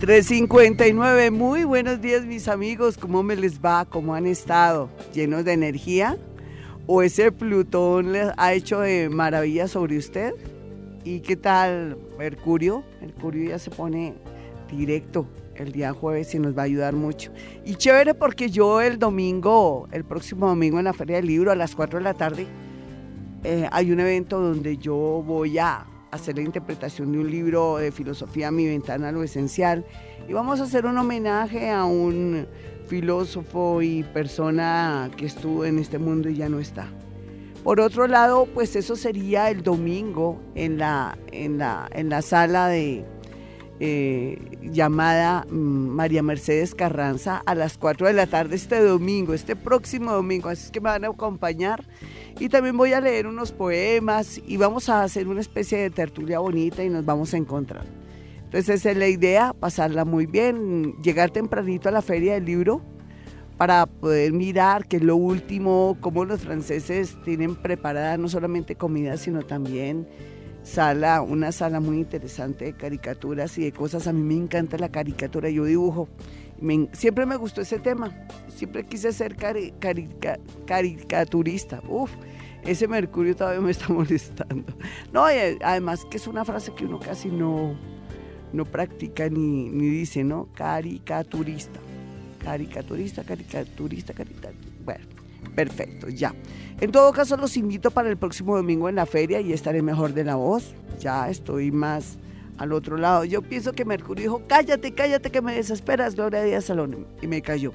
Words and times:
359, 0.00 1.30
muy 1.30 1.64
buenos 1.64 2.00
días 2.00 2.24
mis 2.24 2.48
amigos, 2.48 2.96
¿cómo 2.96 3.22
me 3.22 3.36
les 3.36 3.60
va? 3.60 3.84
¿Cómo 3.84 4.14
han 4.14 4.24
estado? 4.24 4.88
¿Llenos 5.12 5.44
de 5.44 5.52
energía? 5.52 6.16
¿O 6.86 7.02
ese 7.02 7.30
Plutón 7.30 8.12
les 8.12 8.30
ha 8.38 8.54
hecho 8.54 8.80
de 8.80 9.10
maravilla 9.10 9.68
sobre 9.68 9.98
usted? 9.98 10.32
¿Y 11.04 11.20
qué 11.20 11.36
tal 11.36 11.98
Mercurio? 12.18 12.82
Mercurio 13.02 13.50
ya 13.50 13.58
se 13.58 13.70
pone 13.70 14.14
directo 14.70 15.26
el 15.54 15.70
día 15.70 15.92
jueves 15.92 16.34
y 16.34 16.38
nos 16.38 16.56
va 16.56 16.62
a 16.62 16.64
ayudar 16.64 16.94
mucho. 16.94 17.30
Y 17.66 17.74
chévere 17.74 18.14
porque 18.14 18.48
yo 18.48 18.80
el 18.80 18.98
domingo, 18.98 19.86
el 19.92 20.04
próximo 20.04 20.46
domingo 20.46 20.78
en 20.78 20.86
la 20.86 20.94
Feria 20.94 21.16
del 21.16 21.26
Libro 21.26 21.52
a 21.52 21.54
las 21.54 21.74
4 21.76 21.98
de 21.98 22.04
la 22.04 22.14
tarde, 22.14 22.46
eh, 23.44 23.68
hay 23.70 23.92
un 23.92 24.00
evento 24.00 24.40
donde 24.40 24.78
yo 24.78 25.22
voy 25.26 25.58
a 25.58 25.84
hacer 26.10 26.36
la 26.36 26.42
interpretación 26.42 27.12
de 27.12 27.18
un 27.18 27.30
libro 27.30 27.76
de 27.76 27.92
filosofía, 27.92 28.50
Mi 28.50 28.66
ventana 28.66 29.12
lo 29.12 29.22
esencial, 29.22 29.84
y 30.28 30.32
vamos 30.32 30.60
a 30.60 30.64
hacer 30.64 30.86
un 30.86 30.98
homenaje 30.98 31.70
a 31.70 31.84
un 31.84 32.46
filósofo 32.86 33.82
y 33.82 34.02
persona 34.02 35.10
que 35.16 35.26
estuvo 35.26 35.64
en 35.64 35.78
este 35.78 35.98
mundo 35.98 36.28
y 36.28 36.36
ya 36.36 36.48
no 36.48 36.58
está. 36.58 36.88
Por 37.62 37.80
otro 37.80 38.06
lado, 38.06 38.46
pues 38.46 38.74
eso 38.74 38.96
sería 38.96 39.50
el 39.50 39.62
domingo 39.62 40.40
en 40.54 40.78
la, 40.78 41.18
en 41.30 41.58
la, 41.58 41.88
en 41.92 42.08
la 42.08 42.22
sala 42.22 42.68
de 42.68 43.04
eh, 43.82 44.58
llamada 44.60 45.46
mm, 45.50 45.54
María 45.54 46.22
Mercedes 46.22 46.74
Carranza 46.74 47.42
a 47.46 47.54
las 47.54 47.78
4 47.78 48.08
de 48.08 48.12
la 48.12 48.26
tarde 48.26 48.56
este 48.56 48.78
domingo, 48.78 49.32
este 49.32 49.56
próximo 49.56 50.12
domingo. 50.12 50.50
Así 50.50 50.66
es 50.66 50.70
que 50.70 50.80
me 50.80 50.90
van 50.90 51.04
a 51.06 51.08
acompañar 51.08 51.82
y 52.38 52.50
también 52.50 52.76
voy 52.76 52.92
a 52.92 53.00
leer 53.00 53.26
unos 53.26 53.52
poemas 53.52 54.38
y 54.46 54.58
vamos 54.58 54.90
a 54.90 55.02
hacer 55.02 55.28
una 55.28 55.40
especie 55.40 55.78
de 55.78 55.88
tertulia 55.88 56.40
bonita 56.40 56.84
y 56.84 56.90
nos 56.90 57.06
vamos 57.06 57.32
a 57.32 57.38
encontrar. 57.38 57.86
Entonces 58.44 58.80
esa 58.80 58.90
es 58.90 58.98
la 58.98 59.08
idea, 59.08 59.54
pasarla 59.58 60.04
muy 60.04 60.26
bien, 60.26 61.00
llegar 61.02 61.30
tempranito 61.30 61.88
a 61.88 61.92
la 61.92 62.02
feria 62.02 62.34
del 62.34 62.44
libro 62.44 62.82
para 63.56 63.86
poder 63.86 64.32
mirar 64.32 64.86
qué 64.86 64.96
es 64.96 65.02
lo 65.02 65.16
último, 65.16 65.96
cómo 66.00 66.26
los 66.26 66.40
franceses 66.40 67.16
tienen 67.24 67.56
preparada 67.56 68.18
no 68.18 68.28
solamente 68.28 68.74
comida, 68.74 69.16
sino 69.16 69.42
también 69.42 70.06
sala, 70.62 71.22
una 71.22 71.52
sala 71.52 71.80
muy 71.80 71.98
interesante 71.98 72.66
de 72.66 72.72
caricaturas 72.74 73.56
y 73.58 73.62
de 73.62 73.72
cosas. 73.72 74.06
A 74.06 74.12
mí 74.12 74.22
me 74.22 74.34
encanta 74.34 74.78
la 74.78 74.90
caricatura, 74.90 75.50
yo 75.50 75.64
dibujo. 75.64 76.08
siempre 76.92 77.26
me 77.26 77.36
gustó 77.36 77.60
ese 77.60 77.78
tema, 77.78 78.26
siempre 78.48 78.84
quise 78.84 79.12
ser 79.12 79.36
caricaturista. 80.66 81.82
Uf, 81.88 82.10
ese 82.64 82.88
Mercurio 82.88 83.34
todavía 83.34 83.60
me 83.60 83.70
está 83.70 83.88
molestando. 83.92 84.72
No, 85.12 85.24
además 85.24 86.04
que 86.10 86.16
es 86.18 86.26
una 86.26 86.44
frase 86.44 86.72
que 86.74 86.84
uno 86.84 86.98
casi 86.98 87.28
no, 87.28 87.76
no 88.52 88.64
practica 88.64 89.28
ni, 89.28 89.68
ni 89.70 89.88
dice, 89.88 90.24
¿no? 90.24 90.48
Caricaturista. 90.54 91.80
Caricaturista, 92.42 93.22
caricaturista, 93.22 94.14
caricaturista. 94.14 94.69
Perfecto, 95.54 96.08
ya. 96.08 96.34
En 96.80 96.92
todo 96.92 97.12
caso, 97.12 97.36
los 97.36 97.56
invito 97.56 97.90
para 97.90 98.08
el 98.08 98.16
próximo 98.16 98.56
domingo 98.56 98.88
en 98.88 98.94
la 98.94 99.06
feria 99.06 99.40
y 99.40 99.52
estaré 99.52 99.82
mejor 99.82 100.14
de 100.14 100.24
la 100.24 100.36
voz. 100.36 100.74
Ya 100.98 101.28
estoy 101.28 101.70
más 101.70 102.18
al 102.56 102.72
otro 102.72 102.96
lado. 102.96 103.24
Yo 103.24 103.42
pienso 103.42 103.72
que 103.72 103.84
Mercurio 103.84 104.22
dijo, 104.22 104.42
cállate, 104.46 104.92
cállate 104.92 105.30
que 105.30 105.42
me 105.42 105.54
desesperas, 105.54 106.14
Gloria 106.14 106.42
Díaz 106.42 106.66
Salón. 106.66 107.06
Y 107.20 107.26
me 107.26 107.42
cayó. 107.42 107.72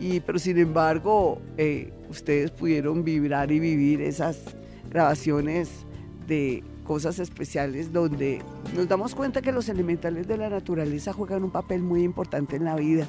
Y, 0.00 0.20
pero 0.20 0.38
sin 0.38 0.58
embargo, 0.58 1.40
eh, 1.56 1.92
ustedes 2.08 2.50
pudieron 2.50 3.02
vibrar 3.02 3.50
y 3.50 3.58
vivir 3.58 4.00
esas 4.00 4.38
grabaciones 4.90 5.70
de 6.26 6.62
cosas 6.84 7.18
especiales 7.18 7.92
donde 7.92 8.40
nos 8.74 8.88
damos 8.88 9.14
cuenta 9.14 9.42
que 9.42 9.52
los 9.52 9.68
elementales 9.68 10.26
de 10.26 10.38
la 10.38 10.48
naturaleza 10.48 11.12
juegan 11.12 11.44
un 11.44 11.50
papel 11.50 11.82
muy 11.82 12.02
importante 12.02 12.56
en 12.56 12.64
la 12.64 12.76
vida 12.76 13.06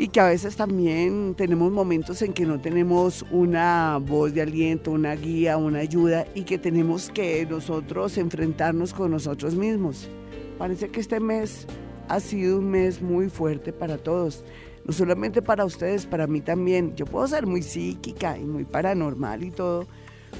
y 0.00 0.08
que 0.08 0.18
a 0.18 0.28
veces 0.28 0.56
también 0.56 1.34
tenemos 1.36 1.70
momentos 1.70 2.22
en 2.22 2.32
que 2.32 2.46
no 2.46 2.58
tenemos 2.58 3.22
una 3.30 3.98
voz 4.00 4.32
de 4.32 4.40
aliento, 4.40 4.92
una 4.92 5.14
guía, 5.14 5.58
una 5.58 5.80
ayuda 5.80 6.26
y 6.34 6.44
que 6.44 6.56
tenemos 6.56 7.10
que 7.10 7.44
nosotros 7.44 8.16
enfrentarnos 8.16 8.94
con 8.94 9.10
nosotros 9.10 9.54
mismos. 9.54 10.08
Parece 10.56 10.88
que 10.88 11.00
este 11.00 11.20
mes 11.20 11.66
ha 12.08 12.18
sido 12.18 12.60
un 12.60 12.70
mes 12.70 13.02
muy 13.02 13.28
fuerte 13.28 13.74
para 13.74 13.98
todos 13.98 14.42
no 14.86 14.94
solamente 14.94 15.42
para 15.42 15.66
ustedes, 15.66 16.06
para 16.06 16.26
mí 16.26 16.40
también. 16.40 16.96
Yo 16.96 17.04
puedo 17.04 17.26
ser 17.28 17.46
muy 17.46 17.60
psíquica 17.60 18.38
y 18.38 18.44
muy 18.46 18.64
paranormal 18.64 19.44
y 19.44 19.50
todo, 19.50 19.86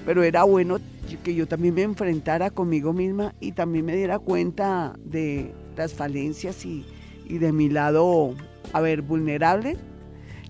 pero 0.06 0.22
era 0.22 0.43
bueno 0.44 0.78
que 1.22 1.34
yo 1.34 1.47
también 1.47 1.75
me 1.75 1.82
enfrentara 1.82 2.49
conmigo 2.49 2.94
misma 2.94 3.34
y 3.41 3.53
también 3.53 3.84
me 3.84 3.94
diera 3.94 4.19
cuenta 4.19 4.94
de 5.04 5.53
las 5.76 5.93
falencias 5.93 6.65
y, 6.65 6.87
y 7.28 7.37
de 7.37 7.53
mi 7.53 7.69
lado, 7.69 8.34
a 8.72 8.81
ver, 8.81 9.03
vulnerable. 9.03 9.76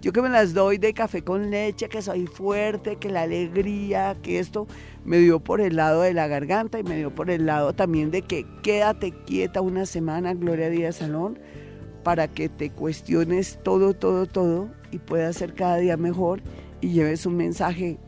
Yo 0.01 0.13
que 0.13 0.23
me 0.23 0.31
las 0.31 0.55
doy 0.55 0.79
de 0.79 0.95
café 0.95 1.23
con 1.23 1.51
leche, 1.51 1.91
que 1.91 2.01
soy 2.01 2.27
fuerte, 2.27 2.97
que 2.97 3.11
la 3.11 3.23
alegría, 3.23 4.17
que 4.23 4.39
esto 4.39 4.67
me 5.05 5.19
dio 5.19 5.41
por 5.41 5.61
el 5.61 5.77
lado 5.77 6.01
de 6.03 6.15
la 6.15 6.27
garganta 6.27 6.79
y 6.79 6.83
me 6.83 6.97
dio 6.97 7.15
por 7.15 7.31
el 7.31 7.45
lado 7.45 7.75
también 7.75 8.11
de 8.11 8.23
que 8.23 8.47
quédate 8.63 9.13
quieta 9.13 9.61
una 9.61 9.85
semana, 9.85 10.33
Gloria 10.33 10.71
Díaz 10.71 10.97
Salón, 10.97 11.39
para 12.03 12.29
que 12.29 12.49
te 12.49 12.71
cuestiones 12.71 13.59
todo, 13.63 13.93
todo, 13.93 14.27
todo 14.27 14.69
y 14.91 14.99
puedas 14.99 15.37
ser 15.37 15.55
cada 15.55 15.77
día 15.77 15.99
mejor 15.99 16.41
y 16.81 16.89
lleves 16.89 17.27
un 17.27 17.37
mensaje, 17.37 17.99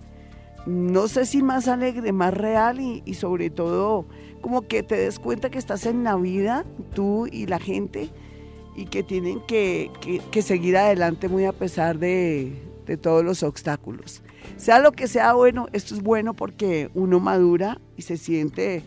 no 0.66 1.08
sé 1.08 1.26
si 1.26 1.42
más 1.42 1.68
alegre, 1.68 2.12
más 2.12 2.32
real 2.32 2.80
y, 2.80 3.14
sobre 3.14 3.50
todo 3.50 4.06
como 4.41 4.62
que 4.62 4.82
te 4.82 4.96
des 4.96 5.18
cuenta 5.18 5.50
que 5.50 5.58
estás 5.58 5.86
en 5.86 6.04
la 6.04 6.16
vida, 6.16 6.64
tú 6.94 7.28
y 7.30 7.46
la 7.46 7.58
gente, 7.60 8.10
y 8.75 8.87
que 8.87 9.03
tienen 9.03 9.41
que, 9.47 9.91
seguir 10.43 10.77
adelante 10.77 11.28
muy 11.28 11.44
a 11.44 11.53
pesar 11.53 11.99
de, 11.99 12.53
de 12.87 12.97
todos 12.97 13.25
los 13.25 13.43
obstáculos. 13.43 14.22
Sea 14.56 14.78
lo 14.81 14.93
que 14.93 15.09
sea 15.09 15.34
bueno, 15.34 15.69
esto 15.72 15.94
es 15.94 16.03
bueno 16.03 16.34
porque 16.34 16.91
uno 16.94 17.21
madura 17.21 17.81
y 17.97 18.03
se 18.03 18.16
siente 18.16 18.83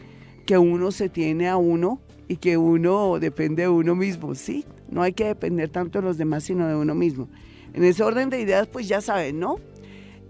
que 0.45 0.57
uno 0.57 0.91
se 0.91 1.09
tiene 1.09 1.47
a 1.47 1.57
uno 1.57 2.01
y 2.27 2.37
que 2.37 2.57
uno 2.57 3.19
depende 3.19 3.63
de 3.63 3.69
uno 3.69 3.95
mismo, 3.95 4.35
¿sí? 4.35 4.65
No 4.89 5.01
hay 5.01 5.13
que 5.13 5.25
depender 5.25 5.69
tanto 5.69 5.99
de 5.99 6.05
los 6.05 6.17
demás, 6.17 6.43
sino 6.43 6.67
de 6.67 6.75
uno 6.75 6.95
mismo. 6.95 7.29
En 7.73 7.83
ese 7.83 8.03
orden 8.03 8.29
de 8.29 8.39
ideas, 8.39 8.67
pues 8.67 8.87
ya 8.87 9.01
saben, 9.01 9.39
¿no? 9.39 9.57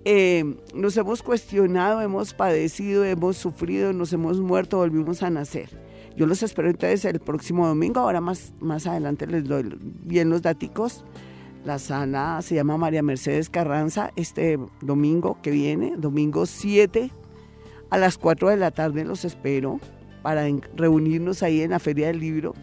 Eh, 0.04 0.56
nos 0.74 0.96
hemos 0.98 1.24
cuestionado, 1.24 2.02
hemos 2.02 2.34
padecido, 2.34 3.04
hemos 3.06 3.38
sufrido, 3.38 3.92
nos 3.94 4.14
hemos 4.14 4.40
muerto, 4.40 4.78
volvimos 4.78 5.24
a 5.24 5.30
nacer. 5.30 5.70
Yo 6.16 6.26
los 6.28 6.44
espero 6.44 6.70
entonces 6.70 7.06
el 7.06 7.20
próximo 7.20 7.68
domingo, 7.68 8.00
ahora 8.00 8.22
más, 8.22 8.54
más 8.60 8.88
adelante 8.88 9.28
les 9.28 9.46
doy 9.46 9.78
bien 9.82 10.30
los 10.30 10.42
daticos. 10.42 11.04
La 11.66 11.80
sala 11.80 12.42
se 12.42 12.56
llama 12.56 12.78
María 12.78 13.02
Mercedes 13.02 13.50
Carranza 13.50 14.12
este 14.16 14.60
domingo 14.82 15.40
que 15.42 15.52
viene, 15.52 15.96
domingo 15.98 16.46
7 16.46 17.10
a 17.90 17.98
las 17.98 18.18
4 18.18 18.50
de 18.50 18.58
la 18.58 18.72
tarde 18.72 19.04
los 19.04 19.26
espero 19.26 19.80
para 20.22 20.46
reunirnos 20.76 21.44
ahí 21.44 21.62
en 21.62 21.72
la 21.72 21.80
Feria 21.80 22.08
del 22.08 22.20
Libro 22.20 22.54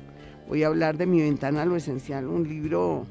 Voy 0.52 0.64
a 0.64 0.66
hablar 0.66 0.98
de 0.98 1.06
Mi 1.06 1.22
ventana 1.22 1.64
lo 1.64 1.76
esencial, 1.76 2.26
un 2.26 2.46
libro 2.46 3.06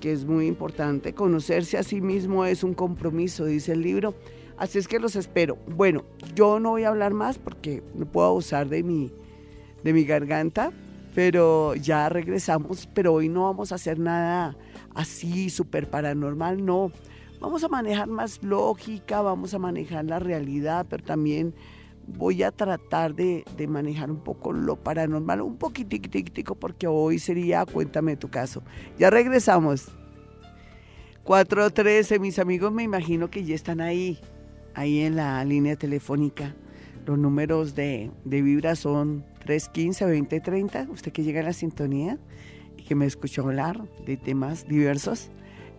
que 0.00 0.10
es 0.10 0.24
muy 0.24 0.46
importante. 0.46 1.12
Conocerse 1.12 1.76
a 1.76 1.82
sí 1.82 2.00
mismo 2.00 2.46
es 2.46 2.64
un 2.64 2.72
compromiso, 2.72 3.44
dice 3.44 3.72
el 3.72 3.82
libro. 3.82 4.14
Así 4.56 4.78
es 4.78 4.88
que 4.88 4.98
los 4.98 5.14
espero. 5.14 5.58
Bueno, 5.66 6.04
yo 6.34 6.60
no 6.60 6.70
voy 6.70 6.84
a 6.84 6.88
hablar 6.88 7.12
más 7.12 7.36
porque 7.38 7.82
no 7.94 8.06
puedo 8.06 8.28
abusar 8.28 8.70
de 8.70 8.82
mi, 8.82 9.12
de 9.82 9.92
mi 9.92 10.04
garganta, 10.04 10.72
pero 11.14 11.74
ya 11.74 12.08
regresamos. 12.08 12.88
Pero 12.92 13.14
hoy 13.14 13.28
no 13.28 13.44
vamos 13.44 13.72
a 13.72 13.76
hacer 13.76 13.98
nada 13.98 14.56
así 14.94 15.50
súper 15.50 15.88
paranormal, 15.88 16.64
no. 16.64 16.92
Vamos 17.40 17.64
a 17.64 17.68
manejar 17.68 18.08
más 18.08 18.42
lógica, 18.42 19.20
vamos 19.20 19.52
a 19.52 19.58
manejar 19.58 20.04
la 20.04 20.20
realidad, 20.20 20.86
pero 20.88 21.02
también 21.02 21.54
voy 22.06 22.42
a 22.42 22.50
tratar 22.50 23.14
de, 23.14 23.44
manejar 23.68 24.10
un 24.10 24.22
poco 24.22 24.52
lo 24.52 24.76
paranormal, 24.76 25.40
un 25.40 25.56
poquitico, 25.56 26.54
porque 26.54 26.86
hoy 26.86 27.18
sería 27.18 27.64
cuéntame 27.64 28.16
tu 28.16 28.28
caso. 28.28 28.62
Ya 28.98 29.10
regresamos. 29.10 29.88
413, 31.24 32.18
mis 32.18 32.38
amigos 32.38 32.72
me 32.72 32.82
imagino 32.82 33.30
que 33.30 33.44
ya 33.44 33.54
están 33.54 33.80
ahí, 33.80 34.18
ahí 34.74 35.00
en 35.00 35.16
la 35.16 35.44
línea 35.44 35.76
telefónica. 35.76 36.54
Los 37.06 37.18
números 37.18 37.74
de, 37.74 38.10
de 38.24 38.42
Vibra 38.42 38.76
son 38.76 39.24
315-2030, 39.44 40.88
usted 40.90 41.12
que 41.12 41.22
llega 41.22 41.40
a 41.40 41.44
la 41.44 41.52
sintonía 41.52 42.18
y 42.76 42.82
que 42.82 42.94
me 42.94 43.06
escuchó 43.06 43.42
hablar 43.42 43.82
de 44.06 44.16
temas 44.16 44.66
diversos 44.66 45.30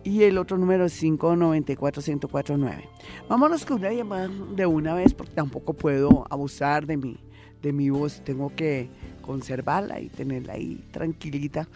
y 0.04 0.22
el 0.24 0.38
otro 0.38 0.58
número 0.58 0.84
es 0.84 1.02
594-1049. 1.02 2.88
Vámonos 3.28 3.64
con 3.64 3.78
una 3.78 3.92
llamada 3.92 4.28
de 4.54 4.66
una 4.66 4.94
vez 4.94 5.14
porque 5.14 5.32
tampoco 5.32 5.72
puedo 5.72 6.26
abusar 6.30 6.86
de 6.86 6.98
mi, 6.98 7.16
de 7.62 7.72
mi 7.72 7.90
voz. 7.90 8.22
Tengo 8.22 8.54
que 8.54 8.88
conservarla 9.22 10.00
y 10.00 10.08
tenerla 10.10 10.52
ahí 10.52 10.84
tranquilita 10.92 11.66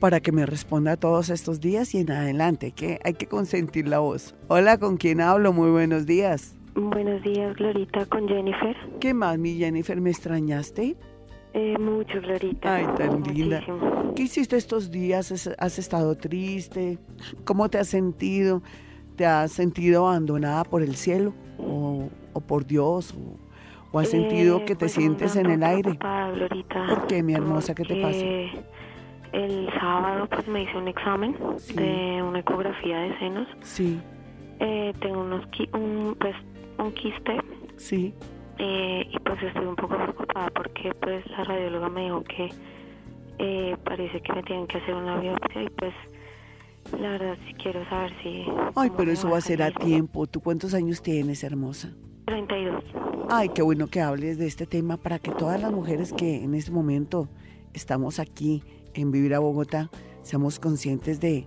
para 0.00 0.20
que 0.20 0.30
me 0.30 0.46
responda 0.46 0.96
todos 0.96 1.30
estos 1.30 1.60
días 1.60 1.94
y 1.94 1.98
en 1.98 2.12
adelante, 2.12 2.70
que 2.70 3.00
hay 3.02 3.14
que 3.14 3.26
consentir 3.26 3.88
la 3.88 3.98
voz. 3.98 4.34
Hola, 4.48 4.78
¿con 4.78 4.96
quién 4.96 5.20
hablo? 5.20 5.52
Muy 5.52 5.70
buenos 5.70 6.06
días. 6.06 6.55
Buenos 6.76 7.22
días, 7.22 7.56
Glorita, 7.56 8.04
con 8.04 8.28
Jennifer. 8.28 8.76
¿Qué 9.00 9.14
más, 9.14 9.38
mi 9.38 9.56
Jennifer? 9.56 9.98
¿Me 9.98 10.10
extrañaste? 10.10 10.94
Eh, 11.54 11.78
mucho, 11.78 12.20
Glorita. 12.20 12.74
Ay, 12.74 12.86
tan 12.98 13.22
linda. 13.22 13.62
¿Qué 14.14 14.24
hiciste 14.24 14.58
estos 14.58 14.90
días? 14.90 15.48
¿Has 15.58 15.78
estado 15.78 16.14
triste? 16.18 16.98
¿Cómo 17.44 17.70
te 17.70 17.78
has 17.78 17.88
sentido? 17.88 18.62
¿Te 19.16 19.24
has 19.24 19.52
sentido 19.52 20.06
abandonada 20.06 20.64
por 20.64 20.82
el 20.82 20.96
cielo 20.96 21.32
o, 21.56 22.10
por 22.46 22.66
Dios? 22.66 23.14
¿O, 23.90 23.98
has 23.98 24.10
sentido 24.10 24.66
que 24.66 24.74
te 24.74 24.80
pues, 24.80 24.92
sientes 24.92 25.34
en 25.36 25.46
el 25.46 25.62
aire? 25.62 25.98
Glorita, 26.34 26.86
¿Por 26.88 27.06
qué, 27.06 27.22
mi 27.22 27.32
hermosa? 27.32 27.74
¿Qué 27.74 27.84
te 27.84 28.02
pasa? 28.02 28.22
El 29.32 29.70
sábado 29.80 30.28
pues 30.28 30.46
me 30.46 30.64
hice 30.64 30.76
un 30.76 30.88
examen 30.88 31.34
de 31.74 32.22
una 32.22 32.40
ecografía 32.40 32.98
de 32.98 33.18
senos. 33.18 33.48
Sí. 33.62 33.98
Eh, 34.60 34.92
tengo 35.00 35.20
unos 35.20 35.46
un, 35.72 36.16
pues 36.18 36.34
un 36.78 36.92
quiste. 36.92 37.40
Sí. 37.76 38.14
Eh, 38.58 39.06
y 39.10 39.18
pues 39.18 39.42
estoy 39.42 39.66
un 39.66 39.76
poco 39.76 39.96
preocupada 39.96 40.48
porque 40.50 40.92
pues 41.00 41.26
la 41.30 41.44
radióloga 41.44 41.88
me 41.88 42.04
dijo 42.04 42.24
que 42.24 42.50
eh, 43.38 43.76
parece 43.84 44.20
que 44.22 44.32
me 44.32 44.42
tienen 44.42 44.66
que 44.66 44.78
hacer 44.78 44.94
una 44.94 45.20
biopsia 45.20 45.62
y 45.62 45.70
pues 45.70 45.92
la 46.98 47.10
verdad 47.10 47.36
sí 47.46 47.54
quiero 47.54 47.84
saber 47.88 48.12
si... 48.22 48.46
Ay, 48.74 48.90
pero 48.96 49.10
eso 49.10 49.28
va 49.28 49.38
a 49.38 49.42
ser 49.42 49.62
a 49.62 49.70
tiempo. 49.70 50.26
¿Tú 50.26 50.40
cuántos 50.40 50.72
años 50.72 51.02
tienes, 51.02 51.44
hermosa? 51.44 51.92
32. 52.26 52.82
Ay, 53.28 53.50
qué 53.50 53.62
bueno 53.62 53.88
que 53.88 54.00
hables 54.00 54.38
de 54.38 54.46
este 54.46 54.66
tema 54.66 54.96
para 54.96 55.18
que 55.18 55.32
todas 55.32 55.60
las 55.60 55.72
mujeres 55.72 56.12
que 56.12 56.42
en 56.42 56.54
este 56.54 56.70
momento 56.70 57.28
estamos 57.74 58.18
aquí 58.18 58.62
en 58.94 59.10
Vivir 59.10 59.34
a 59.34 59.38
Bogotá 59.38 59.90
seamos 60.22 60.58
conscientes 60.58 61.20
de, 61.20 61.46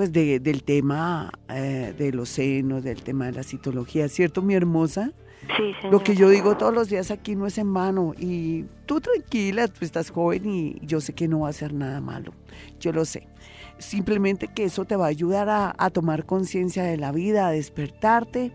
pues 0.00 0.14
de, 0.14 0.40
del 0.40 0.62
tema 0.62 1.30
eh, 1.50 1.92
de 1.98 2.10
los 2.10 2.30
senos, 2.30 2.82
del 2.82 3.02
tema 3.02 3.26
de 3.26 3.32
la 3.32 3.42
citología, 3.42 4.08
¿cierto, 4.08 4.40
mi 4.40 4.54
hermosa? 4.54 5.12
Sí, 5.58 5.74
Lo 5.90 6.02
que 6.02 6.16
yo 6.16 6.30
digo 6.30 6.56
todos 6.56 6.72
los 6.72 6.88
días 6.88 7.10
aquí 7.10 7.36
no 7.36 7.46
es 7.46 7.58
en 7.58 7.74
vano 7.74 8.14
y 8.18 8.64
tú 8.86 9.02
tranquila, 9.02 9.68
tú 9.68 9.84
estás 9.84 10.08
joven 10.08 10.48
y 10.48 10.80
yo 10.86 11.02
sé 11.02 11.12
que 11.12 11.28
no 11.28 11.40
va 11.40 11.50
a 11.50 11.52
ser 11.52 11.74
nada 11.74 12.00
malo, 12.00 12.32
yo 12.80 12.94
lo 12.94 13.04
sé. 13.04 13.28
Simplemente 13.76 14.48
que 14.48 14.64
eso 14.64 14.86
te 14.86 14.96
va 14.96 15.04
a 15.04 15.08
ayudar 15.10 15.50
a, 15.50 15.90
tomar 15.90 16.24
conciencia 16.24 16.82
de 16.82 16.96
la 16.96 17.12
vida, 17.12 17.48
a 17.48 17.50
despertarte, 17.50 18.52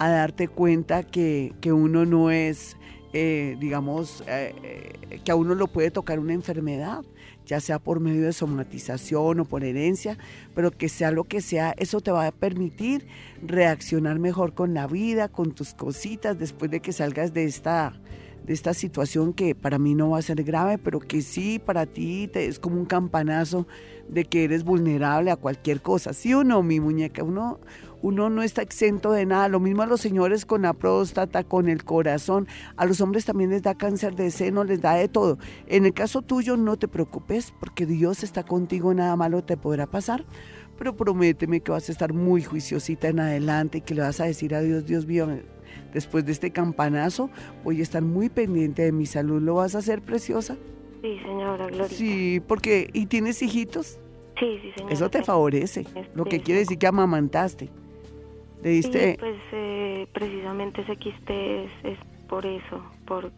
a 0.00 0.08
darte 0.08 0.48
cuenta 0.48 1.04
que, 1.04 1.54
que 1.60 1.72
uno 1.72 2.06
no 2.06 2.32
es, 2.32 2.76
eh, 3.12 3.56
digamos, 3.60 4.24
eh, 4.26 5.20
que 5.24 5.30
a 5.30 5.36
uno 5.36 5.54
lo 5.54 5.68
puede 5.68 5.92
tocar 5.92 6.18
una 6.18 6.32
enfermedad, 6.32 7.04
ya 7.48 7.60
sea 7.60 7.78
por 7.78 7.98
medio 7.98 8.26
de 8.26 8.32
somatización 8.32 9.40
o 9.40 9.44
por 9.46 9.64
herencia, 9.64 10.18
pero 10.54 10.70
que 10.70 10.88
sea 10.88 11.10
lo 11.10 11.24
que 11.24 11.40
sea, 11.40 11.74
eso 11.78 12.00
te 12.00 12.12
va 12.12 12.26
a 12.26 12.30
permitir 12.32 13.06
reaccionar 13.44 14.18
mejor 14.18 14.52
con 14.52 14.74
la 14.74 14.86
vida, 14.86 15.28
con 15.28 15.52
tus 15.52 15.72
cositas, 15.72 16.38
después 16.38 16.70
de 16.70 16.80
que 16.80 16.92
salgas 16.92 17.32
de 17.32 17.44
esta, 17.44 17.94
de 18.46 18.52
esta 18.52 18.74
situación 18.74 19.32
que 19.32 19.54
para 19.54 19.78
mí 19.78 19.94
no 19.94 20.10
va 20.10 20.18
a 20.18 20.22
ser 20.22 20.44
grave, 20.44 20.76
pero 20.76 21.00
que 21.00 21.22
sí 21.22 21.58
para 21.58 21.86
ti 21.86 22.28
te, 22.28 22.46
es 22.46 22.58
como 22.58 22.76
un 22.76 22.84
campanazo 22.84 23.66
de 24.08 24.26
que 24.26 24.44
eres 24.44 24.62
vulnerable 24.62 25.30
a 25.30 25.36
cualquier 25.36 25.80
cosa. 25.80 26.12
¿Sí 26.12 26.34
o 26.34 26.44
no, 26.44 26.62
mi 26.62 26.80
muñeca? 26.80 27.22
Uno, 27.22 27.60
uno 28.02 28.30
no 28.30 28.42
está 28.42 28.62
exento 28.62 29.12
de 29.12 29.26
nada. 29.26 29.48
Lo 29.48 29.60
mismo 29.60 29.82
a 29.82 29.86
los 29.86 30.00
señores 30.00 30.46
con 30.46 30.62
la 30.62 30.72
próstata, 30.72 31.44
con 31.44 31.68
el 31.68 31.84
corazón. 31.84 32.46
A 32.76 32.86
los 32.86 33.00
hombres 33.00 33.24
también 33.24 33.50
les 33.50 33.62
da 33.62 33.74
cáncer 33.74 34.14
de 34.14 34.30
seno, 34.30 34.64
les 34.64 34.80
da 34.80 34.94
de 34.94 35.08
todo. 35.08 35.38
En 35.66 35.84
el 35.84 35.92
caso 35.92 36.22
tuyo 36.22 36.56
no 36.56 36.76
te 36.76 36.88
preocupes 36.88 37.52
porque 37.58 37.86
Dios 37.86 38.22
está 38.22 38.44
contigo, 38.44 38.94
nada 38.94 39.16
malo 39.16 39.42
te 39.42 39.56
podrá 39.56 39.86
pasar. 39.86 40.24
Pero 40.78 40.96
prométeme 40.96 41.60
que 41.60 41.72
vas 41.72 41.88
a 41.88 41.92
estar 41.92 42.12
muy 42.12 42.42
juiciosita 42.42 43.08
en 43.08 43.18
adelante 43.18 43.78
y 43.78 43.80
que 43.80 43.94
le 43.94 44.02
vas 44.02 44.20
a 44.20 44.26
decir 44.26 44.54
a 44.54 44.60
Dios, 44.60 44.86
Dios 44.86 45.06
mío, 45.06 45.26
después 45.92 46.24
de 46.24 46.30
este 46.30 46.52
campanazo 46.52 47.30
voy 47.64 47.80
a 47.80 47.82
estar 47.82 48.02
muy 48.02 48.28
pendiente 48.28 48.82
de 48.82 48.92
mi 48.92 49.06
salud. 49.06 49.42
¿Lo 49.42 49.54
vas 49.54 49.74
a 49.74 49.78
hacer, 49.78 50.02
preciosa? 50.02 50.56
Sí, 51.02 51.18
señora 51.24 51.66
Gloria. 51.66 51.88
Sí, 51.88 52.40
porque 52.46 52.90
¿y 52.92 53.06
tienes 53.06 53.42
hijitos? 53.42 53.98
Sí, 54.38 54.58
sí, 54.62 54.70
señora. 54.76 54.94
Eso 54.94 55.10
te 55.10 55.24
favorece, 55.24 55.84
lo 56.14 56.24
que 56.24 56.40
quiere 56.40 56.60
decir 56.60 56.78
que 56.78 56.86
amamantaste. 56.86 57.70
¿Le 58.62 58.70
diste? 58.70 59.12
Sí, 59.12 59.16
pues 59.18 59.36
eh, 59.52 60.06
precisamente 60.12 60.82
ese 60.82 60.96
quiste 60.96 61.64
es, 61.64 61.98
por 62.28 62.44
eso, 62.44 62.82
por 63.06 63.32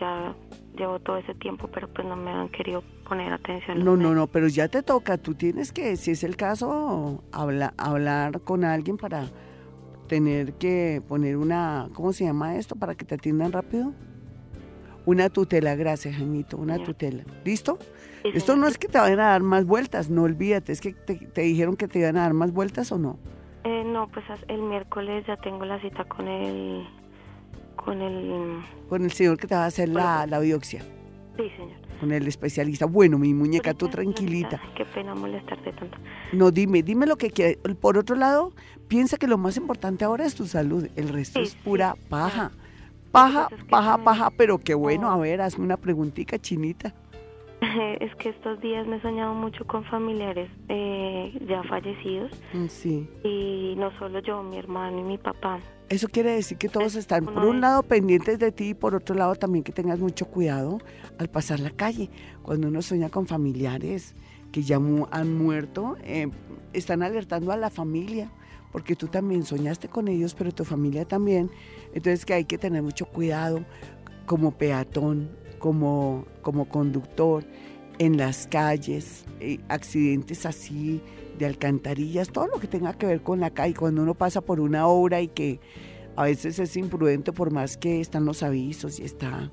ya 0.00 0.34
llevo 0.76 0.98
todo 0.98 1.16
ese 1.16 1.34
tiempo, 1.34 1.68
pero 1.72 1.88
pues 1.88 2.06
no 2.06 2.16
me 2.16 2.30
han 2.30 2.48
querido 2.48 2.82
poner 3.08 3.32
atención. 3.32 3.84
No, 3.84 3.96
no, 3.96 4.14
no, 4.14 4.26
pero 4.26 4.48
ya 4.48 4.68
te 4.68 4.82
toca, 4.82 5.16
tú 5.16 5.34
tienes 5.34 5.72
que, 5.72 5.96
si 5.96 6.10
es 6.10 6.24
el 6.24 6.36
caso, 6.36 7.22
habla, 7.30 7.72
hablar 7.76 8.40
con 8.40 8.64
alguien 8.64 8.96
para 8.96 9.30
tener 10.08 10.54
que 10.54 11.02
poner 11.06 11.36
una, 11.36 11.88
¿cómo 11.94 12.12
se 12.12 12.24
llama 12.24 12.56
esto? 12.56 12.74
Para 12.76 12.94
que 12.94 13.04
te 13.04 13.14
atiendan 13.14 13.52
rápido. 13.52 13.94
Una 15.06 15.30
tutela, 15.30 15.74
gracias, 15.74 16.16
Jaimito, 16.16 16.56
una 16.56 16.82
tutela. 16.82 17.24
¿Listo? 17.44 17.78
Esto 18.24 18.56
no 18.56 18.68
es 18.68 18.78
que 18.78 18.88
te 18.88 18.98
vayan 18.98 19.20
a 19.20 19.28
dar 19.28 19.42
más 19.42 19.64
vueltas, 19.64 20.10
no 20.10 20.22
olvídate, 20.22 20.72
es 20.72 20.80
que 20.80 20.92
te, 20.92 21.14
te 21.14 21.40
dijeron 21.42 21.76
que 21.76 21.88
te 21.88 22.00
iban 22.00 22.16
a 22.16 22.22
dar 22.22 22.34
más 22.34 22.52
vueltas 22.52 22.92
o 22.92 22.98
no. 22.98 23.18
Eh, 23.64 23.84
no, 23.84 24.08
pues 24.08 24.24
el 24.48 24.62
miércoles 24.62 25.24
ya 25.26 25.36
tengo 25.36 25.64
la 25.64 25.80
cita 25.80 26.04
con 26.04 26.26
el... 26.28 26.86
Con 27.76 28.00
el... 28.00 28.62
Con 28.88 29.04
el 29.04 29.12
señor 29.12 29.38
que 29.38 29.46
te 29.46 29.54
va 29.54 29.64
a 29.64 29.66
hacer 29.66 29.88
la, 29.88 30.26
la 30.26 30.38
biopsia. 30.40 30.82
Sí, 31.36 31.48
señor. 31.56 31.80
Con 32.00 32.12
el 32.12 32.26
especialista. 32.26 32.86
Bueno, 32.86 33.18
mi 33.18 33.32
muñeca, 33.32 33.74
tú 33.74 33.88
tranquilita. 33.88 34.60
qué 34.76 34.84
pena 34.84 35.14
molestarte 35.14 35.72
tanto. 35.72 35.96
No, 36.32 36.50
dime, 36.50 36.82
dime 36.82 37.06
lo 37.06 37.16
que 37.16 37.30
quieras. 37.30 37.58
Por 37.80 37.96
otro 37.96 38.16
lado, 38.16 38.52
piensa 38.88 39.16
que 39.16 39.28
lo 39.28 39.38
más 39.38 39.56
importante 39.56 40.04
ahora 40.04 40.24
es 40.24 40.34
tu 40.34 40.46
salud. 40.46 40.88
El 40.96 41.08
resto 41.08 41.40
es 41.40 41.54
pura 41.54 41.94
paja. 42.08 42.50
Paja, 43.12 43.48
paja, 43.70 43.98
paja, 43.98 44.30
pero 44.36 44.58
qué 44.58 44.74
bueno. 44.74 45.10
A 45.10 45.16
ver, 45.18 45.42
hazme 45.42 45.64
una 45.64 45.76
preguntita 45.76 46.38
chinita. 46.38 46.94
es 48.00 48.14
que 48.16 48.30
estos 48.30 48.60
días 48.60 48.86
me 48.86 48.96
he 48.96 49.02
soñado 49.02 49.34
mucho 49.34 49.66
con 49.66 49.84
familiares 49.84 50.50
eh, 50.68 51.38
ya 51.48 51.62
fallecidos. 51.64 52.30
Mm, 52.52 52.66
sí. 52.68 53.08
Y 53.24 53.74
no 53.76 53.96
solo 53.98 54.20
yo, 54.20 54.42
mi 54.42 54.58
hermano 54.58 55.00
y 55.00 55.02
mi 55.02 55.18
papá. 55.18 55.60
Eso 55.88 56.08
quiere 56.08 56.30
decir 56.30 56.56
que 56.56 56.68
todos 56.68 56.94
están, 56.94 57.26
por 57.26 57.44
un 57.44 57.60
lado, 57.60 57.82
pendientes 57.82 58.38
de 58.38 58.50
ti 58.50 58.70
y 58.70 58.74
por 58.74 58.94
otro 58.94 59.14
lado 59.14 59.34
también 59.34 59.62
que 59.62 59.72
tengas 59.72 59.98
mucho 59.98 60.24
cuidado 60.24 60.78
al 61.18 61.28
pasar 61.28 61.60
la 61.60 61.70
calle. 61.70 62.08
Cuando 62.42 62.68
uno 62.68 62.80
sueña 62.80 63.10
con 63.10 63.26
familiares 63.26 64.14
que 64.52 64.62
ya 64.62 64.76
han 65.10 65.36
muerto, 65.36 65.96
eh, 66.02 66.30
están 66.72 67.02
alertando 67.02 67.52
a 67.52 67.58
la 67.58 67.68
familia, 67.68 68.30
porque 68.70 68.96
tú 68.96 69.08
también 69.08 69.42
soñaste 69.42 69.88
con 69.88 70.08
ellos, 70.08 70.34
pero 70.34 70.50
tu 70.52 70.64
familia 70.64 71.04
también. 71.04 71.50
Entonces 71.92 72.24
que 72.24 72.32
hay 72.34 72.46
que 72.46 72.56
tener 72.56 72.82
mucho 72.82 73.04
cuidado 73.04 73.62
como 74.24 74.52
peatón, 74.52 75.28
como, 75.58 76.24
como 76.42 76.68
conductor 76.68 77.44
en 77.98 78.16
las 78.16 78.46
calles, 78.46 79.24
eh, 79.40 79.58
accidentes 79.68 80.46
así 80.46 81.00
de 81.38 81.46
alcantarillas, 81.46 82.30
todo 82.30 82.46
lo 82.46 82.60
que 82.60 82.66
tenga 82.66 82.92
que 82.94 83.06
ver 83.06 83.22
con 83.22 83.40
la 83.40 83.50
calle, 83.50 83.74
cuando 83.74 84.02
uno 84.02 84.14
pasa 84.14 84.40
por 84.40 84.60
una 84.60 84.86
obra 84.86 85.20
y 85.20 85.28
que 85.28 85.60
a 86.16 86.24
veces 86.24 86.58
es 86.58 86.76
imprudente 86.76 87.32
por 87.32 87.50
más 87.50 87.76
que 87.76 88.00
están 88.00 88.24
los 88.24 88.42
avisos 88.42 89.00
y 89.00 89.04
está 89.04 89.50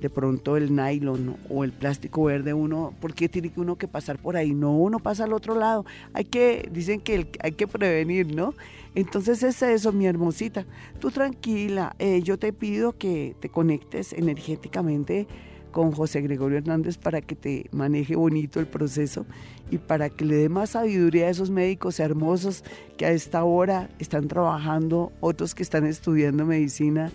de 0.00 0.10
pronto 0.10 0.56
el 0.56 0.74
nylon 0.74 1.36
o 1.48 1.64
el 1.64 1.72
plástico 1.72 2.24
verde, 2.24 2.54
uno, 2.54 2.94
¿por 3.00 3.14
qué 3.14 3.28
tiene 3.28 3.52
uno 3.56 3.76
que 3.76 3.88
pasar 3.88 4.18
por 4.18 4.36
ahí? 4.36 4.54
No, 4.54 4.76
uno 4.76 4.98
pasa 4.98 5.24
al 5.24 5.32
otro 5.32 5.54
lado. 5.54 5.84
Hay 6.12 6.24
que, 6.24 6.68
dicen 6.72 7.00
que 7.00 7.28
hay 7.40 7.52
que 7.52 7.66
prevenir, 7.66 8.34
¿no? 8.34 8.54
Entonces 8.94 9.42
es 9.42 9.60
eso, 9.62 9.92
mi 9.92 10.06
hermosita. 10.06 10.66
Tú 11.00 11.10
tranquila, 11.10 11.94
eh, 11.98 12.22
yo 12.22 12.38
te 12.38 12.52
pido 12.52 12.96
que 12.96 13.34
te 13.40 13.48
conectes 13.48 14.12
energéticamente 14.12 15.26
con 15.70 15.92
José 15.92 16.20
Gregorio 16.20 16.58
Hernández 16.58 16.98
para 16.98 17.20
que 17.20 17.34
te 17.34 17.66
maneje 17.72 18.16
bonito 18.16 18.60
el 18.60 18.66
proceso 18.66 19.26
y 19.70 19.78
para 19.78 20.10
que 20.10 20.24
le 20.24 20.36
dé 20.36 20.48
más 20.48 20.70
sabiduría 20.70 21.26
a 21.26 21.30
esos 21.30 21.50
médicos 21.50 22.00
hermosos 22.00 22.64
que 22.96 23.06
a 23.06 23.10
esta 23.10 23.44
hora 23.44 23.88
están 23.98 24.28
trabajando, 24.28 25.12
otros 25.20 25.54
que 25.54 25.62
están 25.62 25.86
estudiando 25.86 26.44
medicina 26.44 27.12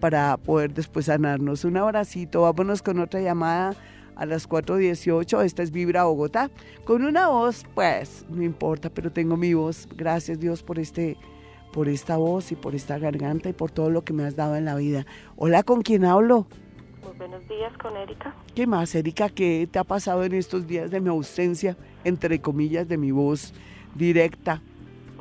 para 0.00 0.36
poder 0.36 0.74
después 0.74 1.06
sanarnos. 1.06 1.64
Un 1.64 1.76
abracito, 1.76 2.42
vámonos 2.42 2.82
con 2.82 2.98
otra 3.00 3.20
llamada 3.20 3.74
a 4.14 4.26
las 4.26 4.48
4.18. 4.48 5.44
Esta 5.44 5.62
es 5.62 5.70
Vibra 5.70 6.04
Bogotá. 6.04 6.50
Con 6.84 7.04
una 7.04 7.28
voz, 7.28 7.64
pues, 7.74 8.24
no 8.28 8.42
importa, 8.42 8.90
pero 8.90 9.12
tengo 9.12 9.36
mi 9.36 9.54
voz. 9.54 9.88
Gracias 9.96 10.40
Dios 10.40 10.62
por 10.62 10.78
este 10.78 11.16
por 11.72 11.90
esta 11.90 12.16
voz 12.16 12.52
y 12.52 12.56
por 12.56 12.74
esta 12.74 12.98
garganta 12.98 13.50
y 13.50 13.52
por 13.52 13.70
todo 13.70 13.90
lo 13.90 14.02
que 14.02 14.14
me 14.14 14.24
has 14.24 14.34
dado 14.34 14.56
en 14.56 14.64
la 14.64 14.76
vida. 14.76 15.04
Hola, 15.36 15.62
¿con 15.62 15.82
quién 15.82 16.06
hablo? 16.06 16.46
Muy 17.06 17.16
buenos 17.18 17.46
días, 17.48 17.72
con 17.78 17.96
Erika. 17.96 18.34
¿Qué 18.54 18.66
más, 18.66 18.92
Erika? 18.96 19.28
¿Qué 19.28 19.68
te 19.70 19.78
ha 19.78 19.84
pasado 19.84 20.24
en 20.24 20.34
estos 20.34 20.66
días 20.66 20.90
de 20.90 21.00
mi 21.00 21.08
ausencia, 21.08 21.76
entre 22.02 22.40
comillas, 22.40 22.88
de 22.88 22.96
mi 22.96 23.12
voz 23.12 23.54
directa 23.94 24.60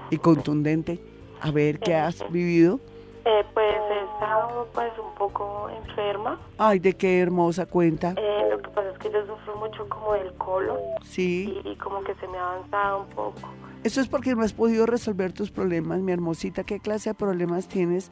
y 0.10 0.18
contundente? 0.18 1.00
A 1.42 1.52
ver, 1.52 1.80
¿qué 1.80 1.94
has 1.94 2.28
vivido? 2.32 2.80
Eh, 3.26 3.44
pues 3.54 3.76
he 3.92 4.14
estado 4.14 4.68
pues 4.74 4.92
un 4.98 5.14
poco 5.16 5.70
enferma. 5.70 6.40
Ay, 6.58 6.80
de 6.80 6.94
qué 6.94 7.20
hermosa 7.20 7.68
cuenta. 7.68 8.16
Eh, 8.18 8.48
lo 8.50 8.58
que 8.60 8.70
pasa 8.70 8.90
es 8.90 8.98
que 8.98 9.12
yo 9.12 9.24
sufro 9.28 9.56
mucho 9.58 9.88
como 9.88 10.14
del 10.14 10.34
colon. 10.34 10.80
Sí. 11.04 11.62
Y, 11.66 11.76
como 11.76 12.04
que 12.04 12.16
se 12.16 12.28
me 12.28 12.38
ha 12.40 12.54
avanzado 12.54 13.02
un 13.02 13.10
poco. 13.10 13.42
Eso 13.84 14.02
es 14.02 14.08
porque 14.08 14.34
no 14.34 14.42
has 14.42 14.54
podido 14.54 14.88
resolver 14.88 15.34
tus 15.34 15.52
problemas, 15.52 16.00
mi 16.00 16.12
hermosita. 16.12 16.64
¿Qué 16.64 16.80
clase 16.80 17.12
de 17.12 17.14
problemas 17.14 17.68
tienes 17.68 18.12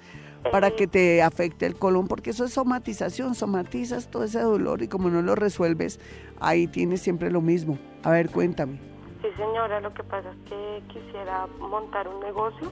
para 0.52 0.72
que 0.72 0.88
te 0.88 1.22
afecte 1.22 1.66
el 1.66 1.76
colon? 1.76 2.08
Porque 2.08 2.32
eso 2.32 2.46
es 2.46 2.54
somatización, 2.54 3.36
somatizas 3.36 4.10
todo 4.10 4.24
ese 4.24 4.40
dolor 4.42 4.82
y 4.82 4.88
como 4.88 5.10
no 5.10 5.22
lo 5.22 5.36
resuelves, 5.36 6.00
ahí 6.40 6.68
tienes 6.68 7.02
siempre 7.02 7.32
lo 7.32 7.42
mismo. 7.42 7.78
A 8.04 8.12
ver, 8.12 8.30
cuéntame. 8.30 8.80
Sí, 9.22 9.28
señora, 9.38 9.80
lo 9.80 9.94
que 9.94 10.04
pasa 10.04 10.32
es 10.32 10.50
que 10.50 10.84
quisiera 10.88 11.48
montar 11.60 12.08
un 12.08 12.20
negocio. 12.20 12.72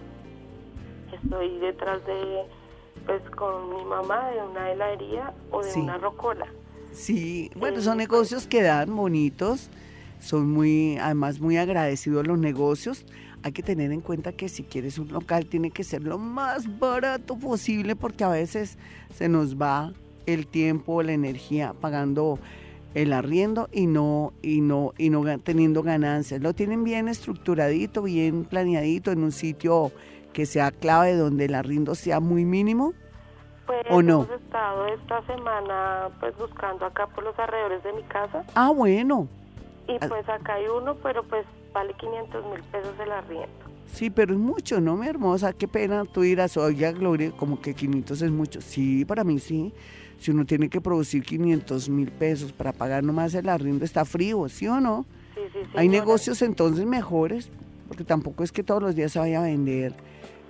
Estoy 1.12 1.60
detrás 1.60 2.06
de, 2.06 2.44
pues, 3.06 3.22
con 3.32 3.70
mi 3.76 3.86
mamá 3.86 4.30
de 4.32 4.44
una 4.44 4.72
heladería 4.72 5.34
o 5.52 5.64
de 5.64 5.74
una 5.80 5.98
rocola. 5.98 6.48
Sí, 6.92 7.50
bueno, 7.56 7.80
son 7.82 7.98
negocios 7.98 8.48
que 8.48 8.62
dan 8.62 8.94
bonitos, 8.94 9.70
son 10.20 10.52
muy, 10.52 10.98
además 10.98 11.40
muy 11.40 11.58
agradecidos 11.58 12.28
los 12.28 12.38
negocios. 12.38 13.06
Hay 13.44 13.52
que 13.52 13.64
tener 13.64 13.92
en 13.92 14.02
cuenta 14.02 14.32
que 14.32 14.50
si 14.50 14.64
quieres 14.64 14.98
un 14.98 15.12
local 15.12 15.46
tiene 15.46 15.72
que 15.72 15.84
ser 15.84 16.04
lo 16.04 16.18
más 16.18 16.80
barato 16.80 17.38
posible 17.38 17.96
porque 17.96 18.24
a 18.24 18.30
veces 18.30 18.78
se 19.14 19.30
nos 19.30 19.60
va 19.60 19.94
el 20.26 20.48
tiempo, 20.48 21.02
la 21.02 21.14
energía 21.14 21.74
pagando 21.80 22.40
el 22.94 23.14
arriendo 23.14 23.70
y 23.72 23.88
no 23.88 24.34
y 24.42 24.62
no 24.62 24.94
y 24.98 25.10
no 25.10 25.24
teniendo 25.40 25.82
ganancias. 25.82 26.42
Lo 26.42 26.54
tienen 26.54 26.84
bien 26.84 27.08
estructuradito, 27.08 28.04
bien 28.04 28.46
planeadito 28.46 29.12
en 29.12 29.24
un 29.24 29.32
sitio 29.32 29.92
que 30.34 30.46
sea 30.46 30.72
clave 30.72 31.16
donde 31.16 31.46
el 31.46 31.56
arriendo 31.56 31.96
sea 31.96 32.20
muy 32.20 32.46
mínimo 32.46 32.94
pues 33.66 33.86
¿O 33.90 34.02
no? 34.02 34.24
hemos 34.24 34.42
estado 34.42 34.88
esta 34.88 35.26
semana 35.26 36.10
pues 36.20 36.38
buscando 36.38 36.86
acá 36.86 37.08
por 37.08 37.24
los 37.24 37.38
alrededores 37.38 37.84
de 37.84 37.94
mi 37.94 38.04
casa. 38.04 38.44
Ah, 38.56 38.72
bueno. 38.72 39.28
Y 39.88 39.98
pues 40.08 40.28
acá 40.30 40.56
hay 40.56 40.66
uno, 40.68 40.96
pero 40.96 41.24
pues 41.24 41.46
vale 41.74 41.94
500 41.94 42.46
mil 42.46 42.64
pesos 42.64 42.94
el 43.00 43.12
arriendo. 43.12 43.48
Sí, 43.92 44.10
pero 44.10 44.34
es 44.34 44.40
mucho, 44.40 44.80
¿no, 44.80 44.96
mi 44.96 45.08
hermosa? 45.08 45.52
Qué 45.54 45.68
pena 45.68 46.06
tú 46.06 46.22
dirás, 46.22 46.56
oye, 46.56 46.92
Gloria, 46.94 47.32
como 47.32 47.60
que 47.60 47.74
500 47.74 48.22
es 48.22 48.32
mucho. 48.32 48.62
Sí, 48.62 49.04
para 49.06 49.24
mí 49.24 49.40
sí. 49.40 49.74
Si 50.18 50.32
uno 50.32 50.46
tiene 50.46 50.70
que 50.70 50.80
producir 50.80 51.24
500 51.24 51.90
mil 51.90 52.12
pesos 52.12 52.54
para 52.54 52.72
pagar 52.72 53.04
nomás 53.04 53.34
el 53.34 53.50
arriendo, 53.50 53.84
está 53.84 54.06
frío, 54.06 54.48
¿sí 54.50 54.68
o 54.68 54.80
no? 54.80 55.06
Sí, 55.36 55.42
sí, 55.52 55.60
sí. 55.64 55.72
Hay 55.76 55.90
negocios 55.90 56.42
entonces 56.42 56.86
mejores, 56.86 57.50
porque 57.88 58.04
tampoco 58.04 58.44
es 58.44 58.52
que 58.52 58.64
todos 58.64 58.82
los 58.82 58.96
días 58.96 59.12
se 59.12 59.20
vaya 59.20 59.40
a 59.40 59.44
vender 59.44 59.94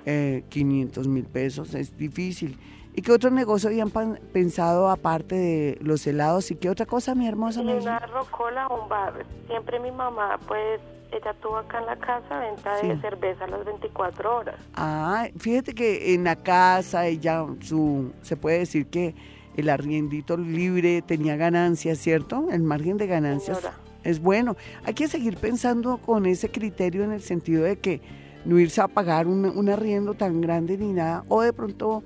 eh, 0.06 0.44
500 0.50 1.08
mil 1.08 1.26
pesos, 1.26 1.74
es 1.74 1.98
difícil. 1.98 2.58
¿Y 2.94 3.02
qué 3.02 3.12
otro 3.14 3.30
negocio 3.30 3.70
habían 3.70 3.90
pensado 3.90 4.90
aparte 4.90 5.36
de 5.36 5.78
los 5.82 6.06
helados? 6.06 6.52
¿Y 6.52 6.56
qué 6.56 6.70
otra 6.70 6.86
cosa, 6.86 7.16
mi 7.16 7.28
hermosa? 7.28 7.62
una 7.62 8.00
rocola 8.00 8.68
o 8.68 8.84
un 8.84 8.90
bar. 8.90 9.26
Siempre 9.48 9.80
mi 9.80 9.92
mamá, 9.92 10.38
pues, 10.48 10.82
ella 11.12 11.34
tuvo 11.42 11.58
acá 11.58 11.80
en 11.80 11.86
la 11.86 11.96
casa 11.98 12.40
venta 12.40 12.76
de 12.76 13.00
cerveza 13.00 13.46
a 13.46 13.48
las 13.48 13.66
24 13.66 14.38
horas. 14.38 14.56
Ah, 14.76 15.28
fíjate 15.38 15.74
que 15.74 16.14
en 16.14 16.26
la 16.26 16.36
casa 16.36 17.06
ella, 17.08 17.46
su, 17.62 18.14
se 18.22 18.36
puede 18.36 18.60
decir 18.60 18.88
que 18.88 19.16
el 19.56 19.70
arriendito 19.70 20.38
libre 20.38 21.02
tenía 21.02 21.36
ganancias, 21.36 21.98
¿cierto? 21.98 22.48
El 22.52 22.64
margen 22.64 22.98
de 22.98 23.08
ganancias 23.08 23.62
es 24.04 24.22
bueno. 24.22 24.56
Hay 24.86 24.94
que 24.94 25.08
seguir 25.08 25.38
pensando 25.38 25.98
con 25.98 26.26
ese 26.26 26.50
criterio 26.50 27.04
en 27.04 27.12
el 27.12 27.22
sentido 27.22 27.64
de 27.64 27.78
que 27.78 28.02
no 28.46 28.58
irse 28.60 28.82
a 28.82 28.88
pagar 28.88 29.28
un, 29.28 29.46
un 29.46 29.70
arriendo 29.70 30.14
tan 30.14 30.42
grande 30.42 30.78
ni 30.78 30.94
nada, 30.94 31.24
o 31.28 31.42
de 31.42 31.54
pronto 31.54 32.04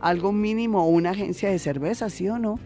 algo 0.00 0.32
mínimo 0.32 0.86
una 0.88 1.10
agencia 1.10 1.50
de 1.50 1.58
cerveza, 1.58 2.10
¿sí 2.10 2.28
o 2.28 2.38
no? 2.38 2.58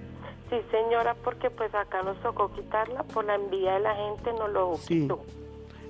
Sí, 0.50 0.56
señora, 0.70 1.14
porque 1.24 1.50
pues 1.50 1.74
acá 1.74 2.02
nos 2.02 2.20
tocó 2.22 2.52
quitarla 2.52 3.02
por 3.02 3.24
la 3.24 3.34
envidia 3.34 3.74
de 3.74 3.80
la 3.80 3.94
gente, 3.94 4.32
no 4.38 4.48
lo 4.48 4.76
sí. 4.76 5.00
quitó. 5.00 5.22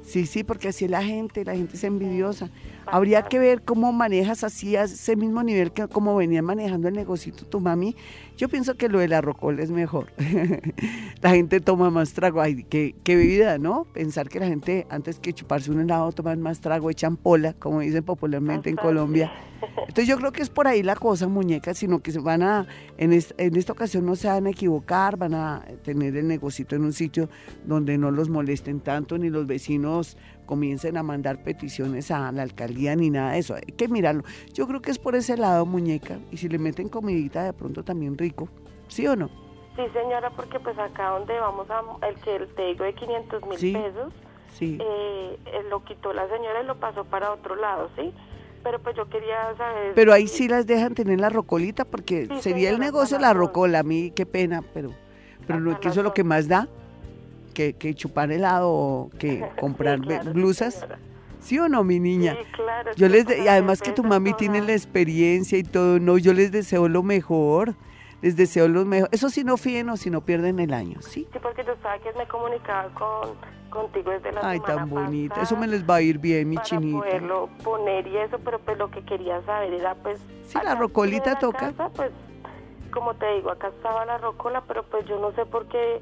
Sí, 0.03 0.27
sí, 0.27 0.45
porque 0.45 0.69
así 0.69 0.85
es 0.85 0.91
la 0.91 1.03
gente, 1.03 1.45
la 1.45 1.55
gente 1.55 1.77
es 1.77 1.85
envidiosa. 1.85 2.51
Habría 2.87 3.23
que 3.23 3.39
ver 3.39 3.63
cómo 3.63 3.93
manejas 3.93 4.45
así 4.45 4.77
a 4.77 4.85
ese 4.85 5.17
mismo 5.17 5.43
nivel 5.43 5.73
que 5.73 5.89
como 5.89 6.17
venía 6.17 6.43
manejando 6.43 6.89
el 6.89 6.95
negocito 6.95 7.45
tu 7.45 7.61
mami. 7.61 7.97
Yo 8.37 8.49
pienso 8.49 8.75
que 8.75 8.89
lo 8.89 8.99
de 8.99 9.09
la 9.09 9.21
rocola 9.21 9.63
es 9.63 9.71
mejor. 9.71 10.13
la 11.23 11.31
gente 11.31 11.61
toma 11.61 11.91
más 11.91 12.13
trago. 12.13 12.41
Ay, 12.41 12.65
qué, 12.65 12.95
qué 13.05 13.17
bebida, 13.17 13.59
¿no? 13.59 13.85
Pensar 13.93 14.29
que 14.29 14.41
la 14.41 14.47
gente 14.47 14.87
antes 14.91 15.19
que 15.19 15.33
chuparse 15.33 15.71
un 15.71 15.81
helado 15.81 16.13
toman 16.13 16.41
más 16.41 16.61
trago, 16.61 16.91
echan 16.91 17.17
pola, 17.17 17.53
como 17.55 17.81
dicen 17.81 18.05
popularmente 18.05 18.71
en 18.71 18.77
Colombia. 18.77 19.33
Entonces 19.81 20.07
yo 20.07 20.17
creo 20.19 20.33
que 20.33 20.43
es 20.43 20.51
por 20.51 20.67
ahí 20.67 20.83
la 20.83 20.97
cosa, 20.97 21.29
muñeca, 21.29 21.75
sino 21.75 22.01
que 22.01 22.13
se 22.13 22.19
van 22.19 22.43
a, 22.43 22.67
en, 22.99 23.13
en 23.13 23.57
esta 23.57 23.73
ocasión 23.73 24.05
no 24.05 24.17
se 24.17 24.29
van 24.29 24.47
a 24.47 24.51
equivocar, 24.51 25.17
van 25.17 25.35
a 25.35 25.65
tener 25.83 26.17
el 26.17 26.29
negocito 26.29 26.77
en 26.77 26.85
un 26.85 26.93
sitio 26.93 27.29
donde 27.65 27.97
no 27.99 28.11
los 28.11 28.29
molesten 28.29 28.81
tanto, 28.81 29.19
ni 29.19 29.31
los 29.31 29.47
vecinos 29.47 30.17
comiencen 30.45 30.97
a 30.97 31.03
mandar 31.03 31.43
peticiones 31.43 32.11
a 32.11 32.31
la 32.33 32.43
alcaldía 32.43 32.95
ni 32.97 33.11
nada 33.11 33.33
de 33.33 33.39
eso. 33.39 33.55
Hay 33.55 33.73
que 33.77 33.89
mirarlo. 33.89 34.23
Yo 34.53 34.67
creo 34.67 34.81
que 34.81 34.91
es 34.91 34.99
por 34.99 35.15
ese 35.15 35.37
lado, 35.37 35.67
muñeca. 35.67 36.19
Y 36.31 36.37
si 36.37 36.49
le 36.49 36.59
meten 36.59 36.89
comidita 36.89 37.45
de 37.45 37.53
pronto 37.53 37.83
también 37.83 38.17
rico. 38.17 38.49
¿Sí 38.89 39.07
o 39.07 39.17
no? 39.17 39.29
Sí, 39.77 39.83
señora, 39.93 40.31
porque 40.31 40.61
pues 40.61 40.79
acá 40.79 41.11
donde 41.11 41.39
vamos 41.39 41.67
a, 41.69 41.83
el 42.07 42.15
que 42.17 42.47
te 42.55 42.67
digo 42.67 42.85
de 42.85 42.95
500 42.95 43.43
mil 43.47 43.73
pesos, 43.73 44.13
sí. 44.53 44.79
Eh, 44.81 45.39
lo 45.69 45.83
quitó 45.85 46.13
la 46.13 46.29
señora 46.29 46.63
y 46.63 46.67
lo 46.67 46.79
pasó 46.79 47.05
para 47.05 47.33
otro 47.33 47.57
lado, 47.57 47.91
¿sí? 47.97 48.13
Pero 48.63 48.79
pues 48.79 48.97
yo 48.97 49.09
quería 49.09 49.55
saber... 49.57 49.95
Pero 49.95 50.13
ahí 50.13 50.29
sí 50.29 50.47
las 50.47 50.67
dejan 50.67 50.95
tener 50.95 51.21
la 51.21 51.29
rocolita 51.29 51.85
porque 51.85 52.29
sería 52.41 52.71
el 52.71 52.79
negocio 52.79 53.19
la 53.19 53.35
rocola. 53.35 53.81
A 53.81 53.83
mí 53.83 54.13
qué 54.13 54.27
pena, 54.27 54.63
pero, 54.73 54.91
pero 55.47 55.61
no 55.61 55.73
es 55.73 55.79
que 55.81 55.89
eso 55.89 56.01
es 56.01 56.05
lo 56.05 56.15
que 56.15 56.25
más 56.25 56.49
da 56.49 56.69
que, 57.55 57.95
chupar 57.95 58.31
helado 58.31 58.71
o 58.71 59.11
que 59.19 59.49
comprar 59.61 60.01
blusas. 60.01 60.87
¿Sí 61.41 61.59
o 61.59 61.69
no, 61.69 61.85
mi 61.85 62.01
niña? 62.01 62.37
Sí, 62.39 62.53
claro. 62.53 62.93
Yo 62.97 63.09
les 63.09 63.27
y 63.39 63.49
además 63.49 63.81
que 63.81 63.93
tu 63.93 64.03
mami 64.03 64.33
tiene 64.35 64.61
la 64.63 64.73
experiencia 64.73 65.59
y 65.59 65.63
todo, 65.63 65.99
no, 65.99 66.19
yo 66.19 66.33
les 66.33 66.53
deseo 66.53 66.89
lo 66.89 67.03
mejor. 67.03 67.75
Les 68.23 68.37
deseo 68.37 68.69
lo 68.69 68.87
mejor. 68.87 69.11
Eso 69.13 69.29
si 69.29 69.45
no 69.45 69.59
fíen 69.59 69.91
o 69.91 69.99
si 69.99 70.09
no 70.09 70.23
pierden 70.23 70.59
el 70.59 70.73
año, 70.73 71.03
¿sí? 71.03 71.29
Sí, 71.31 71.39
porque 71.43 71.63
tú 71.63 71.73
sabes 71.83 72.01
que 72.01 72.13
me 72.19 72.27
comunicaba 72.27 72.89
con, 72.95 73.37
contigo 73.69 74.11
desde 74.13 74.33
la 74.33 74.41
Ay, 74.43 74.61
tan 74.61 74.89
bonita. 74.89 75.43
Eso 75.43 75.57
me 75.57 75.67
les 75.67 75.85
va 75.85 75.97
a 75.97 76.01
ir 76.01 76.19
bien, 76.19 76.49
mi 76.49 76.57
para 76.57 76.65
chinita. 76.65 76.99
poderlo 76.99 77.51
poner 77.63 78.07
y 78.07 78.17
eso, 78.17 78.39
pero 78.43 78.59
pues 78.61 78.79
lo 78.79 78.91
que 78.91 79.05
quería 79.05 79.43
saber 79.43 79.75
era 79.75 79.95
pues... 79.97 80.19
Sí, 80.47 80.59
la 80.65 80.75
rocolita 80.75 81.39
toca. 81.39 81.75
pues, 81.95 82.11
como 82.91 83.13
te 83.15 83.27
digo, 83.35 83.51
acá 83.51 83.69
estaba 83.69 84.07
la 84.07 84.17
rocola, 84.17 84.63
pero 84.67 84.85
pues 84.85 85.05
yo 85.07 85.21
no 85.21 85.33
sé 85.33 85.45
por 85.45 85.67
qué 85.67 86.01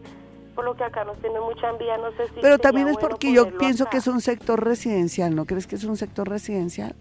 por 0.55 0.65
lo 0.65 0.75
que 0.77 0.85
acá 0.85 1.05
nos 1.05 1.19
tiene 1.21 1.41
mucha 1.41 1.71
envidia, 1.71 1.97
no 1.99 2.11
sé 2.13 2.29
si... 2.29 2.41
Pero 2.41 2.59
también 2.59 2.89
es 2.89 2.97
porque 2.97 3.33
yo 3.33 3.57
pienso 3.59 3.87
que 3.87 3.99
es 3.99 4.07
un 4.07 4.21
sector 4.21 4.63
residencial, 4.63 5.35
¿no 5.35 5.45
crees 5.45 5.67
que 5.67 5.77
es 5.77 5.85
un 5.85 5.97
sector 5.97 6.29
residencial? 6.29 6.95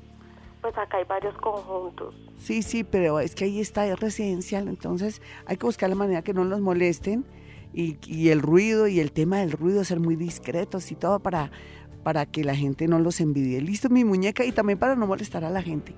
Pues 0.62 0.78
acá 0.78 0.98
hay 0.98 1.06
varios 1.06 1.36
conjuntos. 1.38 2.16
Sí, 2.38 2.62
sí, 2.62 2.84
pero 2.84 3.20
es 3.20 3.36
que 3.36 3.46
ahí 3.46 3.60
está 3.60 3.94
residencial, 3.96 4.68
entonces 4.68 5.22
hay 5.46 5.58
que 5.58 5.66
buscar 5.66 5.90
la 5.90 5.96
manera 5.96 6.22
que 6.22 6.34
no 6.34 6.44
los 6.44 6.62
molesten 6.62 7.26
y, 7.74 7.98
y 8.06 8.30
el 8.30 8.42
ruido 8.42 8.88
y 8.88 9.00
el 9.00 9.12
tema 9.12 9.40
del 9.40 9.52
ruido, 9.52 9.84
ser 9.84 10.00
muy 10.00 10.16
discretos 10.16 10.92
y 10.92 10.96
todo 10.96 11.20
para, 11.20 11.52
para 12.04 12.26
que 12.26 12.44
la 12.44 12.56
gente 12.56 12.88
no 12.88 13.00
los 13.00 13.22
envidie. 13.22 13.62
Listo, 13.62 13.90
mi 13.90 14.04
muñeca, 14.04 14.44
y 14.44 14.52
también 14.52 14.80
para 14.80 14.96
no 14.96 15.08
molestar 15.08 15.44
a 15.44 15.50
la 15.50 15.62
gente. 15.62 15.94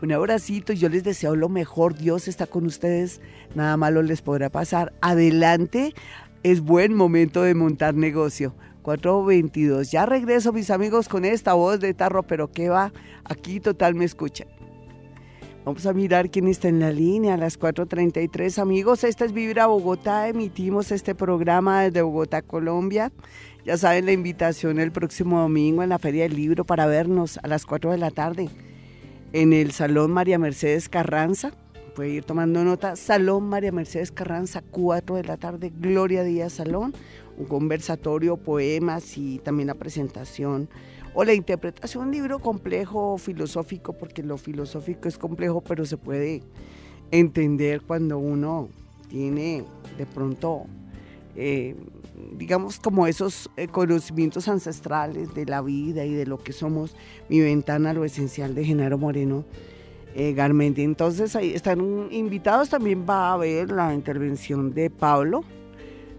Un 0.00 0.12
abracito, 0.12 0.72
yo 0.72 0.88
les 0.88 1.04
deseo 1.04 1.34
lo 1.34 1.48
mejor, 1.48 1.96
Dios 1.96 2.28
está 2.28 2.46
con 2.46 2.66
ustedes, 2.66 3.20
nada 3.54 3.76
malo 3.76 4.02
les 4.02 4.22
podrá 4.22 4.48
pasar. 4.48 4.92
Adelante, 5.00 5.94
es 6.42 6.60
buen 6.60 6.94
momento 6.94 7.42
de 7.42 7.54
montar 7.54 7.94
negocio. 7.94 8.54
422. 8.82 9.90
Ya 9.90 10.06
regreso, 10.06 10.52
mis 10.52 10.70
amigos, 10.70 11.08
con 11.08 11.24
esta 11.24 11.54
voz 11.54 11.78
de 11.80 11.92
tarro, 11.92 12.22
pero 12.22 12.50
¿qué 12.50 12.68
va? 12.68 12.92
Aquí 13.24 13.60
total 13.60 13.94
me 13.94 14.04
escucha. 14.04 14.46
Vamos 15.64 15.84
a 15.84 15.92
mirar 15.92 16.30
quién 16.30 16.48
está 16.48 16.68
en 16.68 16.80
la 16.80 16.90
línea 16.90 17.34
a 17.34 17.36
las 17.36 17.60
4.33. 17.60 18.58
Amigos, 18.58 19.04
esta 19.04 19.26
es 19.26 19.32
Vibra 19.32 19.66
Bogotá. 19.66 20.28
Emitimos 20.28 20.90
este 20.90 21.14
programa 21.14 21.82
desde 21.82 22.00
Bogotá, 22.00 22.40
Colombia. 22.40 23.12
Ya 23.66 23.76
saben 23.76 24.06
la 24.06 24.12
invitación 24.12 24.78
el 24.78 24.92
próximo 24.92 25.40
domingo 25.40 25.82
en 25.82 25.90
la 25.90 25.98
Feria 25.98 26.22
del 26.22 26.36
Libro 26.36 26.64
para 26.64 26.86
vernos 26.86 27.38
a 27.42 27.48
las 27.48 27.66
4 27.66 27.90
de 27.90 27.98
la 27.98 28.10
tarde 28.10 28.48
en 29.32 29.52
el 29.52 29.72
Salón 29.72 30.10
María 30.10 30.38
Mercedes 30.38 30.88
Carranza 30.88 31.52
puede 31.98 32.10
ir 32.10 32.24
tomando 32.24 32.62
nota. 32.62 32.94
Salón 32.94 33.48
María 33.48 33.72
Mercedes 33.72 34.12
Carranza, 34.12 34.62
4 34.70 35.16
de 35.16 35.24
la 35.24 35.36
tarde, 35.36 35.72
Gloria 35.80 36.22
Díaz 36.22 36.52
Salón, 36.52 36.94
un 37.36 37.46
conversatorio, 37.46 38.36
poemas 38.36 39.18
y 39.18 39.40
también 39.40 39.66
la 39.66 39.74
presentación. 39.74 40.68
O 41.12 41.24
la 41.24 41.34
interpretación, 41.34 42.04
un 42.04 42.12
libro 42.12 42.38
complejo, 42.38 43.18
filosófico, 43.18 43.94
porque 43.94 44.22
lo 44.22 44.38
filosófico 44.38 45.08
es 45.08 45.18
complejo, 45.18 45.60
pero 45.60 45.84
se 45.84 45.96
puede 45.96 46.44
entender 47.10 47.80
cuando 47.80 48.16
uno 48.18 48.68
tiene 49.08 49.64
de 49.96 50.06
pronto, 50.06 50.66
eh, 51.34 51.74
digamos, 52.36 52.78
como 52.78 53.08
esos 53.08 53.50
eh, 53.56 53.66
conocimientos 53.66 54.46
ancestrales 54.46 55.34
de 55.34 55.46
la 55.46 55.62
vida 55.62 56.04
y 56.04 56.14
de 56.14 56.26
lo 56.26 56.38
que 56.38 56.52
somos, 56.52 56.94
mi 57.28 57.40
ventana, 57.40 57.92
lo 57.92 58.04
esencial 58.04 58.54
de 58.54 58.64
Genaro 58.64 58.98
Moreno 58.98 59.44
eh, 60.14 60.32
Garmendi. 60.32 60.82
Entonces 60.82 61.36
ahí 61.36 61.52
están 61.52 62.08
invitados, 62.10 62.70
también 62.70 63.06
va 63.08 63.30
a 63.30 63.32
haber 63.34 63.70
la 63.70 63.94
intervención 63.94 64.72
de 64.74 64.90
Pablo, 64.90 65.44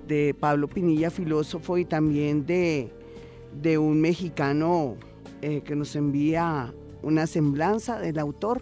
de 0.07 0.35
Pablo 0.39 0.67
Pinilla, 0.67 1.09
filósofo, 1.09 1.77
y 1.77 1.85
también 1.85 2.45
de, 2.45 2.91
de 3.61 3.77
un 3.77 4.01
mexicano 4.01 4.95
eh, 5.41 5.61
que 5.61 5.75
nos 5.75 5.95
envía 5.95 6.73
una 7.01 7.27
semblanza 7.27 7.99
del 7.99 8.19
autor, 8.19 8.61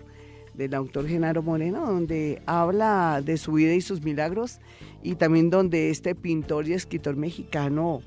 del 0.53 0.74
autor 0.74 1.07
Genaro 1.07 1.41
Moreno, 1.41 1.86
donde 1.86 2.41
habla 2.46 3.22
de 3.24 3.38
su 3.38 3.53
vida 3.53 3.74
y 3.74 3.81
sus 3.81 4.01
milagros 4.01 4.60
y 5.03 5.15
también 5.15 5.50
donde 5.50 5.89
este 5.89 6.15
pintor 6.15 6.67
y 6.67 6.74
escritor 6.74 7.15
mexicano 7.15 8.01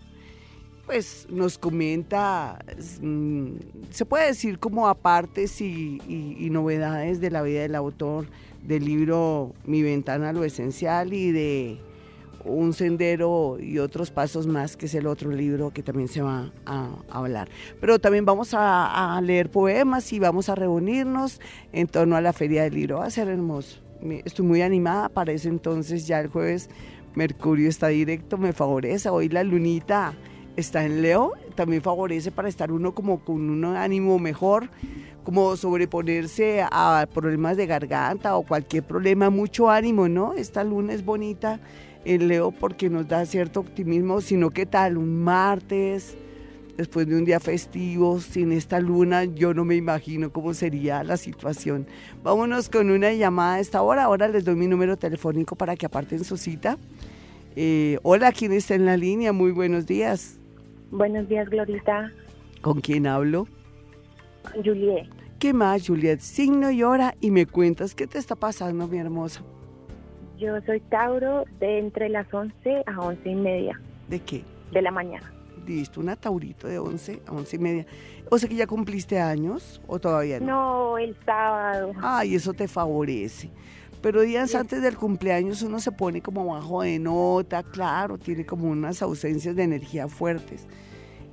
pues 0.90 1.28
nos 1.30 1.56
comenta, 1.56 2.59
mm, 3.00 3.50
se 3.90 4.04
puede 4.04 4.26
decir 4.26 4.59
como 4.59 4.88
apartes 4.88 5.61
y, 5.61 6.02
y, 6.09 6.50
novedades 6.50 7.20
de 7.20 7.30
la 7.30 7.42
vida 7.42 7.61
del 7.61 7.76
autor 7.76 8.26
del 8.64 8.87
libro 8.87 9.54
Mi 9.64 9.85
ventana 9.85 10.32
lo 10.32 10.42
esencial 10.42 11.12
y 11.12 11.30
de 11.30 11.78
un 12.44 12.73
sendero 12.73 13.59
y 13.61 13.78
otros 13.78 14.11
pasos 14.11 14.49
más, 14.49 14.76
que 14.76 14.87
es 14.87 14.94
el 14.97 15.06
otro 15.06 15.30
libro 15.30 15.70
que 15.70 15.85
también 15.85 16.09
se 16.09 16.23
va 16.23 16.50
a, 16.66 16.88
hablar. 17.09 17.49
Pero 17.80 18.00
también 18.00 18.25
vamos 18.25 18.50
a, 18.52 19.20
leer 19.23 19.49
poemas 19.49 20.12
y 20.12 20.18
vamos 20.18 20.49
a 20.49 20.56
reunirnos 20.56 21.40
en 21.73 21.87
torno 21.87 22.16
a 22.16 22.20
la 22.20 22.32
feria 22.32 22.64
del 22.64 22.75
libro. 22.75 22.99
Va 22.99 23.04
a 23.04 23.11
ser 23.11 23.28
hermoso. 23.28 23.78
Estoy 24.25 24.44
muy 24.44 24.61
animada 24.61 25.09
para 25.09 25.30
ese 25.30 25.50
entonces, 25.50 26.09
ya 26.09 26.18
el 26.18 26.26
jueves 26.26 26.68
Mercurio 27.14 27.68
está 27.68 27.87
directo, 27.88 28.38
me 28.38 28.52
favorece. 28.52 29.09
Hoy 29.09 29.28
la 29.28 29.44
lunita 29.44 30.14
está 30.61 30.85
en 30.85 31.02
Leo, 31.02 31.33
también 31.55 31.83
favorece 31.83 32.31
para 32.31 32.49
estar 32.49 32.73
uno 32.73 32.95
como 32.95 33.25
con 33.25 33.50
un 33.50 33.64
ánimo 33.64 34.19
mejor, 34.19 34.71
como 35.25 35.57
sobreponerse 35.57 36.64
a 36.71 37.07
problemas 37.12 37.57
de 37.57 37.67
garganta 37.67 38.37
o 38.37 38.43
cualquier 38.43 38.85
problema, 38.85 39.31
mucho 39.31 39.71
ánimo, 39.71 40.09
¿no? 40.09 40.35
Esta 40.35 40.64
luna 40.64 40.93
es 40.93 41.05
bonita 41.05 41.61
en 42.05 42.29
Leo 42.29 42.50
porque 42.50 42.88
nos 42.88 43.09
da 43.09 43.26
cierto 43.26 43.61
optimismo, 43.61 44.21
sino 44.21 44.50
que 44.50 44.67
tal, 44.67 44.97
un 44.97 45.23
martes, 45.23 46.17
después 46.76 47.07
de 47.07 47.17
un 47.17 47.26
día 47.26 47.40
festivo, 47.40 48.21
sin 48.21 48.52
esta 48.52 48.81
luna, 48.81 49.25
yo 49.25 49.52
no 49.52 49.67
me 49.67 49.76
imagino 49.76 50.33
cómo 50.33 50.55
sería 50.55 51.05
la 51.05 51.19
situación. 51.19 51.87
Vámonos 52.23 52.71
con 52.71 52.90
una 52.90 53.12
llamada 53.12 53.57
a 53.57 53.61
esta 53.61 53.83
hora. 53.83 54.05
Ahora 54.05 54.29
les 54.29 54.47
doy 54.47 54.55
mi 54.55 54.67
número 54.67 54.97
telefónico 54.97 55.57
para 55.57 55.76
que 55.76 55.85
aparten 55.85 56.25
su 56.25 56.38
cita. 56.38 56.79
Eh, 57.55 57.99
hola, 58.02 58.33
¿quién 58.33 58.52
está 58.52 58.75
en 58.75 58.87
la 58.87 58.97
línea? 58.97 59.33
Muy 59.33 59.52
buenos 59.52 59.85
días. 59.85 60.39
Buenos 60.90 61.28
días, 61.28 61.49
Glorita. 61.49 62.11
¿Con 62.62 62.80
quién 62.80 63.06
hablo? 63.06 63.47
Con 64.42 64.64
Juliet. 64.64 65.09
¿Qué 65.38 65.52
más, 65.52 65.87
Juliet? 65.87 66.20
Signo 66.20 66.70
y 66.70 66.82
hora 66.82 67.14
y 67.20 67.30
me 67.30 67.47
cuentas 67.47 67.94
qué 67.94 68.06
te 68.06 68.18
está 68.18 68.35
pasando, 68.35 68.87
mi 68.88 68.99
hermosa. 68.99 69.42
Yo 70.37 70.61
soy 70.66 70.80
Tauro 70.80 71.44
de 71.61 71.78
entre 71.78 72.09
las 72.09 72.32
11 72.32 72.85
a 72.87 73.00
11 73.00 73.28
y 73.28 73.35
media. 73.35 73.80
¿De 74.09 74.20
qué? 74.20 74.42
De 74.73 74.82
la 74.82 74.90
mañana. 74.90 75.32
Listo, 75.66 76.00
una 76.00 76.16
Taurito 76.16 76.66
de 76.66 76.78
11 76.78 77.23
a 77.26 77.32
11 77.32 77.56
y 77.56 77.59
media. 77.59 77.87
O 78.30 78.38
sea 78.38 78.49
que 78.49 78.56
ya 78.56 78.66
cumpliste 78.66 79.20
años 79.20 79.80
o 79.87 79.99
todavía 79.99 80.40
no. 80.40 80.47
No, 80.47 80.99
el 80.99 81.16
sábado. 81.25 81.92
Ay, 82.02 82.35
eso 82.35 82.52
te 82.52 82.66
favorece. 82.66 83.50
Pero 84.02 84.23
días 84.23 84.54
antes 84.54 84.83
del 84.83 84.97
cumpleaños 84.97 85.62
uno 85.62 85.78
se 85.80 85.92
pone 85.92 86.23
como 86.23 86.47
bajo 86.47 86.83
de 86.83 86.99
nota, 86.99 87.62
claro, 87.62 88.19
tiene 88.19 88.47
como 88.47 88.69
unas 88.69 89.02
ausencias 89.02 89.57
de 89.57 89.62
energía 89.62 90.09
fuertes. 90.09 90.66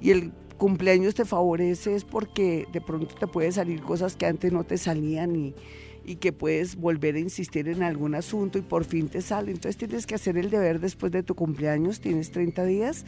Y 0.02 0.12
el 0.12 0.32
cumpleaños 0.58 1.16
te 1.16 1.26
favorece 1.26 1.96
es 1.96 2.04
porque 2.04 2.68
de 2.74 2.82
pronto 2.82 3.16
te 3.16 3.28
pueden 3.28 3.54
salir 3.54 3.82
cosas 3.82 4.16
que 4.16 4.26
antes 4.26 4.52
no 4.52 4.64
te 4.64 4.78
salían 4.78 5.36
y 5.36 5.56
y 6.08 6.16
que 6.16 6.32
puedes 6.32 6.78
volver 6.78 7.16
a 7.16 7.20
insistir 7.20 7.68
en 7.68 7.84
algún 7.84 8.16
asunto 8.16 8.58
y 8.58 8.62
por 8.62 8.86
fin 8.86 9.10
te 9.10 9.22
sale. 9.22 9.52
Entonces 9.52 9.76
tienes 9.76 10.08
que 10.08 10.16
hacer 10.16 10.38
el 10.38 10.50
deber 10.50 10.80
después 10.80 11.12
de 11.12 11.22
tu 11.22 11.36
cumpleaños, 11.36 12.00
tienes 12.00 12.32
30 12.32 12.64
días 12.64 13.04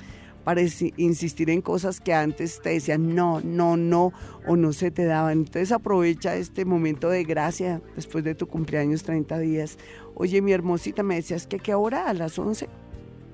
insistir 0.58 1.50
en 1.50 1.62
cosas 1.62 2.00
que 2.00 2.14
antes 2.14 2.62
te 2.62 2.70
decían 2.70 3.16
no, 3.16 3.42
no, 3.42 3.78
no 3.78 4.12
o 4.48 4.56
no 4.56 4.74
se 4.74 4.92
te 4.92 5.06
daban. 5.06 5.40
Entonces 5.40 5.72
aprovecha 5.72 6.36
este 6.36 6.66
momento 6.66 7.10
de 7.10 7.24
gracia 7.24 7.82
después 7.96 8.24
de 8.24 8.36
tu 8.36 8.48
cumpleaños 8.48 9.04
30 9.04 9.40
días. 9.40 9.78
Oye, 10.16 10.42
mi 10.42 10.52
hermosita, 10.52 11.04
me 11.04 11.16
decías 11.16 11.48
que 11.48 11.60
qué 11.60 11.74
hora 11.74 12.10
a 12.10 12.14
las 12.14 12.40
11? 12.40 12.68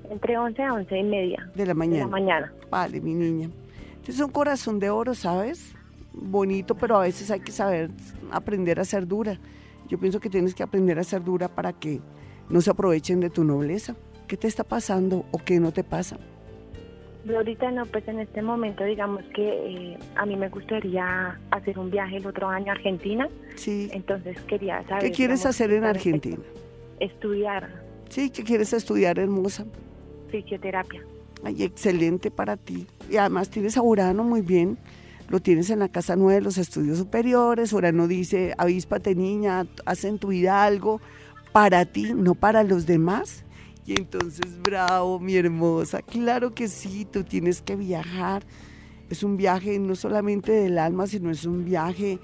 Entre 0.10 0.38
11 0.38 0.62
a 0.62 0.74
11 0.74 0.98
y 0.98 1.04
media. 1.04 1.52
De 1.56 1.66
la 1.66 1.74
mañana. 1.74 1.98
De 1.98 2.06
la 2.06 2.12
mañana. 2.12 2.54
Vale, 2.70 3.02
mi 3.02 3.14
niña. 3.14 3.50
Entonces 3.96 4.20
un 4.20 4.32
corazón 4.32 4.80
de 4.80 4.90
oro, 4.90 5.16
¿sabes? 5.16 5.76
bonito, 6.16 6.76
pero 6.76 6.98
a 6.98 7.02
veces 7.02 7.30
hay 7.32 7.42
que 7.42 7.52
saber 7.52 7.92
aprender 8.32 8.80
a 8.80 8.86
ser 8.86 9.08
dura. 9.08 9.40
Yo 9.88 10.00
pienso 10.00 10.20
que 10.20 10.30
tienes 10.30 10.56
que 10.56 10.64
aprender 10.64 10.98
a 10.98 11.04
ser 11.04 11.24
dura 11.24 11.48
para 11.48 11.74
que 11.74 12.02
no 12.50 12.62
se 12.62 12.72
aprovechen 12.72 13.20
de 13.20 13.30
tu 13.30 13.44
nobleza. 13.44 13.96
¿Qué 14.28 14.38
te 14.38 14.48
está 14.48 14.64
pasando 14.64 15.26
o 15.32 15.38
qué 15.38 15.60
no 15.60 15.72
te 15.72 15.84
pasa? 15.84 16.18
Ahorita 17.34 17.72
no, 17.72 17.86
pues 17.86 18.08
en 18.08 18.20
este 18.20 18.42
momento 18.42 18.84
digamos 18.84 19.24
que 19.34 19.44
eh, 19.44 19.98
a 20.16 20.26
mí 20.26 20.36
me 20.36 20.50
gustaría 20.50 21.40
hacer 21.52 21.80
un 21.80 21.90
viaje 21.90 22.18
el 22.18 22.28
otro 22.28 22.48
año 22.48 22.72
a 22.72 22.76
Argentina. 22.76 23.28
Sí. 23.56 23.90
Entonces 23.94 24.40
quería 24.42 24.84
saber. 24.88 25.04
¿Qué 25.04 25.12
quieres 25.12 25.46
hacer 25.46 25.72
en 25.72 25.86
Argentina? 25.86 26.44
Estudiar. 27.00 27.84
Sí, 28.10 28.30
¿qué 28.30 28.44
quieres 28.44 28.74
estudiar, 28.74 29.18
hermosa? 29.18 29.66
Fisioterapia. 30.30 31.02
Ay, 31.44 31.64
excelente 31.64 32.30
para 32.32 32.58
ti. 32.58 32.88
Y 33.10 33.18
además 33.18 33.50
tienes 33.50 33.78
a 33.78 33.82
Urano 33.82 34.24
muy 34.24 34.42
bien 34.42 34.78
lo 35.30 35.40
tienes 35.40 35.70
en 35.70 35.80
la 35.80 35.90
casa 35.90 36.16
nueva 36.16 36.34
de 36.34 36.42
los 36.42 36.58
estudios 36.58 36.98
superiores, 36.98 37.74
no 37.74 38.08
dice, 38.08 38.54
avíspate 38.58 39.16
niña, 39.16 39.66
haz 39.86 40.06
en 40.06 40.20
tu 40.20 40.28
vida 40.30 40.64
algo 40.64 41.02
para 41.52 41.86
ti, 41.86 42.14
no 42.14 42.36
para 42.36 42.64
los 42.64 42.86
demás. 42.86 43.45
Y 43.88 43.94
entonces, 44.00 44.60
bravo, 44.64 45.20
mi 45.20 45.36
hermosa, 45.36 46.02
claro 46.02 46.56
que 46.56 46.68
sí, 46.68 47.06
tú 47.06 47.24
tienes 47.24 47.62
que 47.62 47.76
viajar. 47.76 48.44
Es 49.12 49.22
un 49.22 49.38
viaje 49.38 49.78
no 49.78 49.96
solamente 49.96 50.52
del 50.52 50.80
alma, 50.80 51.06
sino 51.06 51.30
es 51.30 51.46
un 51.46 51.64
viaje 51.64 52.20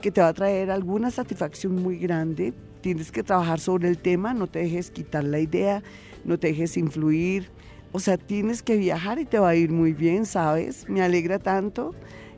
que 0.00 0.10
te 0.10 0.22
va 0.22 0.28
a 0.28 0.32
traer 0.32 0.70
alguna 0.70 1.10
satisfacción 1.10 1.74
muy 1.82 1.98
grande. 1.98 2.54
Tienes 2.80 3.12
que 3.12 3.22
trabajar 3.22 3.60
sobre 3.60 3.88
el 3.88 3.98
tema, 3.98 4.32
no 4.32 4.46
te 4.46 4.60
dejes 4.60 4.90
quitar 4.90 5.24
la 5.24 5.40
idea, 5.40 5.82
no 6.24 6.38
te 6.38 6.48
dejes 6.48 6.78
influir. 6.78 7.50
O 7.92 8.00
sea, 8.00 8.16
tienes 8.16 8.62
que 8.62 8.76
viajar 8.76 9.18
y 9.18 9.26
te 9.26 9.38
va 9.38 9.50
a 9.50 9.54
ir 9.54 9.70
muy 9.70 9.92
bien, 9.92 10.24
¿sabes? 10.24 10.88
Me 10.88 11.02
alegra 11.02 11.38
tanto 11.38 11.94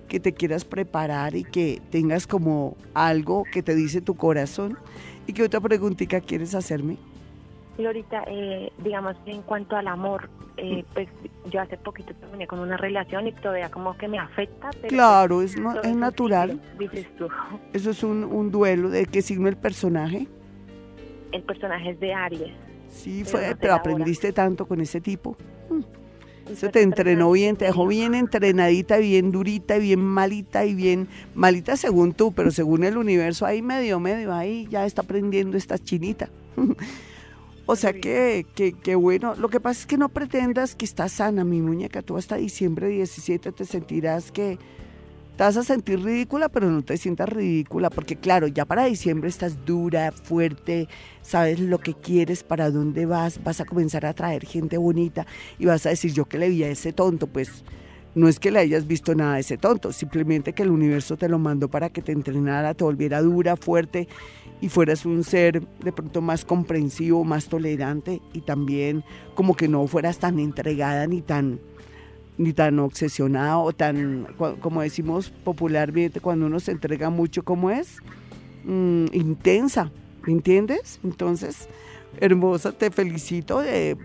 que 0.09 0.19
te 0.19 0.33
quieras 0.33 0.65
preparar 0.65 1.37
y 1.37 1.45
que 1.45 1.81
tengas 1.91 2.27
como 2.27 2.77
algo 2.95 3.45
que 3.53 3.63
te 3.63 3.77
dice 3.77 4.01
tu 4.01 4.17
corazón. 4.17 4.77
¿Y 5.29 5.33
qué 5.33 5.45
otra 5.45 5.61
preguntita 5.61 6.21
quieres 6.21 6.55
hacerme? 6.55 6.99
Florita, 7.77 8.25
eh, 8.27 8.73
digamos 8.79 9.17
en 9.27 9.43
cuanto 9.43 9.77
al 9.77 9.87
amor, 9.87 10.31
eh, 10.57 10.83
mm. 10.83 10.95
pues 10.95 11.09
yo 11.51 11.61
hace 11.61 11.77
poquito 11.77 12.15
terminé 12.15 12.47
con 12.47 12.59
una 12.59 12.77
relación 12.77 13.27
y 13.27 13.33
todavía 13.33 13.71
como 13.71 13.97
que 13.97 14.09
me 14.09 14.19
afecta. 14.19 14.71
claro, 14.89 15.43
es, 15.43 15.57
es 15.85 15.97
natural. 15.97 16.61
Dices 16.79 17.07
tú. 17.17 17.29
Eso 17.73 17.91
es 17.91 18.03
un, 18.03 18.25
un 18.25 18.51
duelo. 18.51 18.89
¿De 18.89 19.07
qué 19.07 19.21
signo 19.23 19.49
el 19.49 19.57
personaje? 19.57 20.27
El 21.33 21.43
personaje 21.43 21.91
es 21.91 22.01
de 22.01 22.15
Aries. 22.15 22.55
Sí, 22.89 23.25
fue, 23.25 23.55
pero, 23.61 23.75
aprendiste 23.75 24.33
tanto 24.33 24.67
con 24.67 24.81
ese 24.81 25.01
tipo. 25.01 25.37
Mm. 25.69 26.07
Eso 26.51 26.71
te 26.71 26.81
entrenó 26.81 27.33
bien, 27.33 27.57
te 27.57 27.65
dejó 27.65 27.87
bien 27.89 28.15
entrenadita, 28.15 28.99
bien 28.99 29.33
durita, 29.33 29.79
bien 29.79 30.01
malita 30.01 30.65
y 30.65 30.75
bien 30.75 31.09
malita 31.35 31.77
según 31.77 32.13
tú, 32.13 32.33
pero 32.33 32.53
según 32.53 32.85
el 32.85 32.97
universo, 32.97 33.47
ahí 33.47 33.63
medio, 33.63 33.99
medio, 33.99 34.33
ahí 34.33 34.67
ya 34.71 34.87
está 34.87 35.03
aprendiendo 35.03 35.57
esta 35.57 35.77
chinita. 35.79 36.31
o 37.67 37.75
sea 37.77 37.93
que, 37.93 38.47
que, 38.55 38.73
que, 38.73 38.95
bueno, 38.95 39.35
lo 39.35 39.49
que 39.49 39.61
pasa 39.61 39.81
es 39.81 39.87
que 39.87 39.99
no 39.99 40.09
pretendas 40.09 40.77
que 40.77 40.85
estás 40.85 41.13
sana, 41.13 41.45
mi 41.45 41.61
muñeca, 41.61 42.01
tú 42.01 42.17
hasta 42.17 42.37
diciembre 42.37 42.89
17 42.89 43.51
te 43.53 43.65
sentirás 43.65 44.31
que 44.31 44.59
te 45.37 45.43
vas 45.43 45.57
a 45.57 45.65
sentir 45.65 46.03
ridícula, 46.03 46.49
pero 46.49 46.71
no 46.71 46.83
te 46.83 46.97
sientas 46.97 47.29
ridícula, 47.29 47.91
porque 47.91 48.17
claro, 48.17 48.47
ya 48.47 48.65
para 48.65 48.87
diciembre 48.87 49.29
estás 49.29 49.67
dura, 49.67 50.11
fuerte, 50.13 50.89
sabes 51.21 51.61
lo 51.61 51.79
que 51.79 51.93
quieres, 51.93 52.43
para 52.43 52.71
dónde 52.71 53.05
vas, 53.05 53.43
vas 53.45 53.61
a 53.61 53.67
comenzar 53.67 54.07
a 54.07 54.15
traer 54.15 54.47
gente 54.47 54.79
bonita 54.79 55.27
y 55.59 55.67
vas 55.67 55.85
a 55.85 55.91
decir, 55.91 56.13
yo 56.13 56.25
que 56.25 56.39
le 56.39 56.49
vi 56.49 56.63
a 56.63 56.71
ese 56.71 56.93
tonto, 56.93 57.27
pues 57.27 57.65
no 58.15 58.29
es 58.29 58.41
que 58.41 58.51
le 58.51 58.61
hayas 58.61 58.87
visto 58.87 59.15
nada 59.15 59.35
a 59.35 59.39
ese 59.39 59.59
tonto, 59.59 59.93
simplemente 59.93 60.55
que 60.55 60.63
el 60.63 60.71
universo 60.71 61.19
te 61.19 61.29
lo 61.29 61.39
mandó 61.39 61.69
para 61.69 61.91
que 61.91 62.01
te 62.01 62.13
entrenara, 62.13 62.73
te 62.73 62.85
volviera 62.85 63.21
dura, 63.21 63.57
fuerte 63.57 64.09
y 64.61 64.69
fueras 64.69 65.05
un 65.05 65.23
ser 65.25 65.67
de 65.67 65.93
pronto 65.93 66.21
más 66.21 66.45
comprensivo, 66.45 67.25
más 67.25 67.47
tolerante 67.47 68.23
y 68.33 68.41
también 68.41 69.05
como 69.35 69.55
que 69.55 69.69
no 69.69 69.87
fueras 69.87 70.19
tan 70.19 70.39
entregada 70.39 71.07
ni 71.07 71.21
tan 71.21 71.61
ni 72.39 72.53
tan 72.53 72.79
obsesionado 72.79 73.63
o 73.63 73.73
tan, 73.73 74.27
como 74.61 74.83
decimos 74.83 75.31
popularmente, 75.31 76.21
cuando 76.21 76.47
uno 76.47 76.61
se 76.61 76.73
entrega 76.73 77.09
mucho 77.09 77.43
como 77.43 77.71
es, 77.71 77.97
mm, 78.65 79.07
intensa, 79.13 79.91
¿me 80.27 80.35
entiendes? 80.35 81.01
Entonces, 81.03 81.69
hermosa, 82.21 82.73
te 82.73 82.91
felicito. 82.91 83.63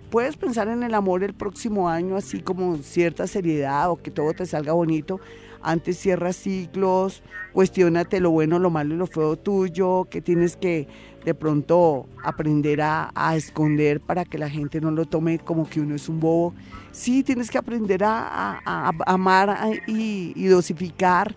puedes 0.10 0.38
pensar 0.38 0.68
en 0.70 0.84
el 0.84 0.94
amor 0.94 1.24
el 1.24 1.34
próximo 1.34 1.90
año, 1.90 2.16
así 2.16 2.40
como 2.42 2.78
cierta 2.78 3.28
seriedad 3.28 3.90
o 3.90 3.98
que 4.02 4.12
todo 4.12 4.34
te 4.34 4.46
salga 4.46 4.74
bonito. 4.74 5.20
Antes 5.64 5.98
cierra 5.98 6.34
ciclos, 6.34 7.24
cuestionate 7.54 8.20
lo 8.20 8.32
bueno, 8.32 8.60
lo 8.60 8.70
malo 8.70 8.96
y 8.96 8.98
lo 8.98 9.08
feo 9.08 9.38
tuyo, 9.38 10.08
que 10.10 10.22
tienes 10.22 10.56
que 10.56 10.88
de 11.24 11.34
pronto 11.36 12.08
aprender 12.24 12.82
a, 12.82 13.12
esconder 13.36 14.02
para 14.02 14.26
que 14.26 14.38
la 14.38 14.50
gente 14.50 14.82
no 14.82 14.92
lo 14.92 15.06
tome 15.06 15.40
como 15.40 15.70
que 15.70 15.80
uno 15.80 15.96
es 15.96 16.10
un 16.10 16.20
bobo. 16.20 16.54
Sí, 16.92 17.24
tienes 17.24 17.52
que 17.52 17.58
aprender 17.58 18.04
a, 18.04 18.60
amar 19.06 19.82
y, 19.88 20.46
dosificar 20.46 21.36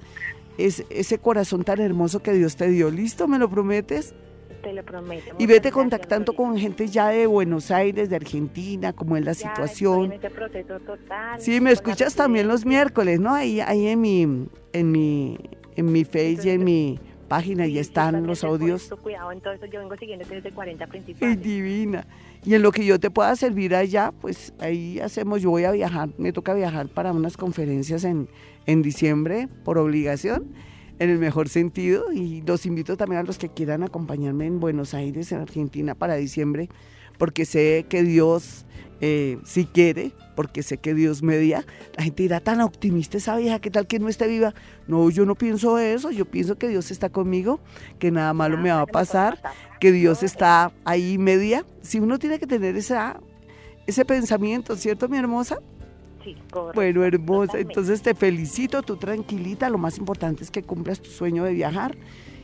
es, 0.58 0.84
ese 0.90 1.18
corazón 1.18 1.64
tan 1.64 1.80
hermoso 1.80 2.22
que 2.22 2.32
Dios 2.32 2.56
te 2.56 2.68
dio. 2.68 2.90
¿Listo? 2.90 3.28
¿Me 3.28 3.38
lo 3.38 3.50
prometes? 3.50 4.14
Te 4.64 4.72
lo 4.72 4.82
prometo. 4.82 5.36
Y 5.38 5.46
vete 5.46 5.70
contactando 5.70 6.32
con 6.32 6.56
gente 6.56 6.88
ya 6.88 7.08
de 7.08 7.26
Buenos 7.26 7.70
Aires, 7.70 8.08
de 8.08 8.16
Argentina, 8.16 8.94
cómo 8.94 9.16
es 9.18 9.24
la 9.24 9.34
situación. 9.34 10.10
En 10.12 10.20
proceso 10.32 10.80
total, 10.80 11.38
sí, 11.38 11.60
me 11.60 11.70
escuchas 11.70 12.14
también 12.14 12.48
los 12.48 12.64
miércoles, 12.64 13.20
¿no? 13.20 13.34
Ahí, 13.34 13.60
ahí 13.60 13.88
en 13.88 14.00
mi, 14.00 14.22
en 14.72 14.90
mi, 14.90 15.38
en 15.76 15.92
mi 15.92 16.04
Face 16.04 16.40
y 16.44 16.50
en 16.50 16.64
mi 16.64 16.98
página 17.28 17.66
y 17.66 17.78
están 17.78 18.26
los 18.26 18.42
audios. 18.42 18.88
Cuidado 19.02 19.32
en 19.32 19.40
todo 19.42 19.52
eso, 19.52 19.66
yo 19.66 19.80
vengo 19.80 19.96
siguiendo 19.96 20.26
desde 20.26 20.50
40 20.50 20.86
principales. 20.86 21.42
divina. 21.42 22.06
Y 22.42 22.54
en 22.54 22.62
lo 22.62 22.72
que 22.72 22.86
yo 22.86 22.98
te 22.98 23.10
pueda 23.10 23.36
servir 23.36 23.74
allá, 23.74 24.12
pues 24.18 24.54
ahí 24.60 24.98
hacemos, 25.00 25.42
yo 25.42 25.50
voy 25.50 25.64
a 25.64 25.72
viajar, 25.72 26.08
me 26.16 26.32
toca 26.32 26.54
viajar 26.54 26.88
para 26.88 27.12
unas 27.12 27.36
conferencias 27.36 28.04
en, 28.04 28.28
en 28.64 28.80
diciembre 28.80 29.48
por 29.62 29.76
obligación 29.76 30.54
en 30.98 31.10
el 31.10 31.18
mejor 31.18 31.48
sentido 31.48 32.12
y 32.12 32.42
los 32.42 32.66
invito 32.66 32.96
también 32.96 33.20
a 33.20 33.24
los 33.24 33.38
que 33.38 33.48
quieran 33.48 33.82
acompañarme 33.82 34.46
en 34.46 34.60
Buenos 34.60 34.94
Aires, 34.94 35.32
en 35.32 35.40
Argentina, 35.40 35.94
para 35.94 36.14
diciembre, 36.14 36.68
porque 37.18 37.44
sé 37.44 37.86
que 37.88 38.02
Dios 38.02 38.64
eh, 39.00 39.38
si 39.44 39.66
quiere, 39.66 40.12
porque 40.34 40.62
sé 40.62 40.78
que 40.78 40.94
Dios 40.94 41.22
media. 41.22 41.66
La 41.96 42.04
gente 42.04 42.22
dirá, 42.22 42.40
tan 42.40 42.60
optimista 42.60 43.18
esa 43.18 43.36
vieja, 43.36 43.58
¿qué 43.58 43.70
tal 43.70 43.86
que 43.86 43.98
no 43.98 44.08
esté 44.08 44.26
viva? 44.28 44.54
No, 44.86 45.10
yo 45.10 45.26
no 45.26 45.34
pienso 45.34 45.78
eso, 45.78 46.10
yo 46.10 46.24
pienso 46.24 46.56
que 46.56 46.68
Dios 46.68 46.90
está 46.90 47.10
conmigo, 47.10 47.60
que 47.98 48.10
nada 48.10 48.32
malo 48.32 48.56
me 48.56 48.70
va 48.70 48.82
a 48.82 48.86
pasar, 48.86 49.40
que 49.80 49.92
Dios 49.92 50.22
está 50.22 50.72
ahí 50.84 51.18
media. 51.18 51.66
Si 51.82 51.98
uno 51.98 52.18
tiene 52.18 52.38
que 52.38 52.46
tener 52.46 52.76
esa, 52.76 53.20
ese 53.86 54.04
pensamiento, 54.04 54.76
¿cierto, 54.76 55.08
mi 55.08 55.18
hermosa? 55.18 55.58
Bueno, 56.74 57.04
hermosa, 57.04 57.58
entonces 57.58 58.02
te 58.02 58.14
felicito, 58.14 58.82
tú 58.82 58.96
tranquilita, 58.96 59.68
lo 59.68 59.78
más 59.78 59.98
importante 59.98 60.44
es 60.44 60.50
que 60.50 60.62
cumplas 60.62 61.00
tu 61.00 61.10
sueño 61.10 61.44
de 61.44 61.52
viajar 61.52 61.96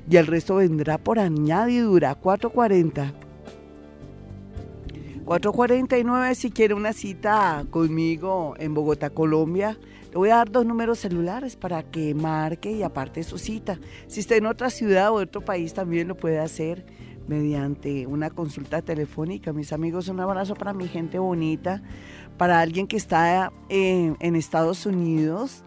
y 0.08 0.16
el 0.16 0.26
resto 0.26 0.56
vendrá 0.56 0.98
por 0.98 1.18
añadidura, 1.18 2.14
440. 2.14 3.14
449 5.24 6.34
si 6.34 6.50
quiere 6.50 6.74
una 6.74 6.92
cita 6.92 7.64
conmigo 7.70 8.54
en 8.58 8.74
Bogotá, 8.74 9.10
Colombia. 9.10 9.78
Le 10.10 10.16
voy 10.16 10.30
a 10.30 10.36
dar 10.36 10.50
dos 10.50 10.66
números 10.66 10.98
celulares 10.98 11.54
para 11.54 11.84
que 11.84 12.14
marque 12.16 12.72
y 12.72 12.82
aparte 12.82 13.22
su 13.22 13.38
cita. 13.38 13.78
Si 14.08 14.18
está 14.18 14.34
en 14.34 14.46
otra 14.46 14.70
ciudad 14.70 15.10
o 15.10 15.14
otro 15.14 15.40
país 15.40 15.72
también 15.72 16.08
lo 16.08 16.16
puede 16.16 16.40
hacer 16.40 16.84
mediante 17.30 18.08
una 18.08 18.28
consulta 18.28 18.82
telefónica. 18.82 19.52
Mis 19.52 19.72
amigos, 19.72 20.08
un 20.08 20.18
abrazo 20.18 20.54
para 20.56 20.74
mi 20.74 20.88
gente 20.88 21.20
bonita 21.20 21.80
para 22.36 22.60
alguien 22.60 22.88
que 22.88 22.96
está 22.96 23.52
en, 23.68 24.34
Estados 24.34 24.84
Unidos, 24.84 25.62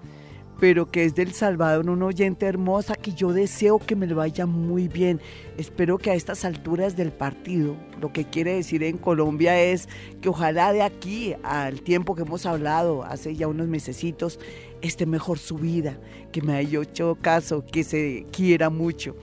pero 0.59 0.91
que 0.91 1.05
es 1.05 1.15
del 1.15 1.31
Salvador, 1.31 1.89
una 1.89 2.07
oyente 2.07 2.47
hermosa 2.47 2.95
que 2.95 3.13
yo 3.13 3.31
deseo 3.31 3.79
que 3.79 3.95
me 3.95 4.07
lo 4.07 4.17
vaya 4.17 4.45
muy 4.45 4.87
bien. 4.87 5.21
Espero 5.57 5.97
que 5.97 6.11
a 6.11 6.15
estas 6.15 6.43
alturas 6.43 6.97
del 6.97 7.13
partido, 7.13 7.77
lo 8.01 8.11
que 8.11 8.25
quiere 8.25 8.55
decir 8.55 8.83
en 8.83 8.97
Colombia 8.97 9.61
es 9.61 9.87
que 10.19 10.29
ojalá 10.29 10.73
de 10.73 10.81
aquí 10.81 11.33
al 11.43 11.81
tiempo 11.81 12.15
que 12.15 12.23
hemos 12.23 12.45
hablado, 12.45 13.03
hace 13.03 13.35
ya 13.35 13.47
unos 13.47 13.67
mesecitos, 13.67 14.39
esté 14.81 15.05
mejor 15.05 15.39
su 15.39 15.57
vida, 15.57 15.97
que 16.33 16.41
me 16.41 16.55
haya 16.55 16.81
hecho 16.81 17.17
caso, 17.21 17.63
que 17.65 17.83
se 17.83 18.25
quiera 18.31 18.69
mucho. 18.69 19.15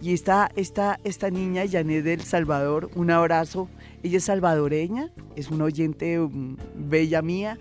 Y 0.00 0.12
esta, 0.12 0.50
esta, 0.54 1.00
esta 1.04 1.30
niña, 1.30 1.64
Janet 1.68 2.04
del 2.04 2.20
Salvador, 2.22 2.90
un 2.94 3.10
abrazo 3.10 3.68
ella 4.02 4.18
es 4.18 4.24
salvadoreña, 4.24 5.10
es 5.34 5.50
una 5.50 5.64
oyente 5.64 6.18
mm, 6.18 6.56
bella 6.76 7.22
mía. 7.22 7.58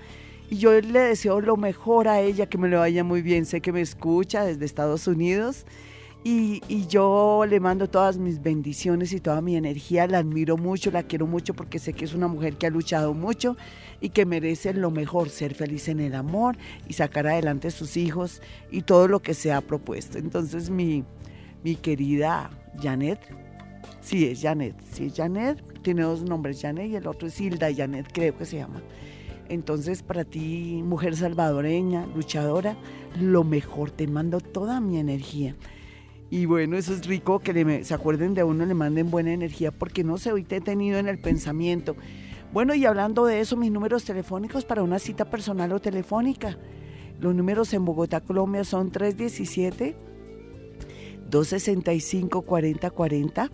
Y 0.50 0.58
yo 0.58 0.80
le 0.80 1.00
deseo 1.00 1.42
lo 1.42 1.58
mejor 1.58 2.08
a 2.08 2.22
ella, 2.22 2.46
que 2.46 2.58
me 2.58 2.70
lo 2.70 2.80
vaya 2.80 3.04
muy 3.04 3.22
bien. 3.22 3.46
Sé 3.46 3.60
que 3.60 3.74
me 3.74 3.82
escucha 3.82 4.46
desde 4.46 4.66
Estados 4.66 5.08
Unidos. 5.08 5.66
Y, 6.24 6.62
y, 6.68 6.88
yo 6.88 7.46
le 7.48 7.60
mando 7.60 7.90
todas 7.90 8.18
mis 8.18 8.42
bendiciones 8.42 9.14
y 9.14 9.20
toda 9.20 9.42
mi 9.42 9.56
energía. 9.56 10.08
La 10.08 10.20
admiro 10.20 10.58
mucho, 10.58 10.92
la 10.92 11.04
quiero 11.04 11.26
mucho 11.26 11.54
porque 11.54 11.80
sé 11.80 11.94
que 11.94 12.06
es 12.06 12.14
una 12.14 12.28
mujer 12.28 12.56
que 12.58 12.68
ha 12.68 12.70
luchado 12.70 13.14
mucho 13.14 13.56
y 14.02 14.10
que 14.10 14.26
merece 14.26 14.74
lo 14.74 14.92
mejor, 14.92 15.30
ser 15.30 15.54
feliz 15.54 15.88
en 15.88 16.00
el 16.00 16.16
amor 16.16 16.58
y 16.88 16.94
sacar 16.94 17.28
adelante 17.28 17.72
sus 17.72 17.98
hijos 17.98 18.42
y 18.72 18.82
todo 18.82 19.08
lo 19.08 19.22
que 19.22 19.34
se 19.34 19.54
ha 19.54 19.62
propuesto. 19.62 20.18
Entonces 20.18 20.70
mi, 20.70 21.04
mi 21.64 21.76
querida 21.76 22.50
Janet, 22.82 23.20
sí 24.02 24.26
es 24.26 24.42
Janet, 24.42 24.76
sí 24.92 25.06
es 25.06 25.16
Janet, 25.16 25.82
tiene 25.82 26.04
dos 26.04 26.24
nombres, 26.24 26.62
Janet 26.62 26.92
y 26.92 26.96
el 26.96 27.08
otro 27.08 27.28
es 27.28 27.40
Hilda 27.40 27.74
Janet, 27.74 28.08
creo 28.12 28.38
que 28.38 28.46
se 28.46 28.58
llama. 28.58 28.82
Entonces, 29.50 30.04
para 30.04 30.26
ti, 30.26 30.82
mujer 30.84 31.16
salvadoreña, 31.16 32.06
luchadora, 32.16 32.78
lo 33.20 33.44
mejor, 33.44 33.92
te 33.92 34.08
mando 34.08 34.40
toda 34.40 34.82
mi 34.82 34.98
energía. 34.98 35.56
Y 36.30 36.46
bueno, 36.46 36.76
eso 36.76 36.94
es 36.94 37.08
rico 37.08 37.40
que 37.40 37.84
se 37.86 37.94
acuerden 37.94 38.34
de 38.34 38.44
uno, 38.44 38.66
le 38.66 38.74
manden 38.74 39.10
buena 39.10 39.32
energía, 39.32 39.72
porque 39.72 40.04
no 40.04 40.18
sé, 40.18 40.34
hoy 40.34 40.44
te 40.44 40.58
he 40.58 40.62
tenido 40.62 41.00
en 41.00 41.08
el 41.08 41.20
pensamiento. 41.20 41.96
Bueno, 42.52 42.74
y 42.74 42.86
hablando 42.86 43.26
de 43.26 43.40
eso, 43.40 43.56
mis 43.56 43.72
números 43.72 44.04
telefónicos 44.04 44.66
para 44.66 44.84
una 44.84 45.00
cita 45.00 45.30
personal 45.30 45.72
o 45.72 45.80
telefónica. 45.80 46.58
Los 47.20 47.34
números 47.34 47.74
en 47.74 47.86
Bogotá, 47.86 48.20
Colombia 48.22 48.64
son 48.64 48.92
317 48.92 50.07
265 51.30 52.42
4040 52.42 53.52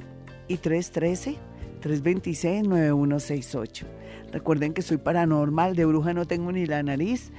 y 0.48 0.58
313 0.58 1.38
326-9168. 1.84 3.86
Recuerden 4.32 4.74
que 4.74 4.82
soy 4.82 4.98
paranormal, 4.98 5.76
de 5.76 5.86
bruja 5.86 6.14
no 6.14 6.26
tengo 6.26 6.52
ni 6.52 6.66
la 6.66 6.82
nariz, 6.82 7.32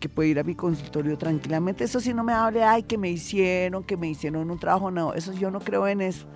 que 0.00 0.08
puede 0.08 0.30
ir 0.30 0.40
a 0.40 0.42
mi 0.42 0.54
consultorio 0.54 1.18
tranquilamente. 1.18 1.84
Eso 1.84 2.00
sí 2.00 2.14
no 2.14 2.24
me 2.24 2.32
hable, 2.32 2.64
ay, 2.64 2.84
que 2.84 2.96
me 2.98 3.10
hicieron, 3.10 3.84
que 3.84 3.96
me 3.96 4.08
hicieron 4.08 4.50
un 4.50 4.58
trabajo, 4.58 4.90
no, 4.90 5.14
eso 5.14 5.32
yo 5.32 5.50
no 5.50 5.60
creo 5.60 5.86
en 5.86 6.00
eso. 6.00 6.26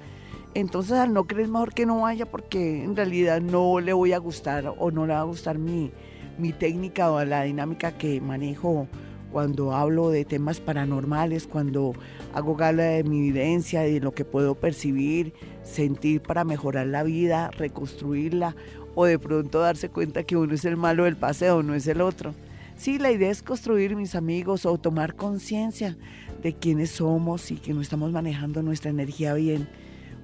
Entonces 0.55 0.99
al 0.99 1.13
no 1.13 1.27
creer 1.27 1.49
mejor 1.49 1.75
que 1.75 1.85
no 1.85 2.03
vaya 2.03 2.31
porque 2.31 2.85
en 2.85 2.95
realidad 2.95 3.41
no 3.41 3.81
le 3.81 3.93
voy 3.93 4.13
a 4.13 4.19
gustar 4.19 4.73
o 4.79 4.91
no 4.93 5.05
le 5.07 5.15
va 5.15 5.21
a 5.21 5.25
gustar 5.25 5.59
mi, 5.59 5.91
mi 6.39 6.53
técnica 6.53 7.11
o 7.11 7.25
la 7.25 7.43
dinámica 7.43 7.91
que 7.93 8.21
manejo 8.21 8.87
cuando 9.35 9.73
hablo 9.73 10.11
de 10.11 10.25
temas 10.25 10.61
paranormales, 10.61 11.49
cuando 11.49 11.93
hago 12.35 12.55
gala 12.55 12.85
de 12.85 13.03
mi 13.03 13.19
evidencia, 13.19 13.81
de 13.81 13.99
lo 13.99 14.15
que 14.15 14.25
puedo 14.25 14.55
percibir, 14.55 15.35
sentir 15.65 16.23
para 16.23 16.45
mejorar 16.45 16.87
la 16.87 17.03
vida, 17.03 17.51
reconstruirla, 17.51 18.55
o 18.95 19.07
de 19.07 19.19
pronto 19.19 19.59
darse 19.59 19.89
cuenta 19.89 20.23
que 20.23 20.37
uno 20.37 20.55
es 20.55 20.65
el 20.65 20.77
malo 20.77 21.03
del 21.03 21.17
paseo, 21.17 21.65
no 21.65 21.75
es 21.75 21.89
el 21.89 22.01
otro. 22.01 22.33
Sí, 22.77 23.01
la 23.01 23.11
idea 23.11 23.29
es 23.29 23.43
construir, 23.43 23.97
mis 23.97 24.15
amigos, 24.15 24.67
o 24.67 24.79
tomar 24.79 25.17
conciencia 25.17 25.97
de 26.41 26.55
quiénes 26.55 26.91
somos 26.91 27.51
y 27.51 27.57
que 27.57 27.75
no 27.75 27.81
estamos 27.81 28.13
manejando 28.13 28.63
nuestra 28.63 28.91
energía 28.91 29.35
bien. 29.35 29.69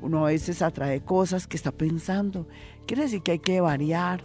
Uno 0.02 0.24
a 0.24 0.28
veces 0.28 0.62
atrae 0.62 1.00
cosas 1.00 1.48
que 1.48 1.56
está 1.56 1.72
pensando. 1.72 2.46
Quiere 2.86 3.02
decir 3.02 3.22
que 3.22 3.32
hay 3.32 3.38
que 3.40 3.60
variar, 3.60 4.22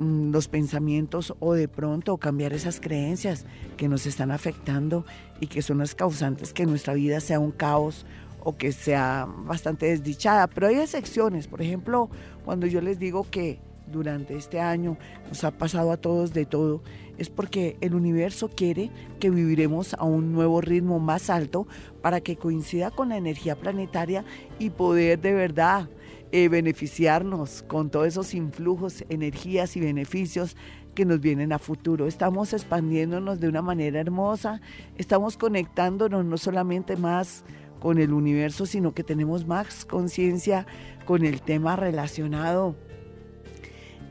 los 0.00 0.48
pensamientos 0.48 1.34
o 1.40 1.52
de 1.52 1.68
pronto 1.68 2.16
cambiar 2.16 2.54
esas 2.54 2.80
creencias 2.80 3.44
que 3.76 3.88
nos 3.88 4.06
están 4.06 4.30
afectando 4.30 5.04
y 5.40 5.46
que 5.46 5.60
son 5.60 5.78
las 5.78 5.94
causantes 5.94 6.54
que 6.54 6.64
nuestra 6.64 6.94
vida 6.94 7.20
sea 7.20 7.38
un 7.38 7.50
caos 7.50 8.06
o 8.42 8.56
que 8.56 8.72
sea 8.72 9.28
bastante 9.28 9.86
desdichada. 9.86 10.46
Pero 10.46 10.68
hay 10.68 10.76
excepciones, 10.76 11.48
por 11.48 11.60
ejemplo, 11.60 12.08
cuando 12.44 12.66
yo 12.66 12.80
les 12.80 12.98
digo 12.98 13.26
que 13.30 13.60
durante 13.92 14.36
este 14.36 14.60
año 14.60 14.96
nos 15.28 15.44
ha 15.44 15.50
pasado 15.50 15.92
a 15.92 15.96
todos 15.98 16.32
de 16.32 16.46
todo, 16.46 16.82
es 17.18 17.28
porque 17.28 17.76
el 17.82 17.94
universo 17.94 18.48
quiere 18.48 18.90
que 19.18 19.28
viviremos 19.28 19.92
a 19.94 20.04
un 20.04 20.32
nuevo 20.32 20.62
ritmo 20.62 20.98
más 20.98 21.28
alto 21.28 21.66
para 22.00 22.22
que 22.22 22.36
coincida 22.36 22.90
con 22.90 23.10
la 23.10 23.18
energía 23.18 23.56
planetaria 23.56 24.24
y 24.58 24.70
poder 24.70 25.20
de 25.20 25.34
verdad 25.34 25.90
eh, 26.32 26.48
beneficiarnos 26.48 27.62
con 27.62 27.90
todos 27.90 28.06
esos 28.06 28.34
influjos, 28.34 29.04
energías 29.08 29.76
y 29.76 29.80
beneficios 29.80 30.56
que 30.94 31.04
nos 31.04 31.20
vienen 31.20 31.52
a 31.52 31.58
futuro. 31.58 32.06
Estamos 32.06 32.52
expandiéndonos 32.52 33.40
de 33.40 33.48
una 33.48 33.62
manera 33.62 34.00
hermosa, 34.00 34.60
estamos 34.96 35.36
conectándonos 35.36 36.24
no 36.24 36.36
solamente 36.36 36.96
más 36.96 37.44
con 37.80 37.98
el 37.98 38.12
universo, 38.12 38.66
sino 38.66 38.92
que 38.92 39.02
tenemos 39.02 39.46
más 39.46 39.84
conciencia 39.84 40.66
con 41.04 41.24
el 41.24 41.40
tema 41.40 41.76
relacionado 41.76 42.76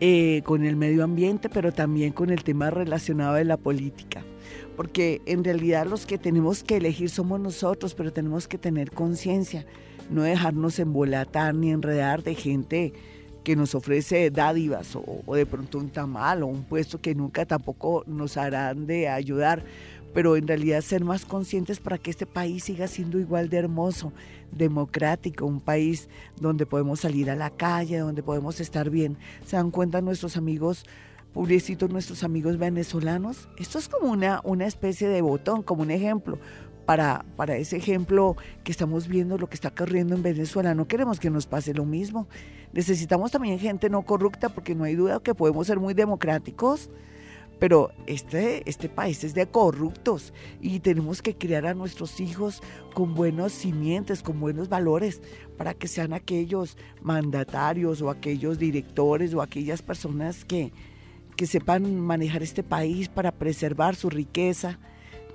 eh, 0.01 0.43
con 0.45 0.63
el 0.63 0.77
medio 0.77 1.03
ambiente, 1.03 1.49
pero 1.49 1.73
también 1.73 2.13
con 2.13 2.29
el 2.29 2.41
tema 2.45 2.69
relacionado 2.69 3.33
de 3.33 3.43
la 3.43 3.57
política. 3.57 4.23
Porque 4.77 5.21
en 5.25 5.43
realidad 5.43 5.87
los 5.87 6.05
que 6.05 6.17
tenemos 6.17 6.63
que 6.63 6.77
elegir 6.77 7.09
somos 7.09 7.37
nosotros, 7.41 7.95
pero 7.95 8.13
tenemos 8.13 8.47
que 8.47 8.57
tener 8.57 8.91
conciencia 8.91 9.65
no 10.09 10.23
dejarnos 10.23 10.79
embolatar 10.79 11.53
ni 11.55 11.71
enredar 11.71 12.23
de 12.23 12.35
gente 12.35 12.93
que 13.43 13.55
nos 13.55 13.73
ofrece 13.75 14.29
dádivas 14.29 14.95
o, 14.95 15.35
de 15.35 15.45
pronto 15.45 15.77
un 15.77 15.89
tamal 15.89 16.43
o 16.43 16.47
un 16.47 16.63
puesto 16.63 16.99
que 16.99 17.15
nunca 17.15 17.45
tampoco 17.45 18.03
nos 18.05 18.37
harán 18.37 18.85
de 18.85 19.07
ayudar, 19.07 19.63
pero 20.13 20.35
en 20.35 20.47
realidad 20.47 20.81
ser 20.81 21.03
más 21.03 21.25
conscientes 21.25 21.79
para 21.79 21.97
que 21.97 22.11
este 22.11 22.25
país 22.25 22.65
siga 22.65 22.87
siendo 22.87 23.19
igual 23.19 23.49
de 23.49 23.57
hermoso, 23.57 24.11
democrático, 24.51 25.45
un 25.45 25.61
país 25.61 26.09
donde 26.39 26.65
podemos 26.65 26.99
salir 26.99 27.29
a 27.29 27.35
la 27.35 27.49
calle, 27.49 27.99
donde 27.99 28.23
podemos 28.23 28.59
estar 28.59 28.89
bien. 28.89 29.17
¿Se 29.45 29.55
dan 29.55 29.71
cuenta 29.71 30.01
nuestros 30.01 30.37
amigos? 30.37 30.85
Pobrecitos 31.33 31.91
nuestros 31.91 32.23
amigos 32.23 32.57
venezolanos. 32.57 33.49
Esto 33.59 33.77
es 33.77 33.87
como 33.87 34.11
una, 34.11 34.41
una 34.43 34.65
especie 34.65 35.07
de 35.07 35.21
botón, 35.21 35.61
como 35.61 35.83
un 35.83 35.91
ejemplo 35.91 36.39
para, 36.89 37.23
para 37.35 37.55
ese 37.55 37.77
ejemplo 37.77 38.35
que 38.63 38.71
estamos 38.71 39.07
viendo, 39.07 39.37
lo 39.37 39.47
que 39.47 39.53
está 39.53 39.67
ocurriendo 39.67 40.15
en 40.15 40.23
Venezuela. 40.23 40.73
No 40.73 40.87
queremos 40.87 41.19
que 41.19 41.29
nos 41.29 41.45
pase 41.45 41.71
lo 41.75 41.85
mismo. 41.85 42.27
Necesitamos 42.73 43.29
también 43.29 43.59
gente 43.59 43.91
no 43.91 44.01
corrupta 44.01 44.49
porque 44.49 44.73
no 44.73 44.85
hay 44.85 44.95
duda 44.95 45.19
que 45.19 45.35
podemos 45.35 45.67
ser 45.67 45.79
muy 45.79 45.93
democráticos, 45.93 46.89
pero 47.59 47.91
este, 48.07 48.67
este 48.67 48.89
país 48.89 49.23
es 49.23 49.35
de 49.35 49.45
corruptos 49.45 50.33
y 50.61 50.79
tenemos 50.79 51.21
que 51.21 51.35
criar 51.35 51.67
a 51.67 51.75
nuestros 51.75 52.19
hijos 52.19 52.63
con 52.95 53.13
buenos 53.13 53.51
simientes, 53.51 54.23
con 54.23 54.39
buenos 54.39 54.67
valores, 54.67 55.21
para 55.59 55.75
que 55.75 55.87
sean 55.87 56.11
aquellos 56.11 56.75
mandatarios 57.03 58.01
o 58.01 58.09
aquellos 58.09 58.57
directores 58.57 59.35
o 59.35 59.43
aquellas 59.43 59.83
personas 59.83 60.43
que, 60.43 60.73
que 61.35 61.45
sepan 61.45 61.99
manejar 61.99 62.41
este 62.41 62.63
país 62.63 63.09
para 63.09 63.31
preservar 63.31 63.95
su 63.95 64.09
riqueza, 64.09 64.79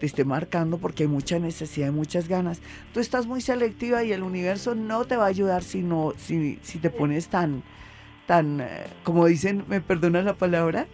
te 0.00 0.06
esté 0.06 0.24
marcando 0.24 0.78
porque 0.78 1.04
hay 1.04 1.08
mucha 1.08 1.38
necesidad 1.38 1.88
y 1.88 1.92
muchas 1.92 2.28
ganas. 2.28 2.60
Tú 2.92 3.00
estás 3.00 3.26
muy 3.26 3.40
selectiva 3.40 4.04
y 4.04 4.12
el 4.12 4.22
universo 4.22 4.74
no 4.74 5.04
te 5.04 5.16
va 5.16 5.24
a 5.24 5.28
ayudar 5.28 5.62
si, 5.62 5.86
si, 6.18 6.58
si 6.60 6.78
te 6.78 6.90
pones 6.90 7.28
tan, 7.28 7.62
tan, 8.26 8.60
eh, 8.60 8.66
como 9.04 9.26
dicen, 9.26 9.64
me 9.68 9.80
perdonas 9.80 10.24
la 10.24 10.34
palabra, 10.34 10.88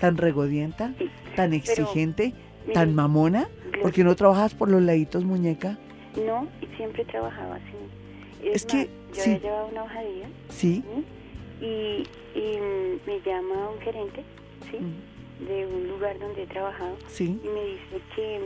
tan 0.00 0.16
regodienta, 0.16 0.94
tan 1.36 1.52
exigente, 1.52 2.32
tan 2.72 2.94
mamona. 2.94 3.48
¿Por 3.82 3.92
qué 3.92 4.04
no 4.04 4.14
trabajas 4.14 4.54
por 4.54 4.70
los 4.70 4.82
laditos, 4.82 5.24
muñeca? 5.24 5.78
No, 6.16 6.48
y 6.60 6.66
siempre 6.76 7.04
trabajaba 7.04 7.56
así. 7.56 7.74
Es, 8.42 8.66
que 8.66 8.88
yo 9.12 9.22
sí. 9.22 9.30
había 9.30 9.42
llevado 9.42 9.68
una 9.68 9.82
hoja 9.84 10.00
de 10.00 10.24
Sí. 10.50 10.84
Y, 11.60 11.64
y 12.38 12.58
me 13.06 13.20
llama 13.24 13.70
un 13.70 13.80
gerente, 13.80 14.22
¿sí? 14.70 14.78
De 15.46 15.66
un 15.66 15.88
lugar 15.88 16.18
donde 16.18 16.42
he 16.42 16.46
trabajado. 16.46 16.96
Sí. 17.06 17.40
Y 17.42 17.48
me 17.48 17.64
dice 17.64 18.00
que, 18.14 18.40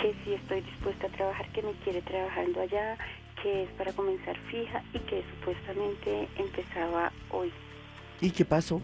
que 0.00 0.14
si 0.24 0.34
estoy 0.34 0.60
dispuesta 0.60 1.06
a 1.08 1.10
trabajar, 1.10 1.50
que 1.52 1.62
me 1.62 1.72
quiere 1.84 2.00
trabajando 2.02 2.60
allá, 2.60 2.96
que 3.42 3.64
es 3.64 3.70
para 3.70 3.92
comenzar 3.92 4.36
fija 4.50 4.82
y 4.94 4.98
que 5.00 5.22
supuestamente 5.34 6.28
empezaba 6.36 7.12
hoy. 7.30 7.52
¿Y 8.20 8.30
qué 8.30 8.44
pasó? 8.44 8.80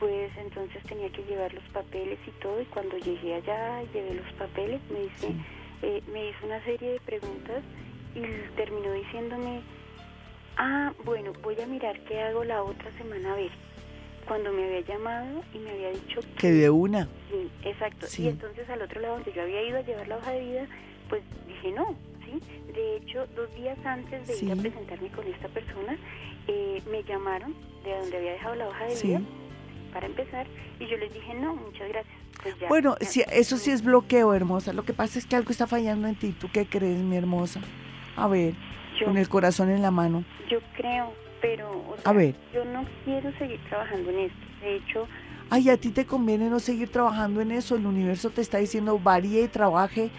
Pues 0.00 0.32
entonces 0.38 0.82
tenía 0.84 1.10
que 1.10 1.22
llevar 1.24 1.52
los 1.52 1.64
papeles 1.64 2.18
y 2.26 2.30
todo 2.42 2.58
y 2.62 2.64
cuando 2.64 2.96
llegué 2.96 3.34
allá 3.34 3.82
llevé 3.92 4.14
los 4.14 4.32
papeles, 4.32 4.80
me 4.90 5.00
dice, 5.00 5.34
eh, 5.82 6.02
me 6.10 6.30
hizo 6.30 6.46
una 6.46 6.64
serie 6.64 6.92
de 6.92 7.00
preguntas 7.00 7.62
y 8.14 8.22
terminó 8.56 8.92
diciéndome, 8.94 9.60
ah, 10.56 10.94
bueno, 11.04 11.34
voy 11.42 11.60
a 11.60 11.66
mirar 11.66 12.00
qué 12.04 12.18
hago 12.18 12.44
la 12.44 12.62
otra 12.62 12.90
semana 12.96 13.34
a 13.34 13.36
ver. 13.36 13.50
Cuando 14.26 14.52
me 14.52 14.64
había 14.64 14.80
llamado 14.80 15.42
y 15.52 15.58
me 15.58 15.70
había 15.70 15.90
dicho 15.90 16.20
que, 16.38 16.50
de 16.50 16.70
una. 16.70 17.06
Sí, 17.30 17.50
exacto. 17.64 18.06
Y 18.18 18.28
entonces 18.28 18.70
al 18.70 18.80
otro 18.80 19.02
lado 19.02 19.16
donde 19.16 19.32
yo 19.34 19.42
había 19.42 19.62
ido 19.62 19.78
a 19.78 19.82
llevar 19.82 20.08
la 20.08 20.16
hoja 20.16 20.32
de 20.32 20.40
vida, 20.40 20.66
pues 21.10 21.22
dije 21.46 21.72
no, 21.72 21.94
¿sí? 22.24 22.40
De 22.72 22.96
hecho, 22.96 23.26
dos 23.36 23.54
días 23.54 23.76
antes 23.84 24.26
de 24.26 24.46
ir 24.46 24.52
a 24.52 24.56
presentarme 24.56 25.10
con 25.10 25.26
esta 25.26 25.48
persona, 25.48 25.98
eh, 26.48 26.82
me 26.90 27.02
llamaron 27.02 27.54
de 27.84 27.98
donde 27.98 28.16
había 28.16 28.32
dejado 28.32 28.54
la 28.54 28.68
hoja 28.68 28.84
de 28.86 29.02
vida 29.02 29.20
para 29.92 30.06
empezar 30.06 30.46
y 30.78 30.86
yo 30.86 30.96
les 30.96 31.12
dije 31.12 31.34
no, 31.34 31.54
muchas 31.56 31.88
gracias. 31.88 32.14
Pues 32.42 32.54
bueno, 32.68 32.96
si, 33.00 33.22
eso 33.32 33.58
sí 33.58 33.70
es 33.70 33.82
bloqueo, 33.84 34.32
hermosa. 34.32 34.72
Lo 34.72 34.84
que 34.84 34.94
pasa 34.94 35.18
es 35.18 35.26
que 35.26 35.36
algo 35.36 35.50
está 35.50 35.66
fallando 35.66 36.08
en 36.08 36.14
ti. 36.14 36.32
¿Tú 36.32 36.48
qué 36.50 36.66
crees, 36.66 36.98
mi 36.98 37.16
hermosa? 37.16 37.60
A 38.16 38.28
ver, 38.28 38.54
con 39.04 39.18
el 39.18 39.28
corazón 39.28 39.70
en 39.70 39.82
la 39.82 39.90
mano. 39.90 40.24
Yo 40.48 40.58
creo, 40.76 41.12
pero 41.42 41.96
a 42.04 42.12
ver. 42.12 42.34
yo 42.54 42.64
no 42.64 42.86
quiero 43.04 43.30
seguir 43.38 43.60
trabajando 43.68 44.10
en 44.10 44.18
esto. 44.20 44.38
De 44.62 44.76
hecho... 44.76 45.08
Ay, 45.50 45.68
a 45.68 45.76
ti 45.76 45.90
te 45.90 46.06
conviene 46.06 46.48
no 46.48 46.60
seguir 46.60 46.90
trabajando 46.90 47.40
en 47.40 47.50
eso. 47.50 47.76
El 47.76 47.84
universo 47.84 48.30
te 48.30 48.40
está 48.40 48.58
diciendo 48.58 48.98
varíe 48.98 49.42
y 49.42 49.48
trabaje 49.48 50.10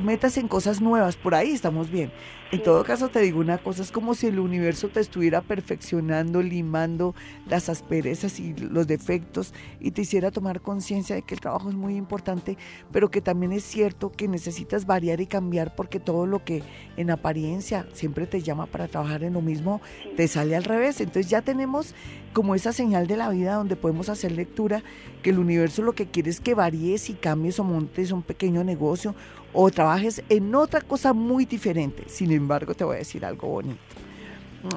metas 0.00 0.36
en 0.38 0.48
cosas 0.48 0.80
nuevas, 0.80 1.16
por 1.16 1.34
ahí 1.34 1.52
estamos 1.52 1.90
bien. 1.90 2.10
En 2.52 2.64
todo 2.64 2.82
caso, 2.82 3.08
te 3.10 3.20
digo 3.20 3.38
una 3.38 3.58
cosa, 3.58 3.80
es 3.80 3.92
como 3.92 4.12
si 4.16 4.26
el 4.26 4.40
universo 4.40 4.88
te 4.88 4.98
estuviera 4.98 5.40
perfeccionando, 5.40 6.42
limando 6.42 7.14
las 7.48 7.68
asperezas 7.68 8.40
y 8.40 8.54
los 8.54 8.88
defectos 8.88 9.54
y 9.78 9.92
te 9.92 10.02
hiciera 10.02 10.32
tomar 10.32 10.60
conciencia 10.60 11.14
de 11.14 11.22
que 11.22 11.34
el 11.34 11.40
trabajo 11.40 11.68
es 11.68 11.76
muy 11.76 11.94
importante, 11.94 12.58
pero 12.90 13.08
que 13.08 13.20
también 13.20 13.52
es 13.52 13.62
cierto 13.62 14.10
que 14.10 14.26
necesitas 14.26 14.84
variar 14.84 15.20
y 15.20 15.28
cambiar 15.28 15.76
porque 15.76 16.00
todo 16.00 16.26
lo 16.26 16.44
que 16.44 16.64
en 16.96 17.12
apariencia 17.12 17.86
siempre 17.92 18.26
te 18.26 18.42
llama 18.42 18.66
para 18.66 18.88
trabajar 18.88 19.22
en 19.22 19.34
lo 19.34 19.42
mismo, 19.42 19.80
te 20.16 20.26
sale 20.26 20.56
al 20.56 20.64
revés. 20.64 21.00
Entonces 21.00 21.30
ya 21.30 21.42
tenemos 21.42 21.94
como 22.32 22.56
esa 22.56 22.72
señal 22.72 23.06
de 23.06 23.16
la 23.16 23.28
vida 23.28 23.54
donde 23.54 23.76
podemos 23.76 24.08
hacer 24.08 24.32
lectura, 24.32 24.82
que 25.22 25.30
el 25.30 25.38
universo 25.38 25.82
lo 25.82 25.92
que 25.92 26.06
quiere 26.06 26.30
es 26.30 26.40
que 26.40 26.54
varíes 26.54 27.10
y 27.10 27.14
cambies 27.14 27.60
o 27.60 27.64
montes 27.64 28.10
un 28.10 28.22
pequeño 28.22 28.64
negocio 28.64 29.14
o 29.52 29.70
trabajes 29.70 30.22
en 30.28 30.54
otra 30.54 30.80
cosa 30.80 31.12
muy 31.12 31.44
diferente. 31.44 32.04
Sin 32.08 32.30
embargo, 32.40 32.74
te 32.74 32.84
voy 32.84 32.96
a 32.96 32.98
decir 32.98 33.24
algo 33.24 33.48
bonito. 33.48 33.80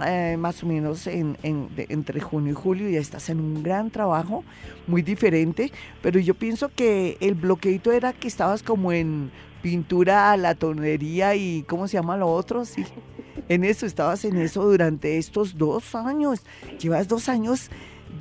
Eh, 0.05 0.37
más 0.39 0.63
o 0.63 0.65
menos 0.65 1.07
en, 1.07 1.37
entre 1.43 2.21
junio 2.21 2.53
y 2.53 2.55
julio 2.55 2.89
ya 2.89 3.01
estás 3.01 3.29
en 3.29 3.41
un 3.41 3.63
gran 3.63 3.91
trabajo, 3.91 4.45
muy 4.87 5.01
diferente, 5.01 5.73
pero 6.01 6.21
yo 6.21 6.35
pienso 6.35 6.69
que 6.69 7.17
el 7.19 7.33
bloqueito 7.33 7.91
era 7.91 8.13
que 8.13 8.29
estabas 8.29 8.63
como 8.63 8.93
en 8.93 9.29
pintura, 9.61 10.37
la 10.37 10.55
tonería 10.55 11.35
y 11.35 11.63
¿cómo 11.63 11.87
se 11.89 11.95
llama 11.95 12.15
lo 12.15 12.31
otro? 12.31 12.63
Sí, 12.63 12.85
en 13.49 13.65
eso, 13.65 13.85
estabas 13.85 14.23
en 14.23 14.37
eso 14.37 14.63
durante 14.63 15.17
estos 15.17 15.57
dos 15.57 15.95
años. 15.95 16.41
Llevas 16.79 17.09
dos 17.09 17.27
años 17.27 17.69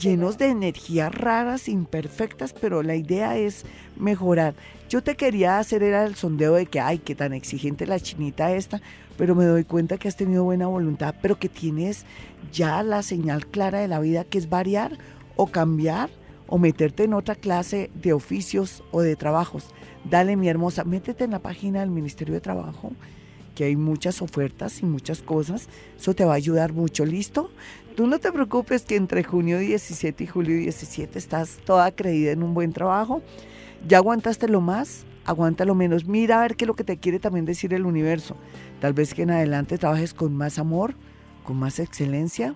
llenos 0.01 0.39
de 0.39 0.49
energías 0.49 1.15
raras, 1.15 1.69
imperfectas, 1.69 2.53
pero 2.53 2.83
la 2.83 2.97
idea 2.97 3.37
es 3.37 3.65
mejorar. 3.97 4.55
Yo 4.93 5.03
te 5.03 5.17
quería 5.17 5.59
hacer 5.59 5.83
era 5.83 6.05
el 6.05 6.17
sondeo 6.17 6.53
de 6.53 6.67
que, 6.67 6.79
ay, 6.79 6.99
qué 6.99 7.15
tan 7.15 7.33
exigente 7.33 7.87
la 7.87 7.99
chinita 7.99 8.53
esta, 8.53 8.83
pero 9.17 9.35
me 9.35 9.47
doy 9.47 9.65
cuenta 9.65 9.97
que 9.97 10.07
has 10.07 10.17
tenido 10.17 10.45
buena 10.45 10.67
voluntad, 10.67 11.15
pero 11.23 11.39
que 11.39 11.49
tienes 11.49 12.05
ya 12.53 12.83
la 12.83 13.03
señal 13.03 13.47
clara 13.47 13.79
de 13.79 13.89
la 13.89 14.01
vida 14.01 14.25
que 14.25 14.37
es 14.37 14.51
variar 14.51 14.99
o 15.35 15.47
cambiar 15.47 16.11
o 16.47 16.59
meterte 16.59 17.05
en 17.05 17.15
otra 17.15 17.37
clase 17.37 17.91
de 17.95 18.13
oficios 18.13 18.85
o 18.91 19.01
de 19.01 19.17
trabajos. 19.17 19.65
Dale, 20.05 20.37
mi 20.37 20.51
hermosa, 20.51 20.85
métete 20.85 21.25
en 21.25 21.31
la 21.31 21.39
página 21.39 21.81
del 21.81 21.89
Ministerio 21.89 22.35
de 22.35 22.43
Trabajo 22.43 22.93
que 23.55 23.65
hay 23.65 23.77
muchas 23.77 24.21
ofertas 24.21 24.81
y 24.83 24.85
muchas 24.85 25.23
cosas. 25.23 25.69
Eso 25.99 26.15
te 26.15 26.27
va 26.27 26.33
a 26.33 26.37
ayudar 26.37 26.75
mucho, 26.75 27.07
¿listo? 27.07 27.51
Tú 27.97 28.07
no 28.07 28.19
te 28.19 28.31
preocupes 28.31 28.83
que 28.83 28.97
entre 28.97 29.25
junio 29.25 29.59
17 29.59 30.25
y 30.25 30.27
julio 30.27 30.57
17 30.57 31.19
estás 31.19 31.59
toda 31.65 31.93
creída 31.93 32.33
en 32.33 32.43
un 32.43 32.53
buen 32.53 32.73
trabajo. 32.75 33.23
Ya 33.89 33.99
aguantaste 33.99 34.49
lo 34.49 34.61
más, 34.61 35.05
aguanta 35.25 35.65
lo 35.65 35.75
menos. 35.75 36.07
Mira 36.07 36.39
a 36.39 36.43
ver 36.43 36.57
qué 36.57 36.65
es 36.65 36.69
lo 36.69 36.75
que 36.75 36.85
te 36.85 36.99
quiere 36.99 37.19
también 37.19 37.45
decir 37.45 37.75
el 37.75 37.87
universo. 37.87 38.37
Tal 38.81 38.93
vez 38.93 39.15
que 39.15 39.23
en 39.23 39.31
adelante 39.31 39.79
trabajes 39.79 40.15
con 40.15 40.35
más 40.35 40.59
amor, 40.59 40.95
con 41.45 41.57
más 41.57 41.79
excelencia 41.79 42.55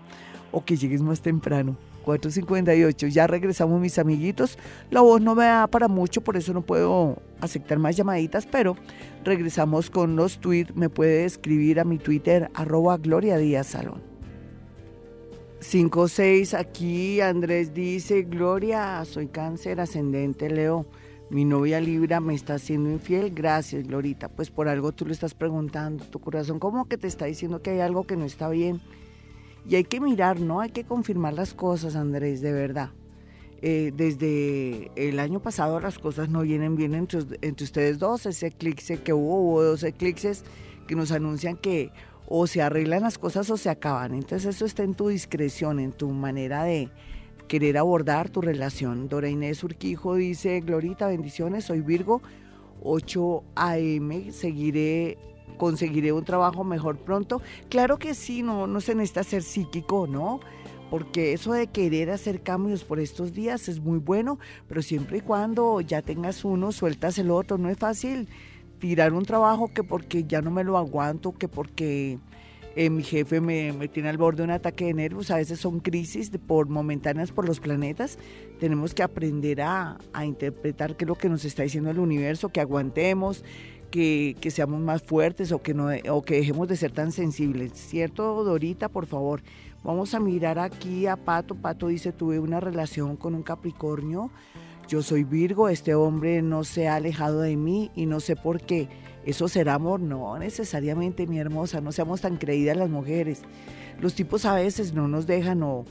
o 0.52 0.64
que 0.64 0.76
llegues 0.76 1.02
más 1.02 1.20
temprano. 1.20 1.76
458. 2.04 3.08
Ya 3.08 3.26
regresamos 3.26 3.80
mis 3.80 3.98
amiguitos. 3.98 4.58
La 4.90 5.00
voz 5.00 5.20
no 5.20 5.34
me 5.34 5.44
da 5.44 5.66
para 5.66 5.88
mucho, 5.88 6.20
por 6.20 6.36
eso 6.36 6.52
no 6.52 6.62
puedo 6.62 7.18
aceptar 7.40 7.80
más 7.80 7.96
llamaditas, 7.96 8.46
pero 8.46 8.76
regresamos 9.24 9.90
con 9.90 10.14
los 10.14 10.38
tweets. 10.38 10.74
Me 10.76 10.88
puede 10.88 11.24
escribir 11.24 11.80
a 11.80 11.84
mi 11.84 11.98
Twitter, 11.98 12.48
arroba 12.54 12.96
Gloria 12.96 13.36
Díaz 13.36 13.66
Salón. 13.66 14.00
56 15.58 16.54
aquí, 16.54 17.20
Andrés 17.20 17.74
dice, 17.74 18.22
Gloria, 18.22 19.04
soy 19.04 19.26
cáncer 19.26 19.80
ascendente, 19.80 20.48
Leo. 20.48 20.86
Mi 21.28 21.44
novia 21.44 21.80
Libra 21.80 22.20
me 22.20 22.34
está 22.34 22.54
haciendo 22.54 22.90
infiel. 22.90 23.32
Gracias, 23.34 23.86
Glorita. 23.86 24.28
Pues 24.28 24.50
por 24.50 24.68
algo 24.68 24.92
tú 24.92 25.06
le 25.06 25.12
estás 25.12 25.34
preguntando. 25.34 26.04
Tu 26.04 26.20
corazón 26.20 26.58
como 26.60 26.88
que 26.88 26.96
te 26.96 27.08
está 27.08 27.24
diciendo 27.24 27.62
que 27.62 27.70
hay 27.70 27.80
algo 27.80 28.06
que 28.06 28.16
no 28.16 28.24
está 28.24 28.48
bien 28.48 28.80
y 29.68 29.74
hay 29.74 29.84
que 29.84 30.00
mirar, 30.00 30.38
¿no? 30.38 30.60
Hay 30.60 30.70
que 30.70 30.84
confirmar 30.84 31.34
las 31.34 31.52
cosas, 31.52 31.96
Andrés, 31.96 32.40
de 32.40 32.52
verdad. 32.52 32.90
Eh, 33.62 33.92
desde 33.96 34.92
el 34.94 35.18
año 35.18 35.40
pasado 35.40 35.80
las 35.80 35.98
cosas 35.98 36.28
no 36.28 36.42
vienen 36.42 36.76
bien 36.76 36.94
entre, 36.94 37.20
ustedes 37.64 37.98
dos. 37.98 38.26
Ese 38.26 38.48
eclipse 38.48 38.98
que 38.98 39.12
hubo, 39.12 39.40
hubo 39.40 39.62
dos 39.64 39.82
eclipses 39.82 40.44
que 40.86 40.94
nos 40.94 41.10
anuncian 41.10 41.56
que 41.56 41.90
o 42.28 42.46
se 42.46 42.62
arreglan 42.62 43.02
las 43.02 43.18
cosas 43.18 43.50
o 43.50 43.56
se 43.56 43.70
acaban. 43.70 44.14
Entonces 44.14 44.54
eso 44.54 44.64
está 44.64 44.84
en 44.84 44.94
tu 44.94 45.08
discreción, 45.08 45.80
en 45.80 45.92
tu 45.92 46.08
manera 46.10 46.62
de 46.62 46.90
querer 47.48 47.78
abordar 47.78 48.30
tu 48.30 48.40
relación. 48.40 49.08
Dora 49.08 49.28
Inés 49.28 49.62
Urquijo 49.64 50.14
dice, 50.14 50.60
Glorita, 50.60 51.08
bendiciones, 51.08 51.64
soy 51.64 51.80
Virgo, 51.80 52.22
8 52.82 53.44
AM, 53.54 54.32
seguiré 54.32 55.18
conseguiré 55.56 56.12
un 56.12 56.24
trabajo 56.24 56.64
mejor 56.64 56.98
pronto. 56.98 57.40
Claro 57.68 57.98
que 57.98 58.14
sí, 58.14 58.42
no, 58.42 58.66
no 58.66 58.80
se 58.80 58.94
necesita 58.94 59.24
ser 59.24 59.42
psíquico, 59.42 60.06
¿no? 60.06 60.40
Porque 60.90 61.32
eso 61.32 61.52
de 61.52 61.66
querer 61.66 62.10
hacer 62.10 62.42
cambios 62.42 62.84
por 62.84 63.00
estos 63.00 63.32
días 63.32 63.68
es 63.68 63.80
muy 63.80 63.98
bueno, 63.98 64.38
pero 64.68 64.82
siempre 64.82 65.18
y 65.18 65.20
cuando 65.20 65.80
ya 65.80 66.02
tengas 66.02 66.44
uno, 66.44 66.70
sueltas 66.72 67.18
el 67.18 67.30
otro. 67.30 67.58
No 67.58 67.70
es 67.70 67.78
fácil 67.78 68.28
tirar 68.78 69.12
un 69.12 69.24
trabajo 69.24 69.68
que 69.68 69.82
porque 69.82 70.24
ya 70.24 70.42
no 70.42 70.50
me 70.50 70.62
lo 70.62 70.78
aguanto, 70.78 71.32
que 71.32 71.48
porque 71.48 72.18
eh, 72.78 72.90
mi 72.90 73.02
jefe 73.02 73.40
me, 73.40 73.72
tiene 73.88 74.10
al 74.10 74.18
borde 74.18 74.38
de 74.38 74.44
un 74.44 74.50
ataque 74.50 74.84
de 74.84 74.92
nervios. 74.92 75.30
A 75.30 75.36
veces 75.36 75.58
son 75.58 75.80
crisis 75.80 76.30
por 76.46 76.68
momentáneas 76.68 77.32
por 77.32 77.46
los 77.46 77.58
planetas. 77.58 78.18
Tenemos 78.60 78.92
que 78.92 79.02
aprender 79.02 79.62
a, 79.62 79.96
interpretar 80.22 80.94
qué 80.94 81.04
es 81.04 81.08
lo 81.08 81.14
que 81.14 81.30
nos 81.30 81.46
está 81.46 81.62
diciendo 81.62 81.90
el 81.90 81.98
universo, 81.98 82.50
que 82.50 82.60
aguantemos, 82.60 83.44
que, 83.90 84.36
seamos 84.50 84.82
más 84.82 85.02
fuertes 85.02 85.52
o 85.52 85.62
que, 85.62 85.72
no, 85.72 85.88
o 86.10 86.22
que 86.22 86.34
dejemos 86.36 86.68
de 86.68 86.76
ser 86.76 86.92
tan 86.92 87.12
sensibles. 87.12 87.72
¿Cierto, 87.72 88.44
Dorita? 88.44 88.90
Por 88.90 89.06
favor, 89.06 89.40
vamos 89.82 90.12
a 90.12 90.20
mirar 90.20 90.58
aquí 90.58 91.06
a 91.06 91.16
Pato. 91.16 91.54
Pato 91.54 91.86
dice, 91.86 92.12
tuve 92.12 92.38
una 92.38 92.60
relación 92.60 93.16
con 93.16 93.34
un 93.34 93.42
Capricornio. 93.42 94.30
Yo 94.86 95.00
soy 95.00 95.24
Virgo, 95.24 95.70
este 95.70 95.94
hombre 95.94 96.42
no 96.42 96.62
se 96.62 96.88
ha 96.88 96.96
alejado 96.96 97.40
de 97.40 97.56
mí 97.56 97.90
y 97.96 98.04
no 98.04 98.20
sé 98.20 98.36
por 98.36 98.60
qué. 98.60 98.88
¿Eso 99.26 99.48
será 99.48 99.74
amor? 99.74 100.00
No 100.00 100.38
necesariamente, 100.38 101.26
mi 101.26 101.38
hermosa, 101.38 101.80
no 101.80 101.90
seamos 101.90 102.20
tan 102.20 102.36
creídas 102.36 102.76
las 102.76 102.88
mujeres. 102.88 103.42
Los 104.00 104.14
tipos 104.14 104.44
a 104.44 104.54
veces 104.54 104.94
no 104.94 105.08
nos 105.08 105.26
dejan 105.26 105.64
o, 105.64 105.84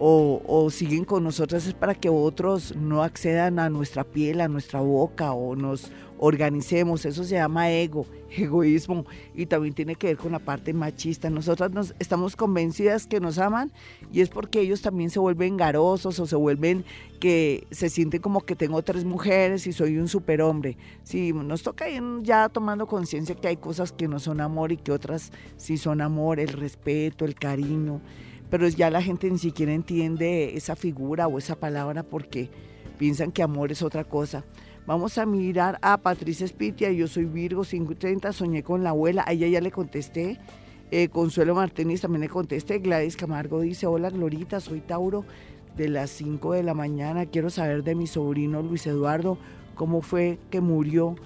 o, 0.00 0.68
siguen 0.70 1.04
con 1.04 1.24
nosotras 1.24 1.66
es 1.66 1.74
para 1.74 1.94
que 1.94 2.08
otros 2.08 2.76
no 2.76 3.02
accedan 3.02 3.58
a 3.58 3.68
nuestra 3.68 4.04
piel, 4.04 4.40
a 4.40 4.48
nuestra 4.48 4.80
boca 4.80 5.32
o 5.32 5.56
nos 5.56 5.90
organicemos. 6.18 7.04
Eso 7.04 7.24
se 7.24 7.34
llama 7.34 7.70
ego, 7.70 8.06
egoísmo 8.30 9.06
y 9.34 9.46
también 9.46 9.74
tiene 9.74 9.96
que 9.96 10.08
ver 10.08 10.16
con 10.16 10.32
la 10.32 10.38
parte 10.38 10.72
machista. 10.72 11.30
Nosotras 11.30 11.72
nos, 11.72 11.94
estamos 11.98 12.36
convencidas 12.36 13.06
que 13.06 13.18
nos 13.18 13.38
aman 13.38 13.72
y 14.12 14.20
es 14.20 14.28
porque 14.28 14.60
ellos 14.60 14.82
también 14.82 15.10
se 15.10 15.18
vuelven 15.18 15.56
garosos 15.56 16.20
o 16.20 16.26
se 16.26 16.36
vuelven 16.36 16.84
que 17.18 17.66
se 17.72 17.88
sienten 17.88 18.20
como 18.20 18.42
que 18.42 18.54
tengo 18.54 18.82
tres 18.82 19.04
mujeres 19.04 19.66
y 19.66 19.72
soy 19.72 19.98
un 19.98 20.06
superhombre. 20.06 20.76
Sí, 21.02 21.32
nos 21.32 21.64
toca 21.64 21.88
ir 21.88 22.02
ya 22.22 22.48
tomando 22.48 22.86
conciencia 22.86 23.34
que 23.34 23.48
hay 23.48 23.56
cosas 23.56 23.90
que 23.90 24.06
no 24.06 24.20
son 24.20 24.40
amor 24.40 24.70
y 24.70 24.76
que 24.76 24.92
otras 24.92 25.32
sí 25.56 25.76
son 25.76 26.00
amor, 26.00 26.38
el 26.38 26.48
respeto, 26.48 27.24
el 27.24 27.34
cariño 27.34 28.00
pero 28.50 28.68
ya 28.68 28.90
la 28.90 29.02
gente 29.02 29.30
ni 29.30 29.38
siquiera 29.38 29.72
entiende 29.72 30.56
esa 30.56 30.76
figura 30.76 31.26
o 31.26 31.38
esa 31.38 31.56
palabra 31.56 32.02
porque 32.02 32.50
piensan 32.98 33.32
que 33.32 33.42
amor 33.42 33.72
es 33.72 33.82
otra 33.82 34.04
cosa. 34.04 34.44
Vamos 34.86 35.18
a 35.18 35.26
mirar 35.26 35.78
a 35.82 35.98
Patricia 35.98 36.48
Spitia, 36.48 36.90
yo 36.92 37.08
soy 37.08 37.26
Virgo 37.26 37.62
530, 37.62 38.32
soñé 38.32 38.62
con 38.62 38.82
la 38.82 38.90
abuela, 38.90 39.22
a 39.26 39.32
ella 39.32 39.46
ya 39.46 39.60
le 39.60 39.70
contesté. 39.70 40.38
Eh, 40.90 41.08
Consuelo 41.08 41.54
Martínez 41.54 42.00
también 42.00 42.22
le 42.22 42.30
contesté. 42.30 42.78
Gladys 42.78 43.16
Camargo 43.16 43.60
dice, 43.60 43.86
hola 43.86 44.08
Glorita, 44.08 44.60
soy 44.60 44.80
Tauro 44.80 45.26
de 45.76 45.88
las 45.88 46.10
5 46.10 46.54
de 46.54 46.62
la 46.62 46.72
mañana, 46.74 47.26
quiero 47.26 47.50
saber 47.50 47.84
de 47.84 47.94
mi 47.94 48.06
sobrino 48.06 48.62
Luis 48.62 48.86
Eduardo, 48.86 49.38
cómo 49.74 50.00
fue 50.00 50.38
que 50.50 50.60
murió 50.60 51.16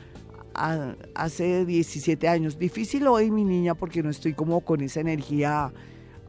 hace 1.15 1.65
17 1.65 2.29
años. 2.29 2.59
Difícil 2.59 3.07
hoy, 3.07 3.31
mi 3.31 3.45
niña, 3.45 3.75
porque 3.75 4.03
no 4.03 4.11
estoy 4.11 4.35
como 4.35 4.61
con 4.61 4.83
esa 4.83 5.01
energía 5.01 5.73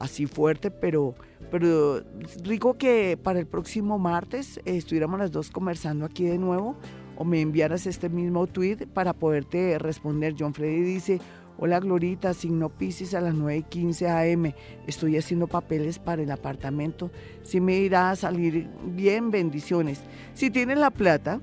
así 0.04 0.26
fuerte, 0.26 0.70
pero, 0.70 1.16
pero 1.50 2.04
rico 2.44 2.78
que 2.78 3.18
para 3.22 3.39
el 3.39 3.48
próximo 3.48 3.98
martes 3.98 4.58
eh, 4.60 4.78
estuviéramos 4.78 5.20
las 5.20 5.32
dos 5.32 5.50
conversando 5.50 6.06
aquí 6.06 6.26
de 6.26 6.38
nuevo 6.38 6.76
o 7.16 7.24
me 7.24 7.42
enviaras 7.42 7.86
este 7.88 8.10
mismo 8.10 8.48
tweet 8.48 8.88
para 8.94 9.13
poderte 9.13 9.80
responder. 9.80 10.36
John 10.38 10.54
Freddy 10.54 10.82
dice, 10.82 11.22
hola 11.58 11.80
Glorita, 11.80 12.34
signo 12.34 12.70
Pisces 12.70 13.13
a 13.13 13.22
las 13.22 13.34
9.15 13.36 14.34
am, 14.34 14.54
estoy 14.88 15.18
haciendo 15.18 15.48
papeles 15.48 16.00
para 16.00 16.22
el 16.22 16.32
apartamento, 16.32 17.12
si 17.44 17.62
me 17.62 17.78
irá 17.78 18.12
a 18.12 18.16
salir 18.16 18.68
bien, 18.86 19.32
bendiciones. 19.32 20.02
Si 20.34 20.50
tienes 20.50 20.78
la 20.78 20.92
plata, 20.92 21.39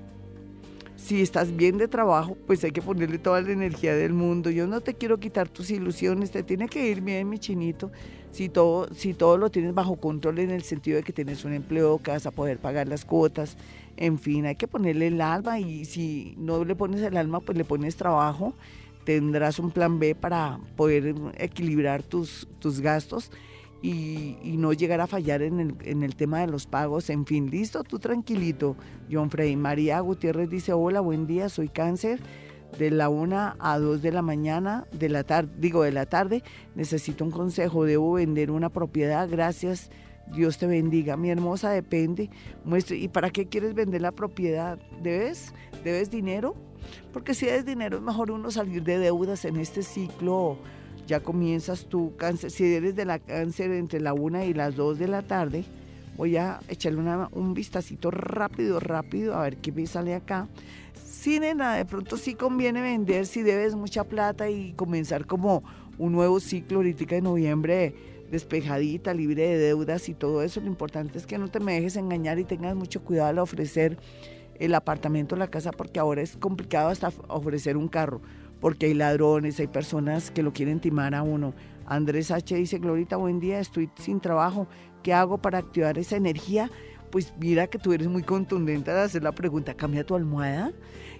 si 1.03 1.21
estás 1.21 1.55
bien 1.55 1.77
de 1.77 1.87
trabajo, 1.87 2.37
pues 2.47 2.63
hay 2.63 2.71
que 2.71 2.81
ponerle 2.81 3.17
toda 3.17 3.41
la 3.41 3.51
energía 3.51 3.95
del 3.95 4.13
mundo. 4.13 4.49
Yo 4.49 4.67
no 4.67 4.81
te 4.81 4.93
quiero 4.93 5.19
quitar 5.19 5.49
tus 5.49 5.71
ilusiones, 5.71 6.31
te 6.31 6.43
tiene 6.43 6.69
que 6.69 6.89
ir 6.89 7.01
bien, 7.01 7.27
mi 7.27 7.39
chinito. 7.39 7.91
Si 8.31 8.49
todo, 8.49 8.87
si 8.93 9.13
todo 9.13 9.37
lo 9.37 9.49
tienes 9.49 9.73
bajo 9.73 9.97
control 9.97 10.39
en 10.39 10.51
el 10.51 10.61
sentido 10.61 10.97
de 10.97 11.03
que 11.03 11.11
tienes 11.11 11.43
un 11.43 11.53
empleo, 11.53 11.97
que 11.97 12.11
vas 12.11 12.25
a 12.25 12.31
poder 12.31 12.59
pagar 12.59 12.87
las 12.87 13.03
cuotas, 13.03 13.57
en 13.97 14.19
fin, 14.19 14.45
hay 14.45 14.55
que 14.55 14.67
ponerle 14.67 15.07
el 15.07 15.19
alma 15.21 15.59
y 15.59 15.85
si 15.85 16.35
no 16.37 16.63
le 16.63 16.75
pones 16.75 17.01
el 17.01 17.17
alma, 17.17 17.39
pues 17.39 17.57
le 17.57 17.65
pones 17.65 17.95
trabajo. 17.95 18.53
Tendrás 19.03 19.57
un 19.57 19.71
plan 19.71 19.99
B 19.99 20.13
para 20.13 20.59
poder 20.77 21.15
equilibrar 21.37 22.03
tus, 22.03 22.47
tus 22.59 22.79
gastos 22.79 23.31
y, 23.81 24.57
no 24.57 24.73
llegar 24.73 25.01
a 25.01 25.07
fallar 25.07 25.41
en 25.41 25.59
el, 25.59 25.75
en 25.83 26.03
el, 26.03 26.15
tema 26.15 26.39
de 26.39 26.47
los 26.47 26.67
pagos. 26.67 27.09
En 27.09 27.25
fin, 27.25 27.49
listo, 27.49 27.83
tú 27.83 27.99
tranquilito. 27.99 28.75
John 29.11 29.29
Frey. 29.29 29.55
María 29.55 29.99
Gutiérrez 29.99 30.49
dice, 30.49 30.73
hola, 30.73 30.99
buen 30.99 31.25
día, 31.27 31.49
soy 31.49 31.69
cáncer. 31.69 32.19
De 32.77 32.89
la 32.89 33.09
una 33.09 33.57
a 33.59 33.79
dos 33.79 34.01
de 34.01 34.11
la 34.11 34.21
mañana, 34.21 34.85
de 34.93 35.09
la 35.09 35.25
tarde, 35.25 35.51
digo 35.57 35.83
de 35.83 35.91
la 35.91 36.05
tarde, 36.05 36.41
necesito 36.73 37.25
un 37.25 37.31
consejo, 37.31 37.83
debo 37.83 38.13
vender 38.13 38.49
una 38.49 38.69
propiedad, 38.69 39.27
gracias, 39.29 39.91
Dios 40.33 40.57
te 40.57 40.67
bendiga. 40.67 41.17
Mi 41.17 41.29
hermosa 41.29 41.71
depende, 41.71 42.29
muestre, 42.63 42.95
¿y 42.95 43.09
para 43.09 43.29
qué 43.29 43.47
quieres 43.47 43.73
vender 43.73 44.01
la 44.01 44.13
propiedad? 44.13 44.79
¿Debes? 45.03 45.53
¿Debes 45.83 46.09
dinero? 46.09 46.55
Porque 47.11 47.33
si 47.33 47.45
debes 47.45 47.65
dinero 47.65 47.97
es 47.97 48.03
mejor 48.03 48.31
uno 48.31 48.49
salir 48.51 48.83
de 48.83 48.99
deudas 48.99 49.43
en 49.43 49.57
este 49.57 49.83
ciclo 49.83 50.57
ya 51.07 51.19
comienzas 51.21 51.85
tú, 51.85 52.13
cáncer, 52.17 52.51
si 52.51 52.65
eres 52.65 52.95
de 52.95 53.05
la 53.05 53.19
cáncer 53.19 53.71
entre 53.71 53.99
la 53.99 54.13
una 54.13 54.45
y 54.45 54.53
las 54.53 54.75
dos 54.75 54.99
de 54.99 55.07
la 55.07 55.21
tarde, 55.21 55.63
voy 56.17 56.37
a 56.37 56.59
echarle 56.67 57.01
un 57.31 57.53
vistacito 57.53 58.11
rápido, 58.11 58.79
rápido, 58.79 59.35
a 59.35 59.43
ver 59.43 59.57
qué 59.57 59.71
me 59.71 59.85
sale 59.87 60.15
acá. 60.15 60.47
Sí, 61.05 61.39
nena, 61.39 61.75
de 61.75 61.85
pronto 61.85 62.17
sí 62.17 62.33
conviene 62.33 62.81
vender 62.81 63.27
si 63.27 63.41
debes 63.43 63.75
mucha 63.75 64.03
plata 64.03 64.49
y 64.49 64.73
comenzar 64.73 65.25
como 65.25 65.63
un 65.97 66.13
nuevo 66.13 66.39
ciclo 66.39 66.77
ahorita 66.77 67.05
de 67.15 67.21
noviembre 67.21 67.95
despejadita, 68.31 69.13
libre 69.13 69.47
de 69.47 69.57
deudas 69.57 70.09
y 70.09 70.13
todo 70.13 70.41
eso. 70.41 70.61
Lo 70.61 70.67
importante 70.67 71.17
es 71.17 71.27
que 71.27 71.37
no 71.37 71.49
te 71.49 71.59
me 71.59 71.73
dejes 71.73 71.97
engañar 71.97 72.39
y 72.39 72.45
tengas 72.45 72.75
mucho 72.75 73.03
cuidado 73.03 73.29
al 73.29 73.39
ofrecer 73.39 73.97
el 74.57 74.73
apartamento, 74.73 75.35
la 75.35 75.49
casa, 75.49 75.71
porque 75.71 75.99
ahora 75.99 76.21
es 76.21 76.37
complicado 76.37 76.89
hasta 76.89 77.11
ofrecer 77.27 77.77
un 77.77 77.87
carro 77.87 78.21
porque 78.61 78.85
hay 78.85 78.93
ladrones, 78.93 79.59
hay 79.59 79.67
personas 79.67 80.31
que 80.31 80.43
lo 80.43 80.53
quieren 80.53 80.79
timar 80.79 81.13
a 81.13 81.23
uno. 81.23 81.53
Andrés 81.85 82.31
H. 82.31 82.55
dice, 82.55 82.79
Glorita, 82.79 83.17
buen 83.17 83.41
día, 83.41 83.59
estoy 83.59 83.89
sin 83.95 84.21
trabajo, 84.21 84.67
¿qué 85.03 85.13
hago 85.13 85.39
para 85.39 85.57
activar 85.57 85.97
esa 85.97 86.15
energía? 86.15 86.71
pues 87.11 87.33
mira 87.39 87.67
que 87.67 87.77
tú 87.77 87.93
eres 87.93 88.07
muy 88.07 88.23
contundente 88.23 88.89
al 88.89 88.99
hacer 88.99 89.21
la 89.21 89.33
pregunta, 89.33 89.73
cambia 89.73 90.05
tu 90.05 90.15
almohada, 90.15 90.71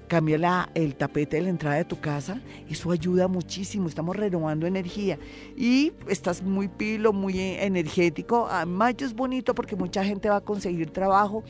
cambia 0.07 0.37
la, 0.37 0.69
el 0.73 0.95
tapete 0.95 1.37
de 1.37 1.43
la 1.43 1.49
entrada 1.49 1.75
de 1.75 1.85
tu 1.85 1.99
casa, 1.99 2.41
eso 2.69 2.91
ayuda 2.91 3.27
muchísimo, 3.27 3.87
estamos 3.87 4.15
renovando 4.15 4.65
energía 4.65 5.19
y 5.55 5.91
estás 6.07 6.41
muy 6.41 6.69
pilo, 6.69 7.13
muy 7.13 7.37
energético, 7.39 8.47
a 8.47 8.65
mayo 8.65 9.05
es 9.05 9.13
bonito 9.13 9.53
porque 9.53 9.75
mucha 9.75 10.03
gente 10.03 10.29
va 10.29 10.37
a 10.37 10.41
conseguir 10.41 10.89
trabajo 10.89 11.43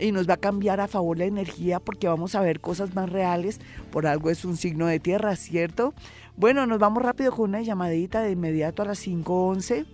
y 0.00 0.12
nos 0.12 0.28
va 0.28 0.34
a 0.34 0.38
cambiar 0.38 0.80
a 0.80 0.88
favor 0.88 1.18
la 1.18 1.24
energía 1.24 1.80
porque 1.80 2.08
vamos 2.08 2.34
a 2.34 2.40
ver 2.40 2.60
cosas 2.60 2.94
más 2.94 3.10
reales, 3.10 3.60
por 3.90 4.06
algo 4.06 4.30
es 4.30 4.44
un 4.44 4.56
signo 4.56 4.86
de 4.86 5.00
tierra, 5.00 5.36
¿cierto? 5.36 5.94
Bueno, 6.36 6.66
nos 6.66 6.78
vamos 6.78 7.02
rápido 7.02 7.32
con 7.32 7.50
una 7.50 7.62
llamadita 7.62 8.22
de 8.22 8.32
inmediato 8.32 8.82
a 8.82 8.86
las 8.86 9.06
5.11, 9.06 9.86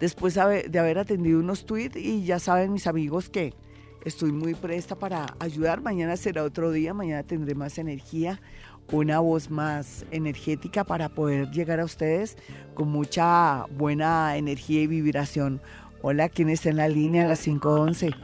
después 0.00 0.34
de 0.34 0.78
haber 0.78 0.98
atendido 0.98 1.40
unos 1.40 1.64
tweets 1.66 1.96
y 1.96 2.24
ya 2.24 2.38
saben 2.38 2.72
mis 2.72 2.86
amigos 2.86 3.28
que 3.28 3.54
Estoy 4.06 4.30
muy 4.30 4.54
presta 4.54 4.94
para 4.94 5.34
ayudar. 5.40 5.80
Mañana 5.80 6.16
será 6.16 6.44
otro 6.44 6.70
día, 6.70 6.94
mañana 6.94 7.24
tendré 7.24 7.56
más 7.56 7.76
energía, 7.76 8.40
una 8.92 9.18
voz 9.18 9.50
más 9.50 10.06
energética 10.12 10.84
para 10.84 11.08
poder 11.08 11.50
llegar 11.50 11.80
a 11.80 11.84
ustedes 11.84 12.36
con 12.74 12.88
mucha 12.88 13.64
buena 13.76 14.36
energía 14.36 14.82
y 14.82 14.86
vibración. 14.86 15.60
Hola, 16.02 16.28
¿quién 16.28 16.50
está 16.50 16.68
en 16.68 16.76
la 16.76 16.88
línea 16.88 17.24
a 17.24 17.28
las 17.30 17.44
5.11? 17.48 18.14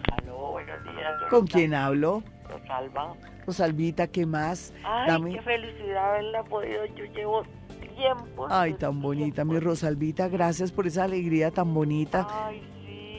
¿Con 1.33 1.47
quién 1.47 1.73
hablo? 1.73 2.23
Rosalba. 2.47 3.15
Rosalvita, 3.47 4.07
¿qué 4.07 4.27
más? 4.27 4.75
Ay, 4.85 5.33
qué 5.33 5.41
felicidad 5.41 6.11
haberla 6.11 6.45
podido. 6.45 6.85
Yo 6.95 7.07
llevo 7.07 7.43
tiempo. 7.97 8.47
Ay, 8.51 8.75
tan 8.75 9.01
bonita, 9.01 9.43
mi 9.43 9.59
Rosalvita. 9.59 10.29
Gracias 10.29 10.71
por 10.71 10.87
esa 10.87 11.05
alegría 11.05 11.51
tan 11.51 11.73
bonita. 11.73 12.27
Ay, 12.31 12.63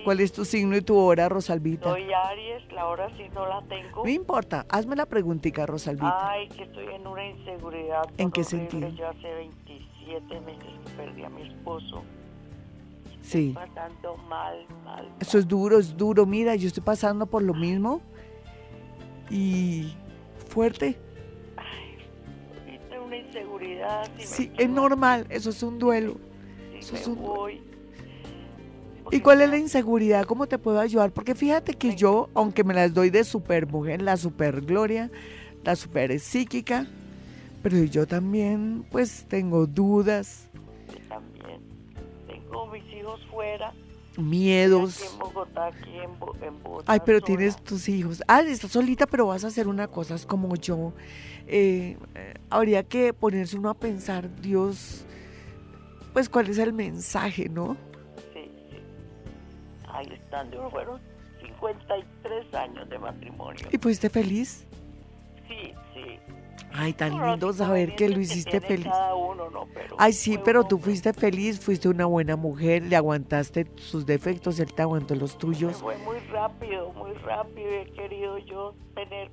¿Cuál 0.03 0.19
es 0.19 0.31
tu 0.31 0.45
signo 0.45 0.77
y 0.77 0.81
tu 0.81 0.95
hora, 0.95 1.27
Rosalvita? 1.27 1.89
Soy 1.89 2.13
Aries, 2.13 2.71
la 2.71 2.85
hora 2.85 3.09
sí 3.17 3.23
no 3.33 3.47
la 3.47 3.63
tengo. 3.63 4.03
No 4.03 4.09
importa, 4.09 4.67
hazme 4.69 4.95
la 4.95 5.07
preguntita, 5.07 5.65
Rosalvita. 5.65 6.29
Ay, 6.29 6.49
que 6.49 6.65
estoy 6.65 6.93
en 6.93 7.07
una 7.07 7.25
inseguridad. 7.25 8.03
¿En 8.19 8.29
qué 8.29 8.43
sentido? 8.43 8.89
Yo 8.89 9.07
hace 9.07 9.33
27 9.33 10.39
meses 10.41 10.69
que 10.85 10.91
perdí 10.91 11.23
a 11.23 11.29
mi 11.29 11.47
esposo. 11.47 12.03
Sí. 13.23 13.49
Estoy 13.49 13.67
pasando 13.67 14.17
mal, 14.29 14.65
mal, 14.83 15.09
Eso 15.19 15.37
es 15.39 15.47
duro, 15.47 15.79
es 15.79 15.95
duro. 15.95 16.25
Mira, 16.25 16.55
yo 16.55 16.67
estoy 16.67 16.83
pasando 16.83 17.25
por 17.25 17.41
lo 17.41 17.53
mismo. 17.53 18.01
Y 19.29 19.93
fuerte. 20.49 20.97
Ay, 21.57 22.99
una 23.03 23.17
inseguridad. 23.17 24.09
sí, 24.19 24.51
es 24.57 24.69
normal, 24.69 25.25
eso 25.29 25.49
es 25.49 25.63
un 25.63 25.79
duelo. 25.79 26.17
eso 26.77 26.95
es 26.95 27.07
un 27.07 27.23
duelo. 27.23 27.73
¿Y 29.11 29.19
cuál 29.19 29.41
es 29.41 29.49
la 29.49 29.57
inseguridad? 29.57 30.25
¿Cómo 30.25 30.47
te 30.47 30.57
puedo 30.57 30.79
ayudar? 30.79 31.11
Porque 31.11 31.35
fíjate 31.35 31.73
que 31.75 31.95
yo, 31.95 32.29
aunque 32.33 32.63
me 32.63 32.73
las 32.73 32.93
doy 32.93 33.09
de 33.09 33.23
super 33.23 33.67
mujer, 33.67 34.01
la 34.01 34.17
super 34.17 34.61
gloria, 34.61 35.11
la 35.63 35.75
super 35.75 36.19
psíquica, 36.19 36.87
pero 37.61 37.77
yo 37.83 38.07
también 38.07 38.85
pues 38.89 39.25
tengo 39.27 39.67
dudas. 39.67 40.49
Yo 40.87 41.07
también. 41.07 41.72
Mis 42.71 42.93
hijos 42.93 43.21
fuera. 43.31 43.73
Miedos. 44.17 45.01
Aquí 45.01 45.11
en 45.11 45.19
Bogotá, 45.19 45.65
aquí 45.67 45.97
en, 45.97 46.63
Bogotá. 46.63 46.91
Ay, 46.91 46.99
pero 47.05 47.19
tienes 47.21 47.61
tus 47.63 47.89
hijos. 47.89 48.21
Ah, 48.27 48.41
estás 48.41 48.71
solita, 48.71 49.07
pero 49.07 49.27
vas 49.27 49.43
a 49.43 49.47
hacer 49.47 49.67
una 49.67 49.87
cosa, 49.87 50.15
es 50.15 50.25
como 50.25 50.55
yo. 50.55 50.93
Eh, 51.47 51.97
eh, 52.15 52.33
habría 52.49 52.83
que 52.83 53.13
ponerse 53.13 53.57
uno 53.57 53.69
a 53.69 53.73
pensar, 53.73 54.29
Dios, 54.41 55.05
pues 56.13 56.29
cuál 56.29 56.47
es 56.49 56.59
el 56.59 56.73
mensaje, 56.73 57.49
¿no? 57.49 57.75
ahí 59.93 60.07
están, 60.11 60.49
fueron 60.71 60.99
53 61.41 62.53
años 62.53 62.89
de 62.89 62.99
matrimonio. 62.99 63.67
¿Y 63.71 63.77
fuiste 63.77 64.09
feliz? 64.09 64.65
Sí, 65.47 65.55
sí. 65.63 65.73
Ay, 66.83 66.93
tan 66.93 67.11
lindo 67.25 67.53
saber 67.53 67.95
que 67.95 68.09
lo 68.09 68.19
hiciste 68.19 68.59
feliz. 68.59 68.87
Cada 68.87 69.15
uno, 69.15 69.49
¿no? 69.49 69.67
pero 69.73 69.95
Ay, 69.97 70.11
sí, 70.11 70.37
pero 70.43 70.65
tú 70.65 70.77
fuiste 70.77 71.13
feliz, 71.13 71.59
fuiste 71.59 71.87
una 71.87 72.05
buena 72.05 72.35
mujer, 72.35 72.83
le 72.83 72.97
aguantaste 72.97 73.67
sus 73.77 74.05
defectos, 74.05 74.59
él 74.59 74.73
te 74.73 74.81
aguantó 74.81 75.15
los 75.15 75.37
tuyos. 75.37 75.77
Fue 75.77 75.97
muy 75.99 76.19
rápido, 76.31 76.91
muy 76.93 77.13
rápido. 77.13 77.69
He 77.69 77.85
querido 77.93 78.37
yo 78.37 78.75
tener 78.95 79.31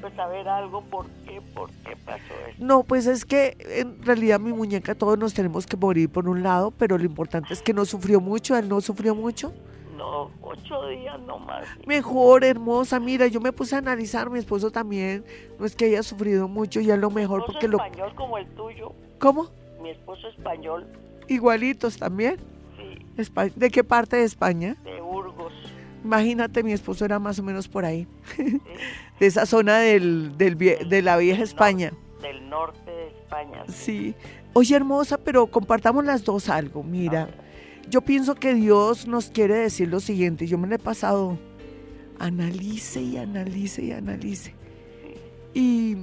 pues 0.00 0.14
saber 0.14 0.48
algo 0.48 0.80
por 0.82 1.06
qué, 1.26 1.40
por 1.54 1.70
qué 1.70 1.94
pasó 2.04 2.34
eso. 2.48 2.56
No, 2.58 2.82
pues 2.82 3.06
es 3.06 3.24
que 3.24 3.56
en 3.60 4.02
realidad 4.02 4.40
mi 4.40 4.52
muñeca 4.52 4.94
todos 4.94 5.18
nos 5.18 5.34
tenemos 5.34 5.66
que 5.66 5.76
morir 5.76 6.10
por 6.10 6.28
un 6.28 6.42
lado, 6.42 6.70
pero 6.70 6.98
lo 6.98 7.04
importante 7.04 7.52
es 7.52 7.62
que 7.62 7.74
no 7.74 7.84
sufrió 7.84 8.20
mucho, 8.20 8.56
él 8.56 8.68
no 8.68 8.80
sufrió 8.80 9.14
mucho 9.14 9.52
ocho 10.42 10.86
días 10.88 11.20
nomás. 11.20 11.66
Mejor, 11.86 12.44
hermosa, 12.44 12.98
mira, 13.00 13.26
yo 13.26 13.40
me 13.40 13.52
puse 13.52 13.74
a 13.74 13.78
analizar, 13.78 14.30
mi 14.30 14.38
esposo 14.38 14.70
también, 14.70 15.24
no 15.58 15.66
es 15.66 15.74
que 15.76 15.86
haya 15.86 16.02
sufrido 16.02 16.48
mucho, 16.48 16.80
ya 16.80 16.96
lo 16.96 17.10
mejor 17.10 17.44
porque 17.46 17.66
español 17.66 18.14
como 18.14 18.38
el 18.38 18.46
tuyo. 18.54 18.92
¿Cómo? 19.18 19.48
Mi 19.82 19.90
esposo 19.90 20.28
español. 20.28 20.86
Igualitos 21.28 21.98
también. 21.98 22.38
Sí. 22.76 23.22
¿De 23.56 23.70
qué 23.70 23.84
parte 23.84 24.16
de 24.16 24.24
España? 24.24 24.76
De 24.84 25.00
Burgos. 25.00 25.52
Imagínate, 26.04 26.62
mi 26.62 26.72
esposo 26.72 27.04
era 27.04 27.18
más 27.18 27.38
o 27.38 27.42
menos 27.42 27.68
por 27.68 27.84
ahí, 27.84 28.06
de 29.20 29.26
esa 29.26 29.46
zona 29.46 29.78
del, 29.80 30.36
del, 30.38 30.56
de 30.56 31.02
la 31.02 31.16
vieja 31.16 31.42
España. 31.42 31.92
del 32.22 32.48
norte 32.48 32.90
de 32.90 33.08
España. 33.08 33.64
Sí. 33.68 34.14
Oye, 34.54 34.74
hermosa, 34.76 35.18
pero 35.18 35.48
compartamos 35.48 36.04
las 36.04 36.24
dos 36.24 36.48
algo. 36.48 36.82
Mira, 36.82 37.28
yo 37.90 38.02
pienso 38.02 38.34
que 38.34 38.54
Dios 38.54 39.06
nos 39.06 39.30
quiere 39.30 39.56
decir 39.56 39.88
lo 39.88 40.00
siguiente, 40.00 40.46
yo 40.46 40.58
me 40.58 40.68
lo 40.68 40.74
he 40.74 40.78
pasado, 40.78 41.38
analice 42.18 43.00
y 43.00 43.16
analice 43.16 43.84
y 43.84 43.92
analice. 43.92 44.54
Y 45.54 45.96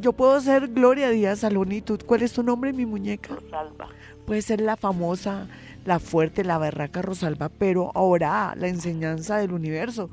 yo 0.00 0.12
puedo 0.12 0.40
ser 0.40 0.68
Gloria 0.68 1.10
Díaz 1.10 1.40
Salonitud. 1.40 2.00
¿Cuál 2.06 2.22
es 2.22 2.32
tu 2.32 2.42
nombre, 2.42 2.72
mi 2.72 2.86
muñeca? 2.86 3.34
Rosalba. 3.34 3.88
Puede 4.26 4.42
ser 4.42 4.60
la 4.60 4.76
famosa, 4.76 5.48
la 5.84 5.98
fuerte, 5.98 6.44
la 6.44 6.58
berraca 6.58 7.02
Rosalba, 7.02 7.48
pero 7.48 7.90
ahora 7.94 8.54
la 8.56 8.68
enseñanza 8.68 9.38
del 9.38 9.52
universo 9.52 10.10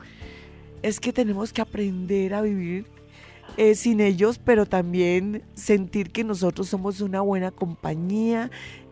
es 0.81 0.99
que 0.99 1.13
tenemos 1.13 1.51
que 1.51 1.61
aprender 1.61 2.33
a 2.33 2.41
vivir 2.41 2.85
eh, 3.57 3.75
sin 3.75 4.01
ellos, 4.01 4.39
pero 4.43 4.65
también 4.65 5.43
sentir 5.53 6.11
que 6.11 6.23
nosotros 6.23 6.67
somos 6.67 7.01
una 7.01 7.21
buena 7.21 7.51
compañía 7.51 8.51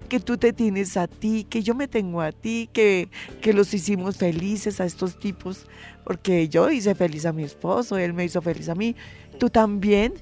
que 0.10 0.20
tú 0.20 0.38
te 0.38 0.54
tienes 0.54 0.98
a 0.98 1.08
ti, 1.08 1.46
que 1.50 1.64
yo 1.64 1.76
me 1.76 1.88
tengo 1.88 2.22
a 2.22 2.32
ti, 2.32 2.70
que, 2.72 3.10
que 3.42 3.54
los 3.54 3.74
hicimos 3.74 4.18
felices 4.18 4.80
a 4.80 4.86
estos 4.86 5.18
tipos, 5.18 5.68
porque 6.04 6.50
yo 6.50 6.70
hice 6.70 6.96
feliz 6.96 7.26
a 7.26 7.34
mi 7.34 7.44
esposo, 7.44 7.98
él 7.98 8.14
me 8.14 8.26
hizo 8.26 8.42
feliz 8.42 8.70
a 8.70 8.76
mí, 8.76 8.96
tú 9.40 9.50
también, 9.50 10.14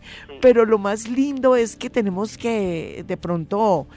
pero 0.41 0.65
lo 0.65 0.77
más 0.77 1.07
lindo 1.07 1.55
es 1.55 1.75
que 1.75 1.89
tenemos 1.89 2.38
que 2.38 3.03
de 3.07 3.17
pronto 3.17 3.88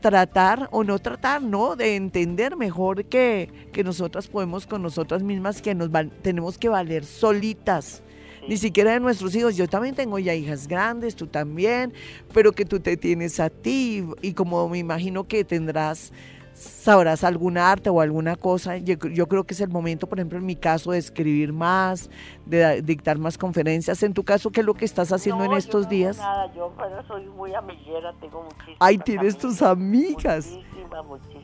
tratar 0.00 0.68
o 0.70 0.84
no 0.84 0.98
tratar, 0.98 1.42
¿no? 1.42 1.76
De 1.76 1.96
entender 1.96 2.56
mejor 2.56 3.06
que, 3.06 3.50
que 3.72 3.82
nosotras 3.82 4.28
podemos 4.28 4.66
con 4.66 4.82
nosotras 4.82 5.22
mismas, 5.22 5.60
que 5.60 5.74
nos 5.74 5.90
tenemos 6.22 6.58
que 6.58 6.68
valer 6.68 7.04
solitas 7.04 8.02
ni 8.48 8.56
siquiera 8.56 8.92
de 8.92 9.00
nuestros 9.00 9.34
hijos. 9.34 9.56
Yo 9.56 9.68
también 9.68 9.94
tengo 9.94 10.18
ya 10.18 10.34
hijas 10.34 10.68
grandes, 10.68 11.16
tú 11.16 11.26
también, 11.26 11.92
pero 12.32 12.52
que 12.52 12.64
tú 12.64 12.80
te 12.80 12.96
tienes 12.96 13.40
a 13.40 13.50
ti 13.50 14.04
y 14.22 14.32
como 14.32 14.68
me 14.68 14.78
imagino 14.78 15.24
que 15.24 15.44
tendrás 15.44 16.12
sabrás 16.56 17.22
algún 17.22 17.58
arte 17.58 17.90
o 17.90 18.00
alguna 18.00 18.36
cosa. 18.36 18.78
Yo, 18.78 18.98
creo 18.98 19.44
que 19.44 19.54
es 19.54 19.60
el 19.60 19.68
momento, 19.68 20.06
por 20.06 20.18
ejemplo, 20.18 20.38
en 20.38 20.46
mi 20.46 20.56
caso, 20.56 20.92
de 20.92 20.98
escribir 20.98 21.52
más, 21.52 22.10
de 22.46 22.82
dictar 22.82 23.18
más 23.18 23.36
conferencias. 23.36 24.02
En 24.02 24.14
tu 24.14 24.24
caso, 24.24 24.50
¿qué 24.50 24.60
es 24.60 24.66
lo 24.66 24.74
que 24.74 24.84
estás 24.84 25.12
haciendo 25.12 25.44
en 25.44 25.52
estos 25.52 25.84
no 25.84 25.90
días? 25.90 26.18
Nada, 26.18 26.52
yo 26.54 26.72
soy 27.06 27.26
muy 27.26 27.54
amiguera, 27.54 28.14
tengo 28.20 28.42
muchísimas. 28.42 28.78
Ay, 28.80 28.98
tienes 28.98 29.36
tus 29.36 29.62
amigas. 29.62 30.58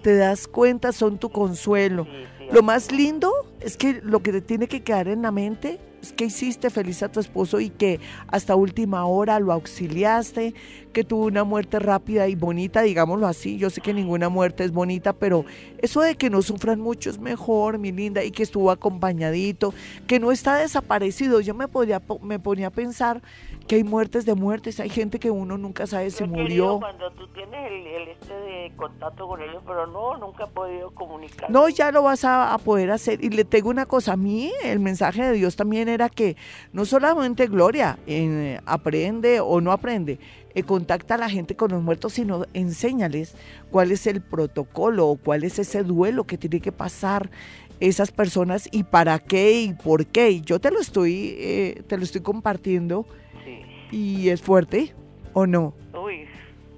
Te 0.03 0.17
das 0.17 0.49
cuenta, 0.49 0.93
son 0.93 1.19
tu 1.19 1.29
consuelo. 1.29 2.07
Lo 2.53 2.63
más 2.63 2.93
lindo 2.93 3.33
es 3.61 3.77
que 3.77 4.01
lo 4.03 4.23
que 4.23 4.33
te 4.33 4.41
tiene 4.43 4.69
que 4.69 4.83
quedar 4.83 5.09
en 5.09 5.23
la 5.23 5.31
mente 5.31 5.81
que 6.11 6.25
hiciste 6.25 6.69
feliz 6.69 7.03
a 7.05 7.09
tu 7.11 7.21
esposo 7.21 7.61
y 7.61 7.71
que 7.71 8.01
hasta 8.27 8.57
última 8.57 9.07
hora 9.07 9.39
lo 9.39 9.53
auxiliaste, 9.53 10.53
que 10.93 11.05
tuvo 11.05 11.27
una 11.27 11.45
muerte 11.45 11.79
rápida 11.79 12.27
y 12.27 12.35
bonita, 12.35 12.83
digámoslo 12.83 13.29
así. 13.29 13.57
Yo 13.57 13.71
sé 13.71 13.81
que 13.81 13.95
ninguna 13.95 14.29
muerte 14.29 14.65
es 14.65 14.73
bonita, 14.73 15.13
pero 15.13 15.45
eso 15.79 16.01
de 16.01 16.17
que 16.17 16.29
no 16.29 16.43
sufran 16.43 16.81
mucho 16.81 17.09
es 17.09 17.21
mejor, 17.21 17.79
mi 17.79 17.93
linda, 17.93 18.25
y 18.25 18.33
que 18.33 18.43
estuvo 18.43 18.73
acompañadito, 18.73 19.73
que 20.09 20.19
no 20.19 20.33
está 20.33 20.57
desaparecido. 20.57 21.41
Yo 21.41 21.55
me, 21.55 21.69
podía, 21.69 22.03
me 22.23 22.41
ponía 22.41 22.67
a 22.69 22.71
pensar 22.71 23.23
que 23.63 23.77
hay 23.77 23.85
muertes 23.85 24.25
de 24.25 24.35
muertes, 24.35 24.81
hay 24.81 24.89
gente 24.89 25.19
que 25.19 25.31
uno 25.31 25.59
nunca 25.59 25.87
sabe 25.87 26.11
si 26.11 26.25
murió. 26.25 26.79
Cuando 26.81 27.11
tú 27.13 27.29
tienes 27.29 27.71
el, 27.71 28.09
este 28.09 28.33
de 28.35 28.73
contacto 28.77 29.29
con 29.29 29.43
ellos, 29.43 29.63
pero 29.67 29.87
no, 29.87 30.17
nunca 30.17 30.45
he 30.45 30.49
podido 30.49 30.91
comunicar. 30.93 31.51
No, 31.51 31.69
ya 31.69 31.93
lo 31.93 32.03
vas 32.03 32.25
a, 32.25 32.55
a 32.55 32.59
poder 32.59 32.91
hacer. 32.91 33.23
Y 33.23 33.31
le 33.31 33.45
tengo 33.45 33.69
una 33.69 33.87
cosa, 33.87 34.15
a 34.15 34.17
mí 34.17 34.51
el 34.65 34.81
mensaje 34.81 35.23
de 35.23 35.33
Dios 35.33 35.55
también 35.57 35.83
manera 35.83 36.09
que 36.09 36.37
no 36.73 36.85
solamente 36.85 37.47
Gloria 37.49 37.99
eh, 38.07 38.61
aprende 38.67 39.41
o 39.41 39.61
no 39.61 39.73
aprende, 39.73 40.19
eh, 40.55 40.63
contacta 40.63 41.15
a 41.15 41.19
la 41.19 41.29
gente 41.29 41.57
con 41.57 41.73
los 41.73 41.83
muertos, 41.83 42.15
sino 42.15 42.45
enséñales 42.55 43.35
cuál 43.71 43.91
es 43.91 44.07
el 44.07 44.21
protocolo 44.21 45.09
o 45.09 45.17
cuál 45.17 45.45
es 45.45 45.59
ese 45.59 45.83
duelo 45.83 46.25
que 46.25 46.39
tiene 46.39 46.61
que 46.61 46.73
pasar 46.73 47.31
esas 47.81 48.13
personas 48.13 48.69
y 48.71 48.85
para 48.85 49.19
qué 49.19 49.61
y 49.63 49.73
por 49.73 50.07
qué. 50.07 50.31
Y 50.31 50.41
yo 50.43 50.61
te 50.61 50.71
lo 50.71 50.79
estoy, 50.79 51.35
eh, 51.39 51.83
te 51.89 51.97
lo 51.97 52.05
estoy 52.05 52.21
compartiendo. 52.21 53.07
Y 53.93 54.31
es 54.31 54.43
fuerte 54.43 54.93
o 55.33 55.47
no. 55.47 55.75
Uy, 55.95 56.25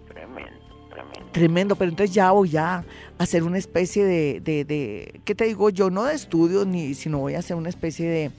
tremendo, 0.09 0.51
tremendo. 0.91 1.33
Tremendo, 1.33 1.77
pero 1.77 1.91
entonces 1.91 2.15
ya 2.15 2.31
voy 2.33 2.57
a 2.57 2.85
hacer 3.17 3.45
una 3.45 3.57
especie 3.57 4.05
de, 4.05 4.41
de, 4.41 4.65
de 4.65 5.21
¿qué 5.25 5.35
te 5.35 5.47
digo 5.47 5.71
yo? 5.71 5.89
No 5.89 6.05
de 6.05 6.15
estudio, 6.15 6.67
ni, 6.67 6.95
sino 6.95 7.21
voy 7.21 7.35
a 7.35 7.39
hacer 7.39 7.57
una 7.57 7.69
especie 7.69 8.09
de, 8.09 8.31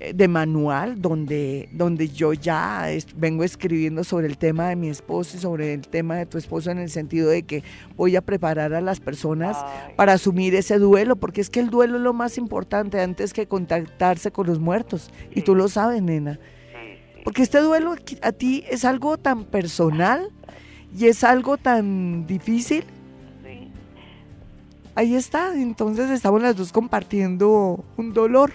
eh, 0.00 0.14
de 0.14 0.28
manual 0.28 1.00
donde, 1.02 1.68
donde 1.72 2.08
yo 2.08 2.32
ya 2.32 2.86
vengo 3.16 3.44
escribiendo 3.44 4.02
sobre 4.02 4.26
el 4.28 4.38
tema 4.38 4.70
de 4.70 4.76
mi 4.76 4.88
esposo 4.88 5.36
y 5.36 5.40
sobre 5.40 5.74
el 5.74 5.82
tema 5.82 6.16
de 6.16 6.24
tu 6.24 6.38
esposo 6.38 6.70
en 6.70 6.78
el 6.78 6.88
sentido 6.88 7.28
de 7.28 7.42
que 7.42 7.62
voy 7.96 8.16
a 8.16 8.22
preparar 8.22 8.72
a 8.72 8.80
las 8.80 8.98
personas 8.98 9.58
Ay, 9.60 9.92
para 9.96 10.14
asumir 10.14 10.54
ese 10.54 10.78
duelo, 10.78 11.16
porque 11.16 11.42
es 11.42 11.50
que 11.50 11.60
el 11.60 11.68
duelo 11.68 11.96
es 11.96 12.02
lo 12.02 12.14
más 12.14 12.38
importante 12.38 12.98
antes 12.98 13.34
que 13.34 13.46
contactarse 13.46 14.30
con 14.30 14.46
los 14.46 14.58
muertos. 14.58 15.10
Y 15.34 15.42
tú 15.42 15.54
lo 15.54 15.68
sabes, 15.68 16.00
nena. 16.02 16.40
Sí, 17.20 17.22
sí. 17.22 17.24
Porque 17.24 17.42
este 17.42 17.60
duelo 17.60 17.94
a 18.22 18.32
ti 18.32 18.64
es 18.68 18.84
algo 18.84 19.16
tan 19.16 19.44
personal 19.44 20.30
y 20.96 21.06
es 21.06 21.24
algo 21.24 21.56
tan 21.56 22.26
difícil. 22.26 22.84
sí. 23.44 23.70
Ahí 24.96 25.14
está, 25.14 25.54
entonces 25.54 26.10
estamos 26.10 26.42
las 26.42 26.56
dos 26.56 26.72
compartiendo 26.72 27.84
un 27.96 28.12
dolor. 28.12 28.52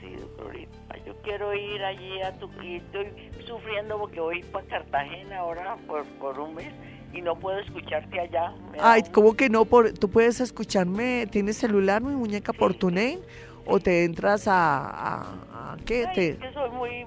Sí, 0.00 0.14
Glorita, 0.36 0.96
yo 1.06 1.16
quiero 1.22 1.54
ir 1.54 1.82
allí 1.82 2.20
a 2.22 2.38
tu... 2.38 2.48
Y 2.62 2.76
estoy 2.76 3.06
sufriendo 3.46 3.98
porque 3.98 4.20
voy 4.20 4.42
para 4.44 4.66
Cartagena 4.66 5.38
ahora 5.38 5.76
por, 5.86 6.04
por 6.20 6.38
un 6.38 6.54
mes 6.54 6.72
y 7.12 7.22
no 7.22 7.36
puedo 7.36 7.58
escucharte 7.58 8.20
allá. 8.20 8.52
Ay, 8.80 9.02
¿cómo 9.12 9.34
que 9.34 9.48
no? 9.48 9.64
Por, 9.64 9.92
¿Tú 9.92 10.10
puedes 10.10 10.40
escucharme? 10.40 11.26
¿Tienes 11.30 11.56
celular, 11.56 12.02
mi 12.02 12.14
muñeca, 12.14 12.52
por 12.52 12.74
tu 12.74 12.90
name? 12.90 13.20
¿O 13.68 13.78
te 13.80 14.04
entras 14.04 14.48
a... 14.48 14.86
a, 14.88 15.72
a 15.72 15.76
qué? 15.84 16.06
Ay, 16.08 16.14
Te- 16.14 16.28
es 16.30 16.36
que 16.38 16.52
soy 16.52 16.70
muy, 16.70 17.04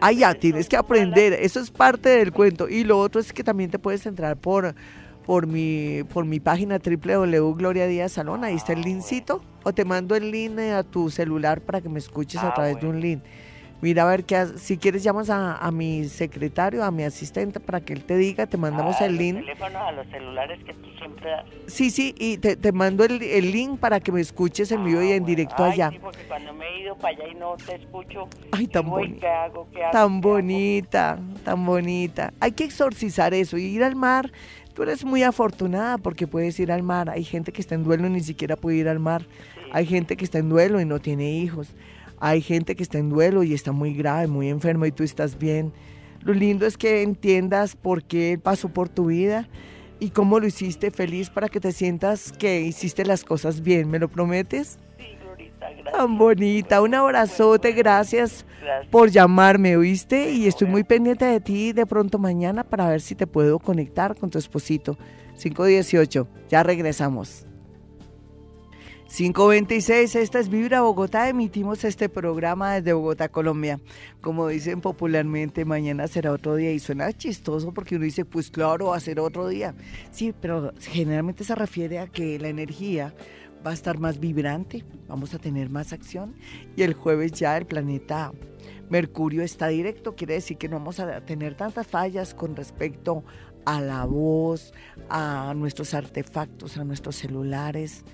Ah, 0.00 0.12
ya, 0.12 0.30
soy 0.32 0.40
tienes 0.40 0.68
que 0.68 0.76
mala. 0.76 0.86
aprender. 0.86 1.32
Eso 1.34 1.60
es 1.60 1.70
parte 1.70 2.08
del 2.08 2.32
cuento. 2.32 2.68
Y 2.68 2.84
lo 2.84 2.98
otro 2.98 3.20
es 3.20 3.32
que 3.32 3.44
también 3.44 3.70
te 3.70 3.78
puedes 3.78 4.04
entrar 4.06 4.36
por, 4.36 4.74
por, 5.26 5.46
mi, 5.46 6.02
por 6.12 6.24
mi 6.24 6.40
página 6.40 6.78
www.gloria 6.78 7.86
Díaz 7.86 8.12
Salón. 8.12 8.44
Ahí 8.44 8.56
está 8.56 8.72
el 8.72 8.80
Ah, 8.80 8.84
linkcito. 8.84 9.42
O 9.62 9.72
te 9.72 9.84
mando 9.84 10.14
el 10.16 10.30
link 10.30 10.58
a 10.58 10.82
tu 10.82 11.10
celular 11.10 11.60
para 11.60 11.80
que 11.80 11.88
me 11.88 11.98
escuches 11.98 12.42
a 12.42 12.48
Ah, 12.48 12.54
través 12.54 12.80
de 12.80 12.86
un 12.86 13.00
link. 13.00 13.22
Mira, 13.80 14.04
a 14.04 14.06
ver, 14.06 14.24
qué 14.24 14.46
si 14.56 14.78
quieres 14.78 15.02
llamas 15.02 15.28
a, 15.28 15.56
a 15.58 15.70
mi 15.70 16.04
secretario, 16.08 16.82
a 16.84 16.90
mi 16.90 17.02
asistente, 17.02 17.60
para 17.60 17.80
que 17.80 17.92
él 17.92 18.02
te 18.04 18.16
diga, 18.16 18.46
te 18.46 18.56
mandamos 18.56 18.96
Ah, 19.00 19.04
el 19.06 19.12
los 19.12 19.20
link. 19.20 19.36
teléfonos 19.40 19.82
a 19.82 19.92
los 19.92 20.06
celulares 20.06 20.58
que 20.64 20.72
tú 20.72 20.88
siempre 20.98 21.30
das. 21.30 21.44
Sí, 21.66 21.90
sí, 21.90 22.14
y 22.18 22.38
te, 22.38 22.56
te 22.56 22.72
mando 22.72 23.04
el, 23.04 23.22
el 23.22 23.52
link 23.52 23.78
para 23.78 24.00
que 24.00 24.10
me 24.10 24.22
escuches 24.22 24.72
en 24.72 24.84
vivo 24.84 25.02
y 25.02 25.12
Ah, 25.12 25.16
en 25.16 25.22
bueno. 25.24 25.26
directo 25.26 25.64
Ay, 25.64 25.72
allá. 25.72 25.90
Sí, 25.90 25.98
porque 26.00 26.22
cuando 26.26 26.54
me 26.54 26.66
he 26.66 26.80
ido 26.80 26.96
para 26.96 27.14
allá 27.16 27.28
y 27.30 27.34
no 27.34 27.56
te 27.56 27.74
escucho, 27.74 28.26
Ay, 28.52 28.68
tan 28.68 28.84
digo, 28.84 28.96
"Ay, 28.96 29.02
bonito. 29.04 29.20
¿qué 29.20 29.28
hago? 29.28 29.68
¿Qué 29.70 29.84
hago? 29.84 29.92
Tan 29.92 30.08
¿Qué 30.20 30.28
hago?". 30.28 30.34
bonita, 30.34 31.18
tan 31.44 31.66
bonita. 31.66 32.32
Hay 32.40 32.52
que 32.52 32.64
exorcizar 32.64 33.34
eso 33.34 33.58
y 33.58 33.64
ir 33.64 33.84
al 33.84 33.96
mar. 33.96 34.32
Tú 34.72 34.82
eres 34.82 35.04
muy 35.04 35.22
afortunada 35.24 35.98
porque 35.98 36.26
puedes 36.26 36.58
ir 36.58 36.72
al 36.72 36.82
mar. 36.82 37.10
Hay 37.10 37.22
gente 37.24 37.52
que 37.52 37.60
está 37.60 37.74
en 37.74 37.84
duelo 37.84 38.06
y 38.06 38.10
ni 38.10 38.20
siquiera 38.20 38.56
puede 38.56 38.78
ir 38.78 38.88
al 38.88 38.98
mar. 38.98 39.22
Sí. 39.22 39.60
Hay 39.72 39.84
gente 39.86 40.16
que 40.16 40.24
está 40.24 40.38
en 40.38 40.48
duelo 40.48 40.80
y 40.80 40.86
no 40.86 41.00
tiene 41.00 41.30
hijos. 41.32 41.68
Hay 42.26 42.40
gente 42.40 42.74
que 42.74 42.82
está 42.82 42.96
en 42.96 43.10
duelo 43.10 43.42
y 43.42 43.52
está 43.52 43.70
muy 43.72 43.92
grave, 43.92 44.28
muy 44.28 44.48
enfermo 44.48 44.86
y 44.86 44.92
tú 44.92 45.02
estás 45.02 45.38
bien. 45.38 45.74
Lo 46.22 46.32
lindo 46.32 46.64
es 46.64 46.78
que 46.78 47.02
entiendas 47.02 47.76
por 47.76 48.02
qué 48.02 48.32
él 48.32 48.38
pasó 48.38 48.70
por 48.70 48.88
tu 48.88 49.08
vida 49.08 49.46
y 50.00 50.08
cómo 50.08 50.40
lo 50.40 50.46
hiciste 50.46 50.90
feliz 50.90 51.28
para 51.28 51.50
que 51.50 51.60
te 51.60 51.70
sientas 51.70 52.32
que 52.32 52.62
hiciste 52.62 53.04
las 53.04 53.24
cosas 53.24 53.60
bien. 53.60 53.90
¿Me 53.90 53.98
lo 53.98 54.08
prometes? 54.08 54.78
Sí, 54.96 55.18
Glorita, 55.22 55.68
gracias. 55.68 55.92
Tan 55.92 56.16
bonita. 56.16 56.80
Un 56.80 56.94
abrazote, 56.94 57.72
gracias 57.72 58.46
Gracias. 58.62 58.90
por 58.90 59.10
llamarme, 59.10 59.76
¿oíste? 59.76 60.32
Y 60.32 60.46
estoy 60.46 60.66
muy 60.66 60.82
pendiente 60.82 61.26
de 61.26 61.40
ti 61.40 61.74
de 61.74 61.84
pronto 61.84 62.18
mañana 62.18 62.64
para 62.64 62.88
ver 62.88 63.02
si 63.02 63.14
te 63.14 63.26
puedo 63.26 63.58
conectar 63.58 64.16
con 64.16 64.30
tu 64.30 64.38
esposito. 64.38 64.96
518, 65.38 66.26
ya 66.48 66.62
regresamos. 66.62 67.46
526, 69.08 70.16
esta 70.16 70.40
es 70.40 70.48
Vibra 70.48 70.80
Bogotá, 70.80 71.28
emitimos 71.28 71.84
este 71.84 72.08
programa 72.08 72.74
desde 72.74 72.94
Bogotá, 72.94 73.28
Colombia. 73.28 73.78
Como 74.20 74.48
dicen 74.48 74.80
popularmente, 74.80 75.64
mañana 75.64 76.08
será 76.08 76.32
otro 76.32 76.56
día 76.56 76.72
y 76.72 76.80
suena 76.80 77.12
chistoso 77.12 77.72
porque 77.72 77.96
uno 77.96 78.06
dice, 78.06 78.24
pues 78.24 78.50
claro, 78.50 78.86
va 78.86 78.96
a 78.96 79.00
ser 79.00 79.20
otro 79.20 79.46
día. 79.46 79.74
Sí, 80.10 80.34
pero 80.40 80.72
generalmente 80.80 81.44
se 81.44 81.54
refiere 81.54 82.00
a 82.00 82.08
que 82.08 82.38
la 82.38 82.48
energía 82.48 83.14
va 83.64 83.70
a 83.70 83.74
estar 83.74 83.98
más 83.98 84.18
vibrante, 84.18 84.84
vamos 85.06 85.32
a 85.34 85.38
tener 85.38 85.70
más 85.70 85.92
acción 85.92 86.34
y 86.74 86.82
el 86.82 86.94
jueves 86.94 87.32
ya 87.32 87.56
el 87.56 87.66
planeta 87.66 88.32
Mercurio 88.90 89.42
está 89.42 89.68
directo, 89.68 90.16
quiere 90.16 90.34
decir 90.34 90.56
que 90.56 90.68
no 90.68 90.76
vamos 90.76 90.98
a 90.98 91.20
tener 91.20 91.54
tantas 91.54 91.86
fallas 91.86 92.34
con 92.34 92.56
respecto 92.56 93.22
a 93.64 93.80
la 93.80 94.04
voz, 94.04 94.74
a 95.08 95.54
nuestros 95.56 95.94
artefactos, 95.94 96.76
a 96.76 96.84
nuestros 96.84 97.16
celulares, 97.16 98.04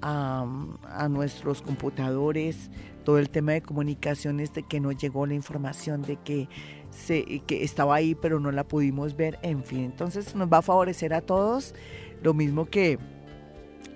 a, 0.00 1.08
nuestros 1.10 1.62
computadores, 1.62 2.70
todo 3.04 3.18
el 3.18 3.30
tema 3.30 3.52
de 3.52 3.62
comunicaciones, 3.62 4.52
de 4.52 4.62
que 4.62 4.80
no 4.80 4.92
llegó 4.92 5.26
la 5.26 5.34
información, 5.34 6.02
de 6.02 6.16
que, 6.16 6.48
se, 6.90 7.40
que 7.40 7.64
estaba 7.64 7.96
ahí 7.96 8.14
pero 8.14 8.40
no 8.40 8.50
la 8.50 8.66
pudimos 8.66 9.16
ver, 9.16 9.38
en 9.42 9.64
fin, 9.64 9.80
entonces 9.80 10.34
nos 10.34 10.52
va 10.52 10.58
a 10.58 10.62
favorecer 10.62 11.14
a 11.14 11.20
todos, 11.20 11.74
lo 12.22 12.34
mismo 12.34 12.66
que 12.66 12.98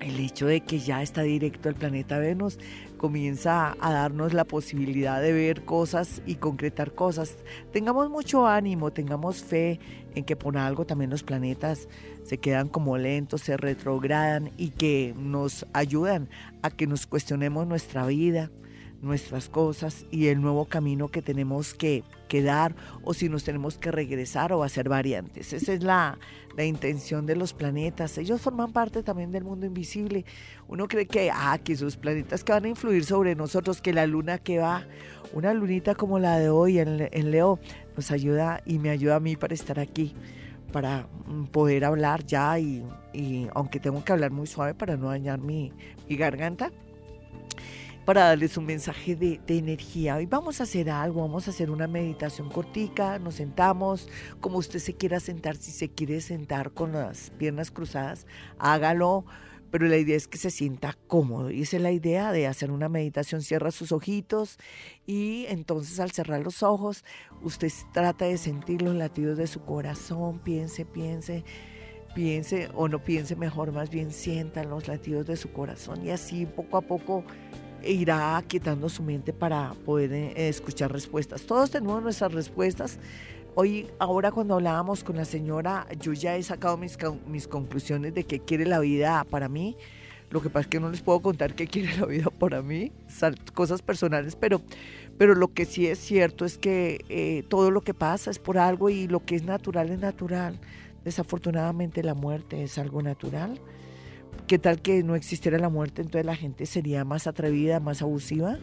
el 0.01 0.19
hecho 0.19 0.47
de 0.47 0.61
que 0.61 0.79
ya 0.79 1.03
está 1.03 1.23
directo 1.23 1.69
el 1.69 1.75
planeta 1.75 2.19
Venus 2.19 2.59
comienza 3.03 3.77
a 3.81 3.93
darnos 3.93 4.33
la 4.33 4.45
posibilidad 4.45 5.21
de 5.21 5.33
ver 5.33 5.65
cosas 5.65 6.23
y 6.25 6.37
concretar 6.37 6.95
cosas. 6.95 7.37
Tengamos 7.73 8.09
mucho 8.09 8.47
ánimo, 8.47 8.93
tengamos 8.93 9.43
fe 9.43 9.81
en 10.15 10.23
que 10.23 10.37
por 10.37 10.57
algo 10.57 10.87
también 10.87 11.11
los 11.11 11.25
planetas 11.25 11.89
se 12.23 12.39
quedan 12.39 12.69
como 12.69 12.97
lentos, 12.99 13.41
se 13.41 13.57
retrogradan 13.57 14.53
y 14.57 14.69
que 14.69 15.17
nos 15.19 15.67
ayudan 15.73 16.29
a 16.63 16.71
que 16.71 16.87
nos 16.87 17.09
cuestionemos 17.09 17.67
nuestra 17.67 18.07
vida, 18.07 18.53
nuestras 19.01 19.49
cosas 19.49 20.07
y 20.13 20.29
el 20.29 20.41
nuevo 20.41 20.67
camino 20.67 21.09
que 21.09 21.23
tenemos 21.23 21.75
que, 21.75 22.05
que 22.33 22.43
dar 22.43 22.75
o 23.05 23.13
si 23.13 23.29
nos 23.29 23.45
tenemos 23.45 23.77
que 23.77 23.93
regresar 23.93 24.55
o 24.55 24.63
hacer 24.63 24.89
variantes. 24.89 25.53
Esa 25.53 25.75
es 25.75 25.83
la, 25.83 26.19
la 26.57 26.65
intención 26.65 27.27
de 27.27 27.37
los 27.37 27.53
planetas. 27.53 28.17
Ellos 28.17 28.41
forman 28.41 28.73
parte 28.73 29.03
también 29.03 29.33
del 29.33 29.45
mundo 29.45 29.67
invisible. 29.67 30.25
Uno 30.67 30.89
cree 30.89 31.05
que, 31.05 31.31
ah, 31.31 31.59
que 31.63 31.75
esos 31.75 31.99
planetas 31.99 32.43
que 32.43 32.53
van 32.53 32.65
a 32.65 32.69
influir 32.69 33.05
sobre 33.05 33.35
nosotros, 33.35 33.83
que 33.83 33.93
la 33.93 34.07
luna 34.07 34.39
que 34.39 34.61
va, 34.61 34.87
una 35.35 35.53
lunita 35.53 35.95
como 35.95 36.19
la 36.19 36.39
de 36.39 36.49
hoy 36.49 36.79
en, 36.79 37.07
en 37.13 37.31
Leo, 37.31 37.59
nos 37.99 38.11
ayuda 38.11 38.63
y 38.65 38.79
me 38.79 38.89
ayuda 38.89 39.17
a 39.17 39.21
mí 39.21 39.37
para 39.37 39.53
estar 39.53 39.79
aquí, 39.79 40.15
para 40.73 41.09
mm, 41.27 41.49
poder 41.49 41.85
hablar 41.85 42.25
ya 42.25 42.59
y, 42.59 42.83
y 43.13 43.47
aunque 43.55 43.79
tengo 43.79 44.03
que 44.03 44.11
hablar 44.11 44.31
muy 44.31 44.47
suave 44.47 44.73
para 44.73 44.97
no 44.97 45.09
dañar 45.09 45.39
mi, 45.39 45.71
mi 46.09 46.17
garganta, 46.17 46.73
para 48.05 48.25
darles 48.25 48.57
un 48.57 48.67
mensaje 48.67 49.15
de, 49.15 49.41
energía. 49.47 50.17
Hoy 50.17 50.27
vamos 50.27 50.61
a 50.61 50.65
hacer 50.65 50.91
algo, 50.91 51.21
vamos 51.21 51.47
a 51.47 51.51
hacer 51.51 51.71
una 51.71 51.87
meditación 51.87 52.49
cortica, 52.51 53.19
nos 53.19 53.37
sentamos, 53.37 54.09
como 54.41 54.59
usted 54.59 54.81
se 54.81 54.95
quiera 54.95 55.21
sentar, 55.21 55.57
si 55.57 55.71
se 55.71 55.89
quiere 55.89 56.21
sentar 56.21 56.73
con 56.73 56.93
las 56.93 57.31
piernas 57.31 57.71
cruzadas, 57.71 58.27
hágalo, 58.59 59.25
pero 59.71 59.87
la 59.87 59.97
idea 59.97 60.17
es 60.17 60.27
que 60.27 60.37
se 60.37 60.51
sienta 60.51 60.99
cómodo 61.07 61.51
y 61.51 61.63
esa 61.63 61.77
es 61.77 61.83
la 61.83 61.93
idea 61.93 62.33
de 62.33 62.47
hacer 62.47 62.71
una 62.71 62.89
meditación, 62.89 63.41
cierra 63.41 63.71
sus 63.71 63.93
ojitos 63.93 64.59
y 65.07 65.47
entonces 65.49 65.99
al 66.01 66.11
cerrar 66.11 66.41
los 66.43 66.63
ojos 66.63 67.05
usted 67.43 67.73
trata 67.93 68.27
de 68.27 68.37
sentir 68.37 68.83
los 68.83 68.95
latidos 68.95 69.39
de 69.39 69.47
su 69.47 69.63
corazón, 69.65 70.41
piense, 70.41 70.85
piense 70.85 71.45
piense 72.15 72.69
o 72.75 72.89
no 72.89 73.03
piense 73.03 73.37
mejor, 73.37 73.73
más 73.73 73.91
bien 73.91 74.13
sienta 74.13 74.65
los 74.65 74.89
latidos 74.89 75.27
de 75.27 75.37
su 75.37 75.53
corazón 75.53 76.05
y 76.05 76.11
así 76.11 76.47
poco 76.47 76.77
a 76.77 76.83
poco 76.83 77.25
irá 77.85 78.43
quietando 78.47 78.89
su 78.89 79.03
mente 79.03 79.33
para 79.33 79.75
poder 79.85 80.13
eh, 80.13 80.49
escuchar 80.49 80.93
respuestas. 80.93 81.43
Todos 81.43 81.71
tenemos 81.71 82.03
nuestras 82.03 82.33
respuestas. 82.33 82.99
Hoy, 83.55 83.89
ahora 83.99 84.33
cuando 84.33 84.55
hablábamos 84.55 85.05
con 85.05 85.17
la 85.17 85.25
señora, 85.25 85.87
yo 86.01 86.13
ya 86.13 86.37
he 86.37 86.43
sacado 86.43 86.77
mis, 86.77 86.97
mis 87.27 87.47
conclusiones 87.47 88.15
de 88.15 88.25
qué 88.25 88.41
quiere 88.41 88.65
la 88.65 88.81
vida 88.81 89.25
para 89.25 89.49
mí. 89.49 89.77
Lo 90.31 90.41
que 90.41 90.49
pasa 90.49 90.63
es 90.63 90.67
que 90.69 90.81
no 90.81 90.89
les 90.89 91.03
puedo 91.03 91.21
contar 91.21 91.55
qué 91.55 91.67
quiere 91.67 91.95
la 91.99 92.07
vida 92.07 92.31
para 92.31 92.63
mí, 92.63 92.91
cosas 93.53 93.83
personales, 93.83 94.35
pero, 94.35 94.63
pero 95.19 95.35
lo 95.35 95.53
que 95.53 95.67
sí 95.67 95.87
es 95.87 95.99
cierto 95.99 96.47
es 96.47 96.57
que 96.57 97.05
eh, 97.11 97.45
todo 97.49 97.71
lo 97.71 97.83
que 97.83 97.93
pasa 97.93 98.31
es 98.31 98.39
por 98.39 98.57
algo 98.57 98.89
y 98.89 99.09
lo 99.09 99.23
que 99.23 99.35
es 99.35 99.45
natural 99.45 99.91
es 99.91 99.99
natural. 99.99 100.59
Desafortunadamente 101.05 102.03
la 102.03 102.15
muerte 102.15 102.63
es 102.63 102.79
algo 102.79 103.03
natural 103.03 103.61
¿Qué 104.53 104.59
tal 104.59 104.83
que 104.83 105.03
no 105.03 105.15
existiera 105.15 105.59
la 105.59 105.71
muerte? 105.71 106.03
Entonces 106.03 106.27
la 106.27 106.37
gente 106.37 106.67
sería 106.67 107.07
más 107.07 107.27
atrevida, 107.27 107.81
más 107.81 108.03
abusiva. 108.03 108.59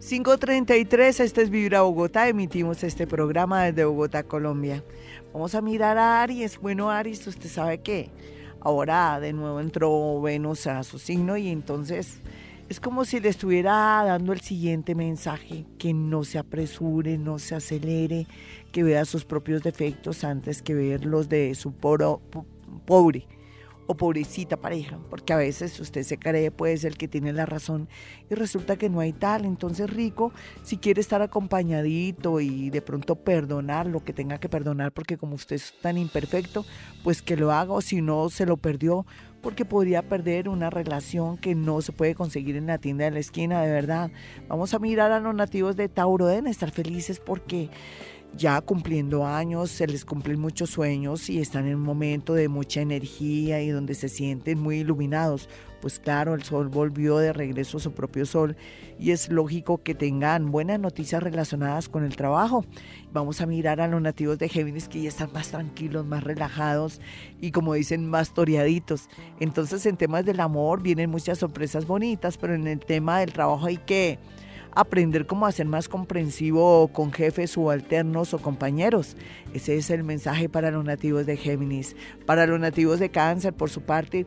5.33, 0.00 1.20
este 1.20 1.42
es 1.42 1.50
Vibra 1.50 1.82
Bogotá, 1.82 2.28
emitimos 2.28 2.84
este 2.84 3.08
programa 3.08 3.64
desde 3.64 3.84
Bogotá, 3.84 4.22
Colombia. 4.22 4.84
Vamos 5.32 5.56
a 5.56 5.60
mirar 5.60 5.98
a 5.98 6.22
Aries. 6.22 6.56
Bueno, 6.60 6.88
Aries, 6.88 7.26
usted 7.26 7.48
sabe 7.48 7.78
que 7.78 8.08
ahora 8.60 9.18
de 9.18 9.32
nuevo 9.32 9.58
entró 9.58 10.20
Venus 10.20 10.68
a 10.68 10.84
su 10.84 11.00
signo 11.00 11.36
y 11.36 11.48
entonces 11.48 12.20
es 12.68 12.78
como 12.78 13.04
si 13.04 13.18
le 13.18 13.28
estuviera 13.28 14.04
dando 14.06 14.32
el 14.32 14.40
siguiente 14.40 14.94
mensaje, 14.94 15.66
que 15.78 15.92
no 15.92 16.22
se 16.22 16.38
apresure, 16.38 17.18
no 17.18 17.40
se 17.40 17.56
acelere, 17.56 18.28
que 18.70 18.84
vea 18.84 19.04
sus 19.04 19.24
propios 19.24 19.64
defectos 19.64 20.22
antes 20.22 20.62
que 20.62 20.74
ver 20.74 21.04
los 21.06 21.28
de 21.28 21.56
su 21.56 21.72
pobre 21.72 23.26
o 23.88 23.96
pobrecita 23.96 24.58
pareja, 24.58 24.98
porque 25.08 25.32
a 25.32 25.38
veces 25.38 25.80
usted 25.80 26.02
se 26.02 26.18
cree 26.18 26.50
puede 26.50 26.76
ser 26.76 26.92
el 26.92 26.98
que 26.98 27.08
tiene 27.08 27.32
la 27.32 27.46
razón 27.46 27.88
y 28.30 28.34
resulta 28.34 28.76
que 28.76 28.90
no 28.90 29.00
hay 29.00 29.14
tal. 29.14 29.46
Entonces, 29.46 29.88
rico, 29.88 30.30
si 30.62 30.76
quiere 30.76 31.00
estar 31.00 31.22
acompañadito 31.22 32.40
y 32.40 32.68
de 32.68 32.82
pronto 32.82 33.16
perdonar 33.16 33.86
lo 33.86 34.04
que 34.04 34.12
tenga 34.12 34.38
que 34.38 34.50
perdonar, 34.50 34.92
porque 34.92 35.16
como 35.16 35.34
usted 35.34 35.56
es 35.56 35.72
tan 35.80 35.96
imperfecto, 35.96 36.66
pues 37.02 37.22
que 37.22 37.36
lo 37.36 37.50
haga 37.50 37.72
o 37.72 37.80
si 37.80 38.02
no 38.02 38.28
se 38.28 38.44
lo 38.44 38.58
perdió, 38.58 39.06
porque 39.40 39.64
podría 39.64 40.02
perder 40.02 40.50
una 40.50 40.68
relación 40.68 41.38
que 41.38 41.54
no 41.54 41.80
se 41.80 41.92
puede 41.92 42.14
conseguir 42.14 42.56
en 42.56 42.66
la 42.66 42.76
tienda 42.76 43.06
de 43.06 43.12
la 43.12 43.20
esquina, 43.20 43.62
de 43.62 43.72
verdad. 43.72 44.10
Vamos 44.48 44.74
a 44.74 44.78
mirar 44.78 45.12
a 45.12 45.20
los 45.20 45.34
nativos 45.34 45.76
de 45.76 45.88
Tauro, 45.88 46.26
deben 46.26 46.46
estar 46.46 46.70
felices 46.70 47.20
porque 47.20 47.70
ya 48.36 48.60
cumpliendo 48.60 49.26
años, 49.26 49.70
se 49.70 49.86
les 49.86 50.04
cumplen 50.04 50.40
muchos 50.40 50.70
sueños 50.70 51.28
y 51.28 51.40
están 51.40 51.66
en 51.66 51.76
un 51.76 51.82
momento 51.82 52.34
de 52.34 52.48
mucha 52.48 52.80
energía 52.80 53.60
y 53.62 53.70
donde 53.70 53.94
se 53.94 54.08
sienten 54.08 54.60
muy 54.60 54.78
iluminados. 54.78 55.48
Pues 55.80 56.00
claro, 56.00 56.34
el 56.34 56.42
sol 56.42 56.68
volvió 56.68 57.18
de 57.18 57.32
regreso 57.32 57.76
a 57.76 57.80
su 57.80 57.92
propio 57.92 58.26
sol 58.26 58.56
y 58.98 59.12
es 59.12 59.28
lógico 59.28 59.82
que 59.82 59.94
tengan 59.94 60.50
buenas 60.50 60.80
noticias 60.80 61.22
relacionadas 61.22 61.88
con 61.88 62.04
el 62.04 62.16
trabajo. 62.16 62.64
Vamos 63.12 63.40
a 63.40 63.46
mirar 63.46 63.80
a 63.80 63.86
los 63.86 64.02
nativos 64.02 64.38
de 64.38 64.48
Géminis 64.48 64.88
que 64.88 65.02
ya 65.02 65.08
están 65.08 65.32
más 65.32 65.48
tranquilos, 65.48 66.04
más 66.04 66.24
relajados 66.24 67.00
y 67.40 67.52
como 67.52 67.74
dicen, 67.74 68.08
más 68.08 68.34
toreaditos. 68.34 69.08
Entonces 69.38 69.86
en 69.86 69.96
temas 69.96 70.24
del 70.24 70.40
amor 70.40 70.82
vienen 70.82 71.10
muchas 71.10 71.38
sorpresas 71.38 71.86
bonitas, 71.86 72.36
pero 72.38 72.54
en 72.54 72.66
el 72.66 72.80
tema 72.80 73.20
del 73.20 73.32
trabajo 73.32 73.66
hay 73.66 73.78
que 73.78 74.18
aprender 74.74 75.26
cómo 75.26 75.46
a 75.46 75.52
ser 75.52 75.66
más 75.66 75.88
comprensivo 75.88 76.88
con 76.88 77.12
jefes 77.12 77.52
subalternos 77.52 78.34
o 78.34 78.38
compañeros. 78.38 79.16
Ese 79.54 79.76
es 79.76 79.90
el 79.90 80.04
mensaje 80.04 80.48
para 80.48 80.70
los 80.70 80.84
nativos 80.84 81.26
de 81.26 81.36
Géminis. 81.36 81.96
Para 82.26 82.46
los 82.46 82.60
nativos 82.60 82.98
de 82.98 83.10
Cáncer, 83.10 83.52
por 83.54 83.70
su 83.70 83.82
parte, 83.82 84.26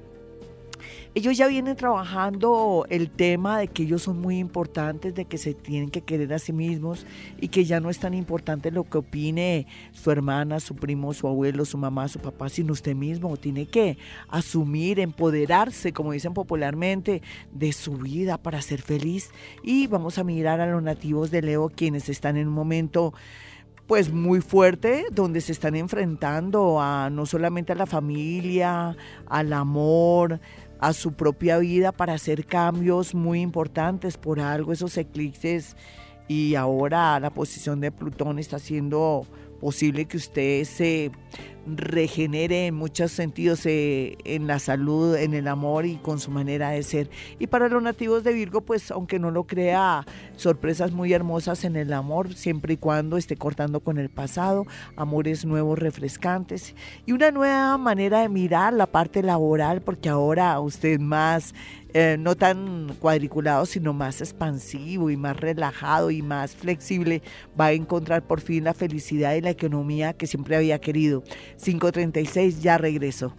ellos 1.16 1.38
ya 1.38 1.48
vienen 1.48 1.76
trabajando 1.76 2.86
el 2.90 3.10
tema 3.10 3.60
de 3.60 3.68
que 3.68 3.84
ellos 3.84 4.04
son 4.04 4.20
muy 4.20 4.38
importantes, 4.38 5.16
de 5.16 5.26
que 5.26 5.38
se 5.38 5.54
tienen 5.54 5.90
que 5.90 6.02
querer 6.02 6.34
a 6.34 6.40
sí 6.40 6.54
mismos 6.54 7.06
y 7.40 7.50
que 7.50 7.66
ya 7.66 7.80
no 7.80 7.90
es 7.90 8.00
tan 8.00 8.14
importante 8.14 8.72
lo 8.72 8.84
que 8.84 9.00
opine 9.00 9.68
su 9.92 10.12
hermana, 10.12 10.60
su 10.60 10.76
primo, 10.76 11.14
su 11.14 11.28
abuelo, 11.28 11.66
su 11.66 11.78
mamá, 11.78 12.08
su 12.08 12.20
papá, 12.20 12.50
sino 12.50 12.74
usted 12.74 12.96
mismo. 12.96 13.38
Tiene 13.38 13.66
que 13.66 13.98
asumir, 14.30 15.00
empoderarse, 15.00 15.94
como 15.94 16.12
dicen 16.12 16.34
popularmente, 16.34 17.22
de 17.52 17.74
su 17.74 17.94
vida 17.98 18.38
para 18.38 18.62
ser 18.62 18.82
feliz. 18.82 19.32
Y 19.64 19.88
vamos 19.88 20.18
a 20.18 20.24
mirar 20.24 20.62
a 20.62 20.72
los 20.72 20.82
nativos 20.82 21.32
de 21.32 21.42
Leo, 21.42 21.70
quienes 21.70 22.10
están 22.10 22.38
en 22.38 22.48
un 22.48 22.54
momento 22.54 23.14
pues 23.92 24.14
muy 24.14 24.40
fuerte 24.40 25.08
donde 25.12 25.42
se 25.42 25.52
están 25.52 25.76
enfrentando 25.76 26.80
a 26.80 27.10
no 27.10 27.26
solamente 27.26 27.74
a 27.74 27.76
la 27.76 27.86
familia, 27.86 28.96
al 29.28 29.52
amor, 29.52 30.40
a 30.82 30.94
su 30.94 31.14
propia 31.14 31.60
vida 31.60 31.94
para 31.94 32.14
hacer 32.14 32.46
cambios 32.46 33.16
muy 33.16 33.40
importantes. 33.40 34.18
Por 34.18 34.42
algo 34.42 34.74
esos 34.74 34.98
eclipses 34.98 35.78
y 36.28 36.56
ahora 36.56 37.20
la 37.20 37.30
posición 37.30 37.80
de 37.80 37.92
Plutón 37.92 38.40
está 38.40 38.58
haciendo 38.58 39.26
posible 39.62 40.06
que 40.06 40.18
usted 40.18 40.64
se 40.66 41.12
regenere 41.66 42.68
en 42.68 42.76
muchos 42.76 43.12
sentidos 43.12 43.66
eh, 43.66 44.18
en 44.26 44.48
la 44.48 44.60
salud, 44.60 45.16
en 45.16 45.34
el 45.34 45.48
amor 45.48 45.86
y 45.86 45.98
con 45.98 46.20
su 46.20 46.32
manera 46.32 46.72
de 46.72 46.84
ser. 46.84 47.10
Y 47.40 47.48
para 47.48 47.70
los 47.70 47.82
nativos 47.84 48.24
de 48.24 48.34
Virgo, 48.34 48.62
pues 48.62 48.92
aunque 48.92 49.20
no 49.20 49.32
lo 49.32 49.46
crea, 49.46 50.06
sorpresas 50.36 50.92
muy 50.92 51.14
hermosas 51.14 51.64
en 51.64 51.76
el 51.76 51.94
amor, 51.94 52.34
siempre 52.34 52.74
y 52.74 52.78
cuando 52.78 53.18
esté 53.18 53.36
cortando 53.36 53.80
con 53.80 53.98
el 53.98 54.10
pasado, 54.10 54.66
amores 54.96 55.46
nuevos, 55.46 55.78
refrescantes 55.78 56.76
y 57.06 57.12
una 57.12 57.32
nueva 57.32 57.78
manera 57.78 58.22
de 58.22 58.30
mirar 58.30 58.74
la 58.74 58.88
parte 58.88 59.22
laboral, 59.24 59.82
porque 59.82 60.10
ahora 60.10 60.60
usted 60.60 61.00
más 61.00 61.54
eh, 61.94 62.16
no 62.18 62.36
tan 62.38 62.96
cuadriculado, 63.00 63.66
sino 63.66 63.92
más 63.92 64.22
expansivo 64.22 65.10
y 65.10 65.18
más 65.18 65.38
relajado 65.38 66.10
y 66.10 66.22
más 66.22 66.56
flexible, 66.56 67.22
va 67.60 67.68
a 67.68 67.72
encontrar 67.74 68.26
por 68.26 68.40
fin 68.40 68.64
la 68.64 68.74
felicidad 68.74 69.36
y 69.36 69.42
la 69.42 69.50
economía 69.50 70.14
que 70.14 70.26
siempre 70.26 70.56
había 70.56 70.80
querido. 70.80 71.21
536 71.58 72.62
ya 72.62 72.78
regreso. 72.78 73.34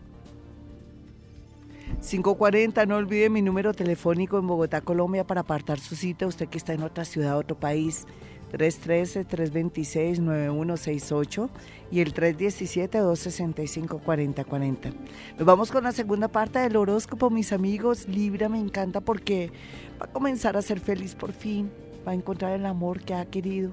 540, 2.00 2.86
no 2.86 2.96
olvide 2.96 3.30
mi 3.30 3.42
número 3.42 3.74
telefónico 3.74 4.38
en 4.38 4.46
Bogotá, 4.46 4.80
Colombia, 4.80 5.24
para 5.24 5.42
apartar 5.42 5.78
su 5.78 5.94
cita, 5.94 6.26
usted 6.26 6.48
que 6.48 6.58
está 6.58 6.72
en 6.72 6.82
otra 6.82 7.04
ciudad, 7.04 7.38
otro 7.38 7.58
país. 7.58 8.06
313-326-9168 8.52 11.48
y 11.90 12.00
el 12.00 12.14
317-265-4040. 12.14 14.92
Nos 15.38 15.46
vamos 15.46 15.72
con 15.72 15.84
la 15.84 15.92
segunda 15.92 16.28
parte 16.28 16.58
del 16.58 16.76
horóscopo, 16.76 17.30
mis 17.30 17.50
amigos. 17.52 18.06
Libra 18.08 18.50
me 18.50 18.58
encanta 18.58 19.00
porque 19.00 19.50
va 20.00 20.06
a 20.06 20.12
comenzar 20.12 20.56
a 20.56 20.62
ser 20.62 20.80
feliz 20.80 21.14
por 21.14 21.32
fin, 21.32 21.70
va 22.06 22.12
a 22.12 22.14
encontrar 22.14 22.52
el 22.52 22.64
amor 22.66 23.00
que 23.00 23.14
ha 23.14 23.24
querido. 23.24 23.72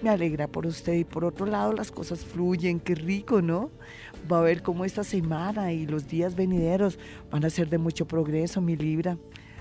Me 0.00 0.10
alegra 0.10 0.46
por 0.46 0.66
usted 0.66 0.94
y 0.94 1.04
por 1.04 1.24
otro 1.24 1.46
lado 1.46 1.72
las 1.72 1.90
cosas 1.90 2.24
fluyen, 2.24 2.78
qué 2.78 2.94
rico, 2.94 3.42
¿no? 3.42 3.70
Va 4.30 4.38
a 4.38 4.42
ver 4.42 4.62
cómo 4.62 4.84
esta 4.84 5.02
semana 5.02 5.72
y 5.72 5.86
los 5.86 6.06
días 6.06 6.36
venideros 6.36 6.98
van 7.30 7.44
a 7.44 7.50
ser 7.50 7.68
de 7.68 7.78
mucho 7.78 8.06
progreso, 8.06 8.60
mi 8.60 8.76
Libra. 8.76 9.18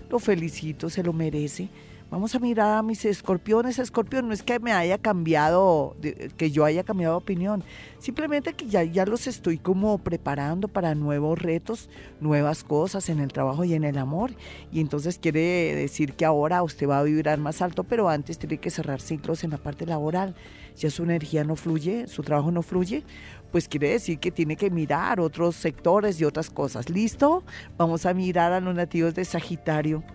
Lo 0.09 0.19
felicito, 0.19 0.89
se 0.89 1.01
lo 1.01 1.11
merece 1.11 1.69
Vamos 2.10 2.34
a 2.36 2.39
mirar 2.39 2.78
a 2.78 2.84
mis 2.84 3.03
escorpiones. 3.03 3.80
Escorpión 3.80 4.30
no 4.30 4.34
es 4.34 4.41
que 4.41 4.60
me 4.60 4.72
haya 4.72 4.97
cambiado, 4.97 5.97
que 6.38 6.51
yo 6.51 6.64
haya 6.64 6.84
cambiado 6.84 7.16
de 7.16 7.18
opinión. 7.18 7.66
Simplemente 7.99 8.53
que 8.53 8.68
ya, 8.68 8.82
ya 8.86 9.05
los 9.05 9.28
estoy 9.28 9.58
como 9.58 9.97
preparando 9.97 10.70
para 10.70 10.95
nuevos 10.95 11.38
retos, 11.38 11.89
nuevas 12.22 12.64
cosas 12.64 13.10
en 13.10 13.20
el 13.20 13.34
trabajo 13.34 13.66
y 13.66 13.74
en 13.74 13.84
el 13.84 13.97
amor. 13.97 14.32
Y 14.72 14.80
entonces 14.80 15.20
quiere 15.20 15.76
decir 15.76 16.14
que 16.14 16.24
ahora 16.24 16.64
usted 16.64 16.88
va 16.88 16.99
a 16.99 17.03
vibrar 17.03 17.39
más 17.39 17.62
alto, 17.62 17.84
pero 17.84 18.08
antes 18.08 18.39
tiene 18.39 18.58
que 18.58 18.70
cerrar 18.70 19.01
ciclos 19.01 19.43
en 19.43 19.51
la 19.51 19.58
parte 19.58 19.86
laboral. 19.86 20.34
Ya 20.78 20.89
su 20.89 21.03
energía 21.03 21.43
no 21.43 21.58
fluye, 21.58 22.08
su 22.08 22.24
trabajo 22.24 22.51
no 22.51 22.62
fluye, 22.62 23.03
pues 23.51 23.68
quiere 23.68 23.89
decir 23.89 24.20
que 24.20 24.32
tiene 24.32 24.55
que 24.55 24.70
mirar 24.70 25.20
otros 25.20 25.58
sectores 25.58 26.22
y 26.22 26.24
otras 26.24 26.51
cosas. 26.51 26.89
¿Listo? 26.89 27.43
Vamos 27.78 28.05
a 28.05 28.14
mirar 28.14 28.53
a 28.53 28.62
los 28.62 28.74
nativos 28.74 29.14
de 29.14 29.26
Sagitario 29.26 30.05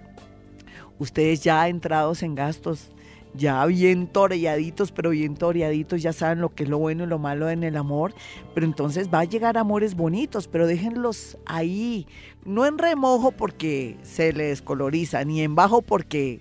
ustedes 0.98 1.42
ya 1.42 1.68
entrados 1.68 2.22
en 2.22 2.34
gastos, 2.34 2.92
ya 3.34 3.64
bien 3.66 4.06
toreaditos, 4.06 4.92
pero 4.92 5.10
bien 5.10 5.36
toreaditos, 5.36 6.02
ya 6.02 6.12
saben 6.12 6.40
lo 6.40 6.50
que 6.54 6.64
es 6.64 6.68
lo 6.68 6.78
bueno 6.78 7.04
y 7.04 7.06
lo 7.06 7.18
malo 7.18 7.48
en 7.50 7.64
el 7.64 7.76
amor, 7.76 8.14
pero 8.54 8.66
entonces 8.66 9.08
va 9.12 9.20
a 9.20 9.24
llegar 9.24 9.56
amores 9.56 9.94
bonitos, 9.94 10.48
pero 10.48 10.66
déjenlos 10.66 11.38
ahí, 11.46 12.06
no 12.44 12.66
en 12.66 12.78
remojo 12.78 13.32
porque 13.32 13.96
se 14.02 14.32
les 14.32 14.48
descoloriza, 14.48 15.24
ni 15.24 15.42
en 15.42 15.54
bajo 15.54 15.82
porque 15.82 16.40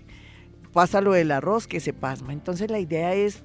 pasa 0.74 1.02
lo 1.02 1.14
del 1.14 1.32
arroz 1.32 1.68
que 1.68 1.80
se 1.80 1.94
pasma. 1.94 2.34
Entonces 2.34 2.70
la 2.70 2.80
idea 2.80 3.14
es 3.14 3.44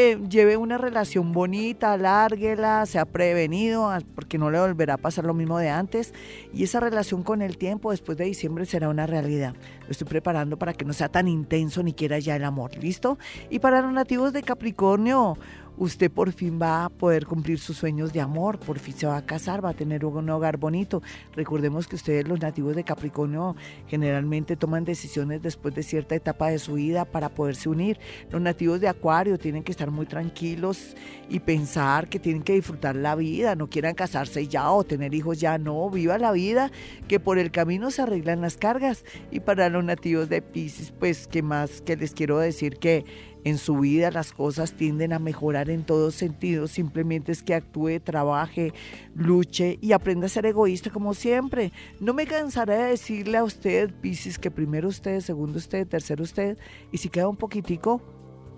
eh, 0.00 0.16
lleve 0.28 0.56
una 0.56 0.78
relación 0.78 1.32
bonita, 1.32 1.94
alárguela, 1.94 2.86
sea 2.86 3.04
prevenido, 3.04 3.90
ah, 3.90 3.98
porque 4.14 4.38
no 4.38 4.48
le 4.48 4.60
volverá 4.60 4.94
a 4.94 4.96
pasar 4.96 5.24
lo 5.24 5.34
mismo 5.34 5.58
de 5.58 5.70
antes. 5.70 6.14
Y 6.54 6.62
esa 6.62 6.78
relación 6.78 7.24
con 7.24 7.42
el 7.42 7.58
tiempo 7.58 7.90
después 7.90 8.16
de 8.16 8.26
diciembre 8.26 8.64
será 8.64 8.90
una 8.90 9.08
realidad. 9.08 9.56
Lo 9.86 9.90
estoy 9.90 10.06
preparando 10.06 10.56
para 10.56 10.72
que 10.72 10.84
no 10.84 10.92
sea 10.92 11.08
tan 11.08 11.26
intenso 11.26 11.82
ni 11.82 11.94
quiera 11.94 12.20
ya 12.20 12.36
el 12.36 12.44
amor, 12.44 12.76
¿listo? 12.76 13.18
Y 13.50 13.58
para 13.58 13.82
los 13.82 13.92
nativos 13.92 14.32
de 14.32 14.44
Capricornio, 14.44 15.36
usted 15.78 16.10
por 16.10 16.32
fin 16.32 16.58
va 16.60 16.84
a 16.84 16.88
poder 16.88 17.26
cumplir 17.26 17.58
sus 17.58 17.76
sueños 17.76 18.12
de 18.12 18.20
amor, 18.20 18.58
por 18.58 18.78
fin 18.78 18.94
se 18.94 19.06
va 19.06 19.16
a 19.16 19.24
casar, 19.24 19.64
va 19.64 19.70
a 19.70 19.74
tener 19.74 20.04
un 20.04 20.28
hogar 20.28 20.56
bonito. 20.56 21.02
Recordemos 21.34 21.86
que 21.86 21.96
ustedes 21.96 22.26
los 22.26 22.40
nativos 22.40 22.74
de 22.74 22.84
Capricornio 22.84 23.56
generalmente 23.86 24.56
toman 24.56 24.84
decisiones 24.84 25.42
después 25.42 25.74
de 25.74 25.82
cierta 25.82 26.14
etapa 26.14 26.48
de 26.48 26.58
su 26.58 26.74
vida 26.74 27.04
para 27.04 27.28
poderse 27.28 27.68
unir. 27.68 27.98
Los 28.30 28.42
nativos 28.42 28.80
de 28.80 28.88
Acuario 28.88 29.38
tienen 29.38 29.62
que 29.62 29.72
estar 29.72 29.90
muy 29.90 30.06
tranquilos 30.06 30.96
y 31.28 31.40
pensar 31.40 32.08
que 32.08 32.18
tienen 32.18 32.42
que 32.42 32.54
disfrutar 32.54 32.96
la 32.96 33.14
vida, 33.14 33.54
no 33.54 33.68
quieran 33.68 33.94
casarse 33.94 34.48
ya 34.48 34.70
o 34.70 34.84
tener 34.84 35.14
hijos 35.14 35.38
ya, 35.38 35.58
no, 35.58 35.88
viva 35.90 36.18
la 36.18 36.32
vida, 36.32 36.70
que 37.06 37.20
por 37.20 37.38
el 37.38 37.50
camino 37.50 37.90
se 37.90 38.02
arreglan 38.02 38.40
las 38.40 38.56
cargas. 38.56 39.04
Y 39.30 39.40
para 39.40 39.68
los 39.68 39.84
nativos 39.84 40.28
de 40.28 40.42
Pisces, 40.42 40.92
pues, 40.92 41.28
¿qué 41.28 41.42
más 41.42 41.80
que 41.82 41.96
les 41.96 42.12
quiero 42.12 42.38
decir? 42.38 42.78
Que 42.78 43.04
en 43.48 43.58
su 43.58 43.78
vida 43.78 44.10
las 44.10 44.32
cosas 44.32 44.72
tienden 44.72 45.12
a 45.12 45.18
mejorar 45.18 45.70
en 45.70 45.84
todos 45.84 46.14
sentidos, 46.14 46.70
simplemente 46.70 47.32
es 47.32 47.42
que 47.42 47.54
actúe, 47.54 48.00
trabaje, 48.00 48.72
luche 49.14 49.78
y 49.80 49.92
aprenda 49.92 50.26
a 50.26 50.28
ser 50.28 50.46
egoísta 50.46 50.90
como 50.90 51.14
siempre. 51.14 51.72
No 52.00 52.14
me 52.14 52.26
cansaré 52.26 52.76
de 52.76 52.84
decirle 52.90 53.38
a 53.38 53.44
usted, 53.44 53.92
Piscis, 54.00 54.38
que 54.38 54.50
primero 54.50 54.88
usted, 54.88 55.20
segundo 55.20 55.58
usted, 55.58 55.86
tercero 55.86 56.22
usted, 56.22 56.58
y 56.92 56.98
si 56.98 57.08
queda 57.08 57.28
un 57.28 57.36
poquitico 57.36 58.02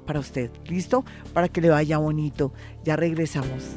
para 0.07 0.21
usted, 0.21 0.51
¿listo? 0.67 1.05
Para 1.33 1.49
que 1.49 1.61
le 1.61 1.71
vaya 1.71 1.99
bonito. 1.99 2.53
Ya 2.85 2.97
regresamos. 2.97 3.77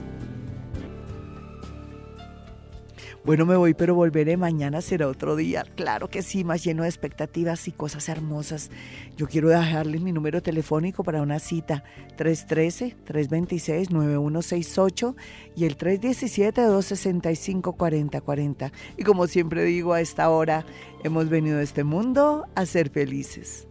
Bueno, 3.25 3.45
me 3.45 3.55
voy, 3.55 3.73
pero 3.73 3.95
volveré. 3.95 4.35
Mañana 4.35 4.81
será 4.81 5.07
otro 5.07 5.37
día. 5.37 5.63
Claro 5.75 6.09
que 6.09 6.21
sí, 6.21 6.43
más 6.43 6.61
lleno 6.61 6.83
de 6.83 6.89
expectativas 6.89 7.69
y 7.69 7.71
cosas 7.71 8.09
hermosas. 8.09 8.69
Yo 9.15 9.29
quiero 9.29 9.47
dejarles 9.47 10.01
mi 10.01 10.11
número 10.11 10.43
telefónico 10.43 11.05
para 11.05 11.21
una 11.21 11.39
cita. 11.39 11.85
313-326-9168 12.17 15.15
y 15.55 15.63
el 15.63 15.77
317-265-4040. 15.77 18.73
Y 18.97 19.03
como 19.03 19.27
siempre 19.27 19.63
digo, 19.63 19.93
a 19.93 20.01
esta 20.01 20.29
hora 20.29 20.65
hemos 21.05 21.29
venido 21.29 21.59
a 21.59 21.63
este 21.63 21.85
mundo 21.85 22.45
a 22.55 22.65
ser 22.65 22.89
felices. 22.89 23.69